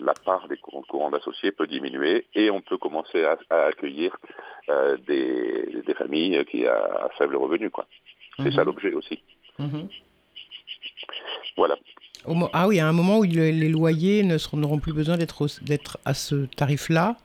la 0.00 0.14
part 0.14 0.48
des 0.48 0.56
courants 0.56 1.10
d'associés 1.10 1.52
peut 1.52 1.66
diminuer 1.66 2.26
et 2.34 2.50
on 2.50 2.62
peut 2.62 2.78
commencer 2.78 3.24
à, 3.24 3.36
à 3.50 3.66
accueillir 3.66 4.16
euh, 4.70 4.96
des, 5.06 5.82
des, 5.86 5.94
familles 5.94 6.42
qui 6.46 6.64
ont 6.66 6.70
à 6.70 7.10
faible 7.18 7.36
revenu. 7.36 7.68
Quoi. 7.68 7.86
C'est 8.38 8.52
ça 8.52 8.62
mhm. 8.62 8.66
l'objet 8.68 8.94
aussi. 8.94 9.22
Mhm. 9.58 9.88
Voilà. 11.58 11.76
ah 12.54 12.68
oui, 12.68 12.80
à 12.80 12.88
un 12.88 12.92
moment 12.92 13.18
où 13.18 13.24
les 13.24 13.68
loyers 13.68 14.22
n'auront 14.22 14.78
plus 14.78 14.94
besoin 14.94 15.18
d'être 15.18 15.98
à 16.06 16.14
ce 16.14 16.46
tarif-là 16.56 17.16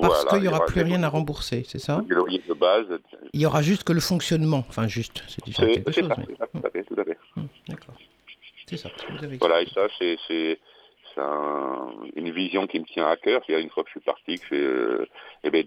parce 0.00 0.24
qu'il 0.26 0.40
n'y 0.40 0.48
aura, 0.48 0.64
plus 0.64 0.82
rien 0.82 1.02
à 1.02 1.08
rembourser, 1.08 1.64
c'est 1.66 1.78
ça 1.78 2.02
de 2.08 2.54
base. 2.54 2.86
Il 3.32 3.40
y 3.40 3.46
aura 3.46 3.62
juste 3.62 3.84
que 3.84 3.92
le 3.92 4.00
fonctionnement. 4.00 4.64
Enfin, 4.68 4.86
juste, 4.88 5.22
c'est 5.28 5.44
différent 5.44 5.72
quelque 5.72 5.92
chose. 5.92 6.08
Ça, 6.08 6.16
mais... 6.18 6.26
tout 6.26 6.66
à 6.66 6.70
fait, 6.70 6.84
tout 6.84 7.00
à 7.00 7.04
fait. 7.04 7.18
Hum, 7.36 7.48
d'accord. 7.68 7.94
C'est 8.66 8.76
ça. 8.76 8.88
voilà, 9.40 9.62
et 9.62 9.66
ça, 9.66 9.86
c'est 9.98 10.58
un, 11.18 11.92
une 12.16 12.30
vision 12.30 12.66
qui 12.66 12.80
me 12.80 12.84
tient 12.84 13.06
à 13.06 13.16
cœur. 13.16 13.42
Une 13.48 13.70
fois 13.70 13.84
que 13.84 13.90
je 13.90 13.98
suis 13.98 14.00
parti, 14.00 14.38
que 14.38 14.54
euh, 14.54 15.08
eh 15.44 15.50
ben, 15.50 15.64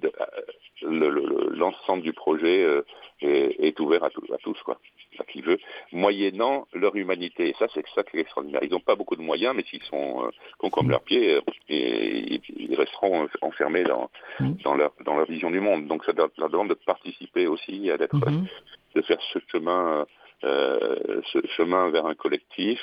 euh, 0.83 1.49
l'ensemble 1.51 2.03
du 2.03 2.13
projet 2.13 2.63
euh, 2.63 2.81
est, 3.21 3.55
est, 3.59 3.79
ouvert 3.79 4.03
à, 4.03 4.07
à 4.07 4.37
tous, 4.43 4.59
quoi 4.63 4.79
ça 5.17 5.23
qui 5.25 5.41
veut, 5.41 5.59
moyennant 5.91 6.67
leur 6.73 6.95
humanité. 6.95 7.49
Et 7.49 7.55
ça, 7.59 7.67
c'est 7.73 7.83
ça 7.95 8.03
qui 8.03 8.17
est 8.17 8.21
extraordinaire. 8.21 8.61
Ils 8.63 8.71
n'ont 8.71 8.79
pas 8.79 8.95
beaucoup 8.95 9.15
de 9.15 9.21
moyens, 9.21 9.53
mais 9.55 9.63
s'ils 9.63 9.83
sont 9.83 10.25
euh, 10.25 10.69
comme 10.69 10.89
leurs 10.89 11.03
pieds, 11.03 11.35
euh, 11.35 11.41
et, 11.69 12.41
ils 12.55 12.75
resteront 12.75 13.27
enfermés 13.41 13.83
dans, 13.83 14.09
mmh. 14.39 14.51
dans, 14.63 14.75
leur, 14.75 14.93
dans 15.05 15.15
leur 15.15 15.27
vision 15.27 15.51
du 15.51 15.59
monde. 15.59 15.87
Donc 15.87 16.03
ça 16.05 16.13
leur 16.13 16.49
demande 16.49 16.69
de 16.69 16.73
participer 16.73 17.47
aussi, 17.47 17.89
à 17.91 17.97
d'être, 17.97 18.15
mmh. 18.15 18.47
de 18.95 19.01
faire 19.01 19.21
ce 19.33 19.39
chemin. 19.51 20.05
Euh, 20.43 21.21
ce 21.33 21.39
chemin 21.55 21.89
vers 21.89 22.05
un 22.05 22.13
collectif 22.13 22.79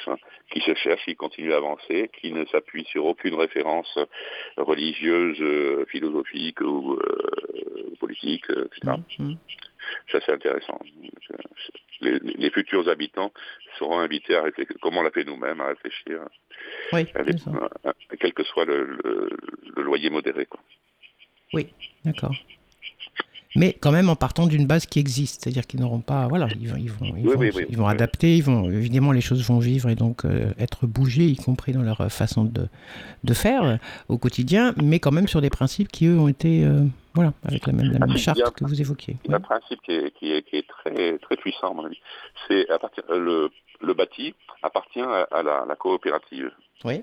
qui 0.51 0.61
se 0.63 0.75
cherche, 0.75 1.05
qui 1.05 1.15
continue 1.15 1.53
à 1.53 1.59
avancer, 1.59 2.11
qui 2.21 2.33
ne 2.33 2.45
s'appuie 2.47 2.85
sur 2.87 3.05
aucune 3.07 3.37
référence 3.37 3.97
religieuse, 4.57 5.41
euh, 5.41 5.85
philosophique 5.89 6.61
ou 6.61 6.95
euh, 6.95 7.95
politique, 8.01 8.51
etc. 8.51 8.97
Mmh. 9.21 9.35
C'est 10.11 10.29
intéressant 10.31 10.81
les, 12.01 12.51
futurs 12.51 12.89
habitants 12.89 13.33
seront 13.79 13.99
invités 13.99 14.37
à 14.37 14.43
réfléchir, 14.43 14.77
comme 14.81 14.97
on 14.97 15.03
l'a 15.03 15.11
fait 15.11 15.25
nous-mêmes, 15.25 15.61
à 15.61 15.69
réfléchir, 15.69 16.21
oui, 16.93 17.07
quel 18.21 18.33
que 18.33 18.45
soit 18.45 18.65
le, 18.65 18.99
loyer 19.77 20.11
modéré. 20.11 20.47
Quoi. 20.47 20.61
Oui, 21.53 21.69
d'accord. 22.05 22.35
Mais 23.57 23.73
quand 23.73 23.93
même 23.93 24.09
en 24.09 24.17
partant 24.17 24.49
d'une 24.49 24.67
base 24.67 24.85
qui 24.85 24.99
existe, 24.99 25.43
c'est-à-dire 25.43 25.65
qu'ils 25.65 25.79
n'auront 25.79 26.01
pas, 26.01 26.27
voilà, 26.27 26.49
ils 26.61 26.69
vont, 26.69 26.77
ils 26.77 26.91
vont, 26.91 27.15
ils 27.69 27.77
vont, 27.77 27.87
adapter, 27.87 28.37
ils 28.37 28.43
vont, 28.43 28.69
évidemment 28.69 29.13
les 29.13 29.21
choses 29.21 29.47
vont 29.47 29.61
vivre 29.61 29.89
et 29.89 29.95
donc 29.95 30.25
euh, 30.25 30.53
être 30.59 30.89
bougées, 30.89 31.27
y 31.27 31.37
compris 31.37 31.73
dans 31.73 31.83
leur 31.83 32.11
façon 32.11 32.43
de, 32.43 32.67
de 33.23 33.35
faire 33.35 33.63
euh, 33.63 33.77
au 34.09 34.19
quotidien, 34.19 34.75
mais 34.83 34.99
quand 34.99 35.13
même 35.13 35.29
sur 35.29 35.41
des 35.41 35.51
principes 35.51 35.87
qui 35.93 36.07
eux 36.07 36.19
ont 36.19 36.27
été 36.27 36.65
euh, 36.65 36.85
voilà, 37.15 37.33
avec 37.45 37.67
la 37.67 37.73
même, 37.73 37.93
la 37.93 38.07
même 38.07 38.17
charte 38.17 38.39
que 38.57 38.65
vous 38.65 38.81
évoquiez. 38.81 39.17
Un 39.29 39.41
principe 39.41 39.81
qui 39.83 39.93
est, 39.93 40.11
qui 40.19 40.33
est, 40.33 40.43
qui 40.43 40.57
est, 40.57 40.69
très, 40.69 41.19
très 41.19 41.37
puissant, 41.37 41.71
à 41.71 41.75
mon 41.75 41.85
avis. 41.85 42.01
C'est 42.49 42.69
à 42.71 42.79
partir, 42.79 43.05
le, 43.09 43.51
le 43.81 43.95
bâti 43.95 44.35
appartient 44.63 45.01
à, 45.01 45.43
la, 45.43 45.65
la, 45.67 45.77
coopérative. 45.77 46.51
Oui. 46.85 47.03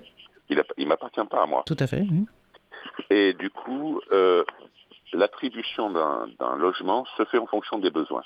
Il 0.50 0.62
ne 0.78 0.84
m'appartient 0.86 1.24
pas 1.30 1.42
à 1.42 1.46
moi. 1.46 1.62
Tout 1.64 1.76
à 1.78 1.86
fait. 1.86 2.04
Et 3.10 3.32
du 3.34 3.48
coup, 3.48 4.00
euh, 4.12 4.44
l'attribution 5.12 5.90
d'un 5.90 6.56
logement 6.56 7.06
se 7.16 7.24
fait 7.24 7.38
en 7.38 7.46
fonction 7.46 7.78
des 7.78 7.90
besoins. 7.90 8.24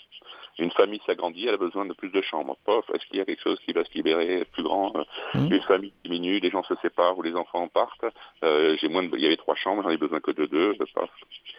Une 0.59 0.71
famille 0.71 1.01
s'agrandit, 1.07 1.47
elle 1.47 1.55
a 1.55 1.59
besoin 1.59 1.85
de 1.85 1.93
plus 1.93 2.11
de 2.11 2.23
chambres. 2.23 2.57
Pof, 2.65 2.85
est-ce 2.95 3.05
qu'il 3.07 3.19
y 3.19 3.21
a 3.21 3.25
quelque 3.25 3.43
chose 3.43 3.59
qui 3.65 3.73
va 3.73 3.85
se 3.85 3.93
libérer 3.95 4.45
plus 4.53 4.63
grand 4.63 4.95
euh, 4.97 5.05
mmh. 5.35 5.53
Une 5.53 5.63
famille 5.63 5.93
diminue, 6.05 6.41
les 6.41 6.51
gens 6.51 6.63
se 6.63 6.75
séparent 6.77 7.17
ou 7.19 7.23
les 7.23 7.35
enfants 7.35 7.69
partent. 7.69 8.07
Euh, 8.43 8.77
j'ai 8.81 8.89
moins 8.89 9.03
de, 9.03 9.11
il 9.15 9.23
y 9.23 9.27
avait 9.27 9.37
trois 9.37 9.55
chambres, 9.55 9.83
j'en 9.83 9.91
ai 9.91 9.99
besoin 9.99 10.21
que 10.21 10.31
de 10.31 10.47
deux. 10.47 10.75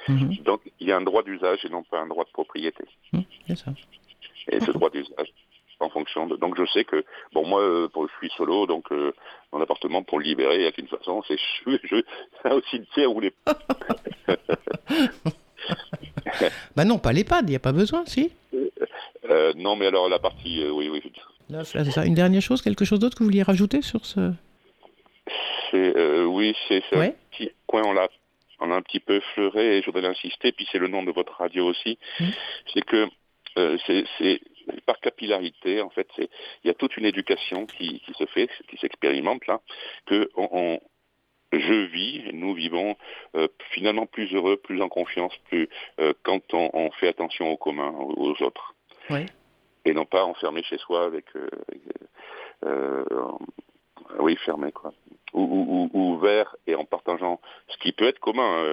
Mmh. 0.08 0.38
Donc 0.44 0.62
il 0.80 0.88
y 0.88 0.92
a 0.92 0.98
un 0.98 1.02
droit 1.02 1.24
d'usage 1.24 1.64
et 1.64 1.70
non 1.70 1.84
pas 1.84 2.00
un 2.00 2.08
droit 2.08 2.26
de 2.26 2.32
propriété. 2.32 2.84
Mmh, 3.14 3.56
ça. 3.56 3.72
Et 4.50 4.60
ce 4.60 4.72
droit 4.72 4.90
d'usage 4.90 5.32
en 5.80 5.90
fonction 5.90 6.28
de. 6.28 6.36
Donc 6.38 6.58
je 6.58 6.66
sais 6.72 6.84
que 6.84 7.04
bon 7.34 7.46
moi 7.46 7.62
euh, 7.62 7.88
je 7.96 8.18
suis 8.18 8.32
solo 8.36 8.66
donc 8.66 8.92
euh, 8.92 9.14
mon 9.52 9.62
appartement 9.62 10.04
pour 10.04 10.20
le 10.20 10.26
libérer 10.26 10.56
il 10.56 10.62
n'y 10.62 10.66
a 10.66 10.72
qu'une 10.72 10.88
façon 10.88 11.22
c'est 11.28 11.38
je, 11.66 11.78
je 11.84 12.02
c'est 12.42 12.52
un 12.52 12.62
cimetière 12.70 13.14
où 13.14 13.20
les. 13.20 13.34
bah 16.76 16.86
non 16.86 16.98
pas 16.98 17.14
l'EHPAD 17.14 17.48
il 17.48 17.52
n'y 17.52 17.56
a 17.56 17.60
pas 17.60 17.72
besoin 17.72 18.06
si? 18.06 18.32
Euh, 19.30 19.54
non 19.56 19.76
mais 19.76 19.88
alors 19.88 20.10
la 20.10 20.20
partie 20.20 20.64
oui 20.70 20.90
oui. 20.90 21.02
Là, 21.50 21.64
c'est 21.64 21.84
ça. 21.92 22.06
Une 22.06 22.14
dernière 22.14 22.42
chose 22.42 22.62
quelque 22.62 22.86
chose 22.86 23.00
d'autre 23.00 23.16
que 23.16 23.24
vous 23.24 23.30
vouliez 23.30 23.44
rajouter 23.44 23.82
sur 23.82 24.06
ce. 24.06 24.34
C'est 25.72 26.24
oui 26.26 26.56
c'est 26.68 26.84
ce 26.90 27.12
petit 27.32 27.52
coin 27.66 27.84
on 27.86 27.94
l'a 27.94 28.08
on 28.60 28.72
a 28.72 28.76
un 28.76 28.82
petit 28.82 29.00
peu 29.00 29.20
fleuré 29.34 29.78
et 29.78 29.82
je 29.82 29.86
voudrais 29.86 30.02
l'insister 30.02 30.52
puis 30.52 30.68
c'est 30.72 30.80
le 30.80 30.88
nom 30.88 31.04
de 31.04 31.12
votre 31.12 31.34
radio 31.34 31.66
aussi 31.68 31.98
mmh. 32.20 32.26
c'est 32.74 32.82
que 32.82 33.08
c'est 33.86 34.40
par 34.86 35.00
capillarité, 35.00 35.82
en 35.82 35.90
fait, 35.90 36.08
il 36.18 36.28
y 36.66 36.70
a 36.70 36.74
toute 36.74 36.98
une 36.98 37.06
éducation 37.06 37.66
qui, 37.66 38.02
se 38.18 38.26
fait, 38.28 38.50
qui 38.70 38.78
s'expérimente 38.78 39.48
là, 39.48 39.62
que 40.06 40.30
on, 40.36 40.80
je 41.52 41.86
vis, 41.86 42.24
nous 42.34 42.54
vivons 42.54 42.96
euh, 43.36 43.48
finalement 43.72 44.06
plus 44.06 44.34
heureux, 44.34 44.58
plus 44.58 44.82
en 44.82 44.90
confiance, 44.90 45.34
plus 45.50 45.70
euh, 46.00 46.14
quand 46.24 46.54
on, 46.54 46.92
fait 46.92 47.08
attention 47.08 47.50
aux 47.50 47.58
communs, 47.58 47.94
aux, 47.98 48.42
autres. 48.44 48.76
Et 49.86 49.94
non 49.94 50.06
pas 50.06 50.26
enfermé 50.26 50.64
chez 50.64 50.78
soi 50.78 51.06
avec, 51.06 51.26
euh, 52.66 53.06
oui, 54.20 54.36
fermé 54.38 54.72
quoi. 54.72 54.94
Ou, 55.34 55.90
ouvert 55.94 56.56
et 56.66 56.76
en 56.76 56.86
partageant 56.86 57.40
ce 57.68 57.78
qui 57.78 57.92
peut 57.92 58.08
être 58.08 58.20
commun. 58.20 58.64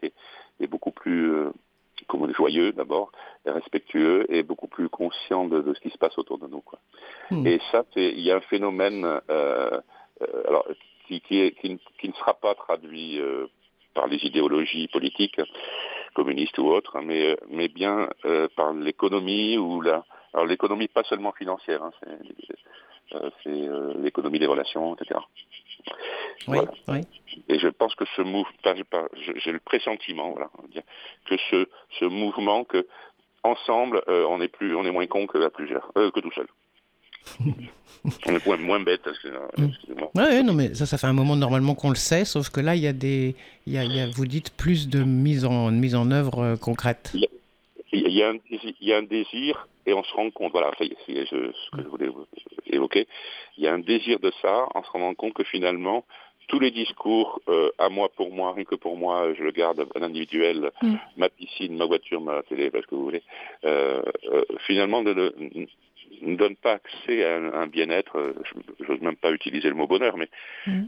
c'est 0.00 0.66
beaucoup 0.68 0.92
plus 0.92 1.50
joyeux 2.36 2.72
d'abord, 2.72 3.12
respectueux 3.44 4.26
et 4.28 4.42
beaucoup 4.42 4.68
plus 4.68 4.88
conscient 4.88 5.46
de, 5.46 5.72
ce 5.74 5.80
qui 5.80 5.90
se 5.90 5.98
passe 5.98 6.16
autour 6.18 6.38
de 6.38 6.46
nous. 6.46 6.60
Quoi. 6.60 6.78
Hmm. 7.30 7.46
Et 7.46 7.60
ça, 7.70 7.84
il 7.96 8.20
y 8.20 8.30
a 8.30 8.36
un 8.36 8.40
phénomène 8.40 9.04
euh, 9.04 9.20
euh, 10.22 10.42
alors, 10.46 10.66
qui, 11.06 11.20
qui, 11.20 11.52
qui, 11.52 12.08
ne 12.08 12.12
sera 12.14 12.34
pas 12.34 12.54
traduit 12.54 13.20
euh, 13.20 13.46
par 13.94 14.06
les 14.06 14.18
idéologies 14.18 14.88
politiques, 14.88 15.40
communistes 16.14 16.58
ou 16.58 16.68
autres, 16.68 17.00
mais, 17.00 17.36
mais 17.50 17.68
bien 17.68 18.08
par 18.56 18.72
l'économie 18.72 19.58
ou 19.58 19.80
la... 19.80 20.04
Alors 20.34 20.46
l'économie 20.46 20.88
pas 20.88 21.04
seulement 21.04 21.32
financière, 21.32 21.82
hein, 21.82 21.90
c'est 23.42 23.68
l'économie 23.96 24.38
des 24.38 24.46
relations, 24.46 24.94
etc. 24.94 25.20
Oui, 26.46 26.58
Et 27.48 27.58
je 27.58 27.68
pense 27.68 27.94
que 27.94 28.04
ce 28.16 28.22
mouvement, 28.22 28.52
j'ai 29.36 29.52
le 29.52 29.60
pressentiment, 29.60 30.30
voilà, 30.30 30.50
que 31.26 31.36
ce, 31.50 31.66
ce 31.98 32.04
mouvement, 32.04 32.64
que 32.64 32.86
ensemble, 33.42 34.02
euh, 34.08 34.26
on 34.28 34.40
est 34.40 34.48
plus, 34.48 34.74
on 34.74 34.84
est 34.84 34.90
moins 34.90 35.06
con 35.06 35.26
que 35.26 35.38
à 35.38 35.50
plusieurs, 35.50 35.90
euh, 35.96 36.10
que 36.10 36.20
tout 36.20 36.32
seul. 36.32 36.46
On 38.26 38.34
est 38.34 38.46
moins, 38.46 38.56
moins 38.56 38.80
bête. 38.80 39.06
Mm. 39.56 39.66
Oui, 40.14 40.44
non, 40.44 40.52
mais 40.52 40.74
ça, 40.74 40.86
ça 40.86 40.98
fait 40.98 41.06
un 41.06 41.12
moment 41.12 41.36
normalement 41.36 41.74
qu'on 41.74 41.90
le 41.90 41.96
sait, 41.96 42.24
sauf 42.24 42.50
que 42.50 42.60
là, 42.60 42.74
il 42.74 42.82
y 42.82 42.86
a 42.86 42.92
des, 42.92 43.34
il 43.66 43.72
y 43.72 43.78
a, 43.78 43.84
y 43.84 44.00
a, 44.00 44.08
vous 44.08 44.26
dites 44.26 44.50
plus 44.56 44.88
de 44.88 45.02
mise 45.02 45.44
en, 45.44 45.70
mise 45.70 45.94
en 45.94 46.10
œuvre 46.10 46.40
euh, 46.40 46.56
concrète. 46.56 47.12
Il 47.14 47.20
y, 47.20 48.22
a, 48.22 48.32
il 48.50 48.74
y, 48.80 48.92
a 48.92 48.98
un 48.98 49.02
désir 49.02 49.66
et 49.86 49.94
on 49.94 50.04
se 50.04 50.12
rend 50.12 50.30
compte, 50.30 50.52
voilà, 50.52 50.70
c'est 50.78 50.88
ce 51.06 51.76
que 51.76 51.82
je 51.82 51.88
voulais 51.88 52.10
évoquer, 52.66 53.06
il 53.56 53.64
y 53.64 53.66
a 53.66 53.72
un 53.72 53.78
désir 53.78 54.20
de 54.20 54.30
ça 54.42 54.68
en 54.74 54.82
se 54.82 54.90
rendant 54.90 55.14
compte 55.14 55.32
que 55.32 55.44
finalement, 55.44 56.04
tous 56.48 56.58
les 56.58 56.70
discours 56.70 57.40
euh, 57.48 57.70
à 57.78 57.88
moi 57.88 58.08
pour 58.16 58.30
moi, 58.30 58.52
rien 58.54 58.64
que 58.64 58.74
pour 58.74 58.96
moi, 58.96 59.32
je 59.34 59.42
le 59.42 59.52
garde 59.52 59.86
un 59.94 60.02
individuel, 60.02 60.70
mm. 60.82 60.94
ma 61.16 61.28
piscine, 61.28 61.76
ma 61.76 61.84
voiture, 61.84 62.20
ma 62.20 62.42
télé, 62.42 62.70
parce 62.70 62.86
que 62.86 62.94
vous 62.94 63.04
voulez, 63.04 63.22
euh, 63.64 64.02
euh, 64.32 64.44
finalement 64.66 65.02
ne, 65.02 65.32
ne, 66.22 66.36
donne 66.36 66.56
pas 66.56 66.74
accès 66.74 67.24
à 67.24 67.36
un, 67.36 67.66
bien-être, 67.66 68.34
je 68.80 68.84
n'ose 68.86 69.00
même 69.00 69.16
pas 69.16 69.32
utiliser 69.32 69.68
le 69.68 69.74
mot 69.74 69.86
bonheur, 69.86 70.16
mais 70.16 70.28
mm. 70.66 70.86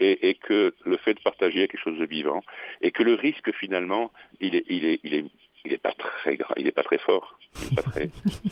et, 0.00 0.30
et, 0.30 0.34
que 0.34 0.74
le 0.84 0.96
fait 0.96 1.14
de 1.14 1.20
partager 1.20 1.68
quelque 1.68 1.82
chose 1.82 1.98
de 1.98 2.06
vivant, 2.06 2.42
et 2.80 2.90
que 2.90 3.02
le 3.02 3.14
risque 3.14 3.52
finalement, 3.54 4.12
il 4.40 4.54
est, 4.56 4.64
il 4.68 4.84
est, 4.84 5.00
il 5.04 5.14
est 5.14 5.24
il 5.64 5.72
n'est 5.72 5.78
pas 5.78 5.92
très 5.92 6.36
grand, 6.36 6.54
il 6.56 6.64
n'est 6.64 6.72
pas 6.72 6.82
très 6.82 6.98
fort. 6.98 7.38
Pas 7.76 7.82
très, 7.82 8.10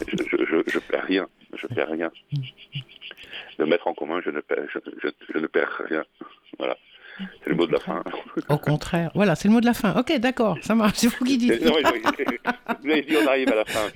je, 0.08 0.44
je, 0.44 0.62
je, 0.66 0.78
perds 0.78 1.04
rien, 1.04 1.28
je 1.54 1.66
perds 1.66 1.90
rien. 1.90 2.10
De 3.58 3.64
mettre 3.64 3.88
en 3.88 3.94
commun, 3.94 4.20
je 4.22 4.30
ne 4.30 4.40
perds, 4.40 4.68
je, 4.68 5.38
ne 5.38 5.46
perds 5.46 5.82
rien. 5.88 6.04
Voilà. 6.58 6.76
C'est 7.42 7.50
le 7.50 7.56
mot 7.56 7.66
de 7.66 7.72
la 7.72 7.80
fin. 7.80 8.02
Au 8.48 8.58
contraire. 8.58 9.10
Voilà, 9.14 9.34
c'est 9.34 9.48
le 9.48 9.54
mot 9.54 9.60
de 9.60 9.66
la 9.66 9.74
fin. 9.74 9.94
Ok, 9.98 10.16
d'accord, 10.18 10.58
ça 10.62 10.74
marche. 10.74 10.98
C'est 10.98 11.08
vous 11.08 11.24
qui 11.24 11.38
dites. 11.38 11.62
vous 11.62 12.90
avez 12.90 13.02
dit 13.02 13.16
on 13.16 13.26
arrive 13.26 13.52
à 13.52 13.56
la 13.56 13.64
fin. 13.64 13.88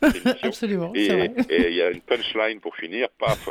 Absolument. 0.43 0.93
Et 0.95 1.71
il 1.71 1.75
y 1.77 1.83
a 1.83 1.91
une 1.91 2.01
punchline 2.01 2.61
pour 2.61 2.77
finir. 2.77 3.09
Paf. 3.19 3.49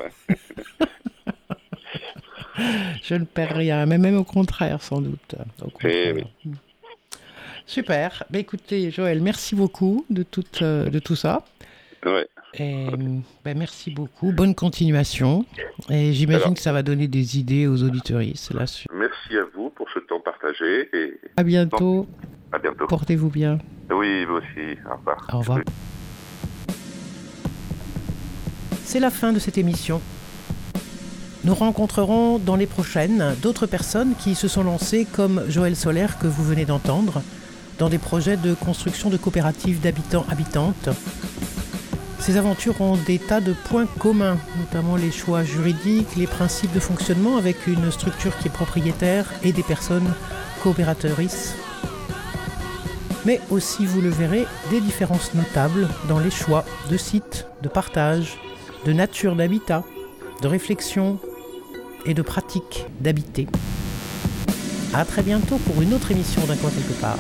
je 3.04 3.16
ne 3.16 3.26
perds 3.26 3.56
rien, 3.56 3.86
mais 3.86 3.98
même 3.98 4.18
au 4.18 4.24
contraire, 4.24 4.82
sans 4.82 5.02
doute. 5.02 5.36
Au 5.62 5.70
contraire. 5.70 6.16
oui. 6.16 6.52
Super. 7.66 8.24
Bah, 8.30 8.40
écoutez, 8.40 8.92
Joël, 8.92 9.22
merci 9.22 9.56
beaucoup 9.56 10.06
de 10.10 10.24
tout, 10.24 10.44
euh, 10.62 10.90
de 10.90 11.00
tout 11.00 11.16
ça. 11.16 11.46
Ouais. 12.06 12.28
Et, 12.56 12.88
bah, 13.46 13.54
merci 13.54 13.92
beaucoup. 13.92 14.32
Bonne 14.32 14.56
continuation. 14.56 15.46
Et 15.90 16.14
j'imagine 16.14 16.54
que 16.54 16.60
ça 16.60 16.74
va 16.74 16.84
donner 16.84 17.08
des 17.08 17.38
idées 17.38 17.68
aux 17.68 17.84
auditoristes. 17.84 18.54
Là 18.54 18.66
Merci 18.94 19.38
à 19.38 19.46
vous 19.56 19.70
pour 19.70 19.90
ce 19.94 20.00
temps 20.00 20.20
partagé. 20.20 20.90
Et... 20.94 21.20
À 21.38 21.44
bientôt. 21.44 22.08
À 22.52 22.60
bientôt. 22.60 22.88
Portez-vous 22.88 23.30
bien. 23.30 23.60
Oui, 23.90 24.26
vous 24.26 24.36
aussi. 24.36 24.78
Au 24.90 24.98
revoir. 24.98 25.30
Au 25.34 25.40
revoir. 25.40 25.60
C'est 28.84 29.00
la 29.00 29.10
fin 29.10 29.32
de 29.32 29.40
cette 29.40 29.58
émission. 29.58 30.02
Nous 31.44 31.56
rencontrerons 31.56 32.38
dans 32.38 32.56
les 32.56 32.68
prochaines 32.68 33.36
d'autres 33.42 33.66
personnes 33.66 34.14
qui 34.16 34.36
se 34.36 34.48
sont 34.48 34.64
lancées 34.64 35.08
comme 35.12 35.44
Joël 35.50 35.76
Solaire 35.76 36.20
que 36.20 36.28
vous 36.28 36.44
venez 36.44 36.66
d'entendre 36.66 37.22
dans 37.80 37.90
des 37.90 37.98
projets 37.98 38.38
de 38.38 38.54
construction 38.54 39.10
de 39.10 39.18
coopératives 39.18 39.82
d'habitants-habitantes. 39.82 40.90
Ces 42.22 42.38
aventures 42.38 42.80
ont 42.82 42.98
des 42.98 43.18
tas 43.18 43.42
de 43.42 43.52
points 43.52 43.88
communs, 43.98 44.38
notamment 44.60 44.96
les 44.96 45.12
choix 45.12 45.44
juridiques, 45.44 46.16
les 46.16 46.28
principes 46.28 46.72
de 46.72 46.80
fonctionnement 46.80 47.36
avec 47.36 47.66
une 47.66 47.92
structure 47.92 48.38
qui 48.38 48.48
est 48.48 48.52
propriétaire 48.52 49.26
et 49.42 49.52
des 49.52 49.64
personnes 49.64 50.14
coopératrices. 50.62 51.56
Mais 53.26 53.42
aussi, 53.50 53.88
vous 53.88 54.02
le 54.02 54.10
verrez, 54.10 54.46
des 54.70 54.82
différences 54.82 55.34
notables 55.34 55.88
dans 56.08 56.20
les 56.20 56.30
choix 56.30 56.64
de 56.92 56.98
sites, 56.98 57.48
de 57.64 57.70
partage, 57.70 58.38
de 58.86 58.94
nature 58.94 59.36
d'habitat, 59.36 59.84
de 60.44 60.48
réflexion 60.48 61.18
et 62.06 62.14
de 62.14 62.22
pratique 62.22 62.86
d'habiter. 63.00 63.48
A 64.94 65.06
très 65.06 65.24
bientôt 65.24 65.58
pour 65.58 65.82
une 65.82 65.96
autre 65.96 66.12
émission 66.12 66.44
d'un 66.46 66.56
coin 66.56 66.70
quelque 66.70 67.02
part. 67.02 67.18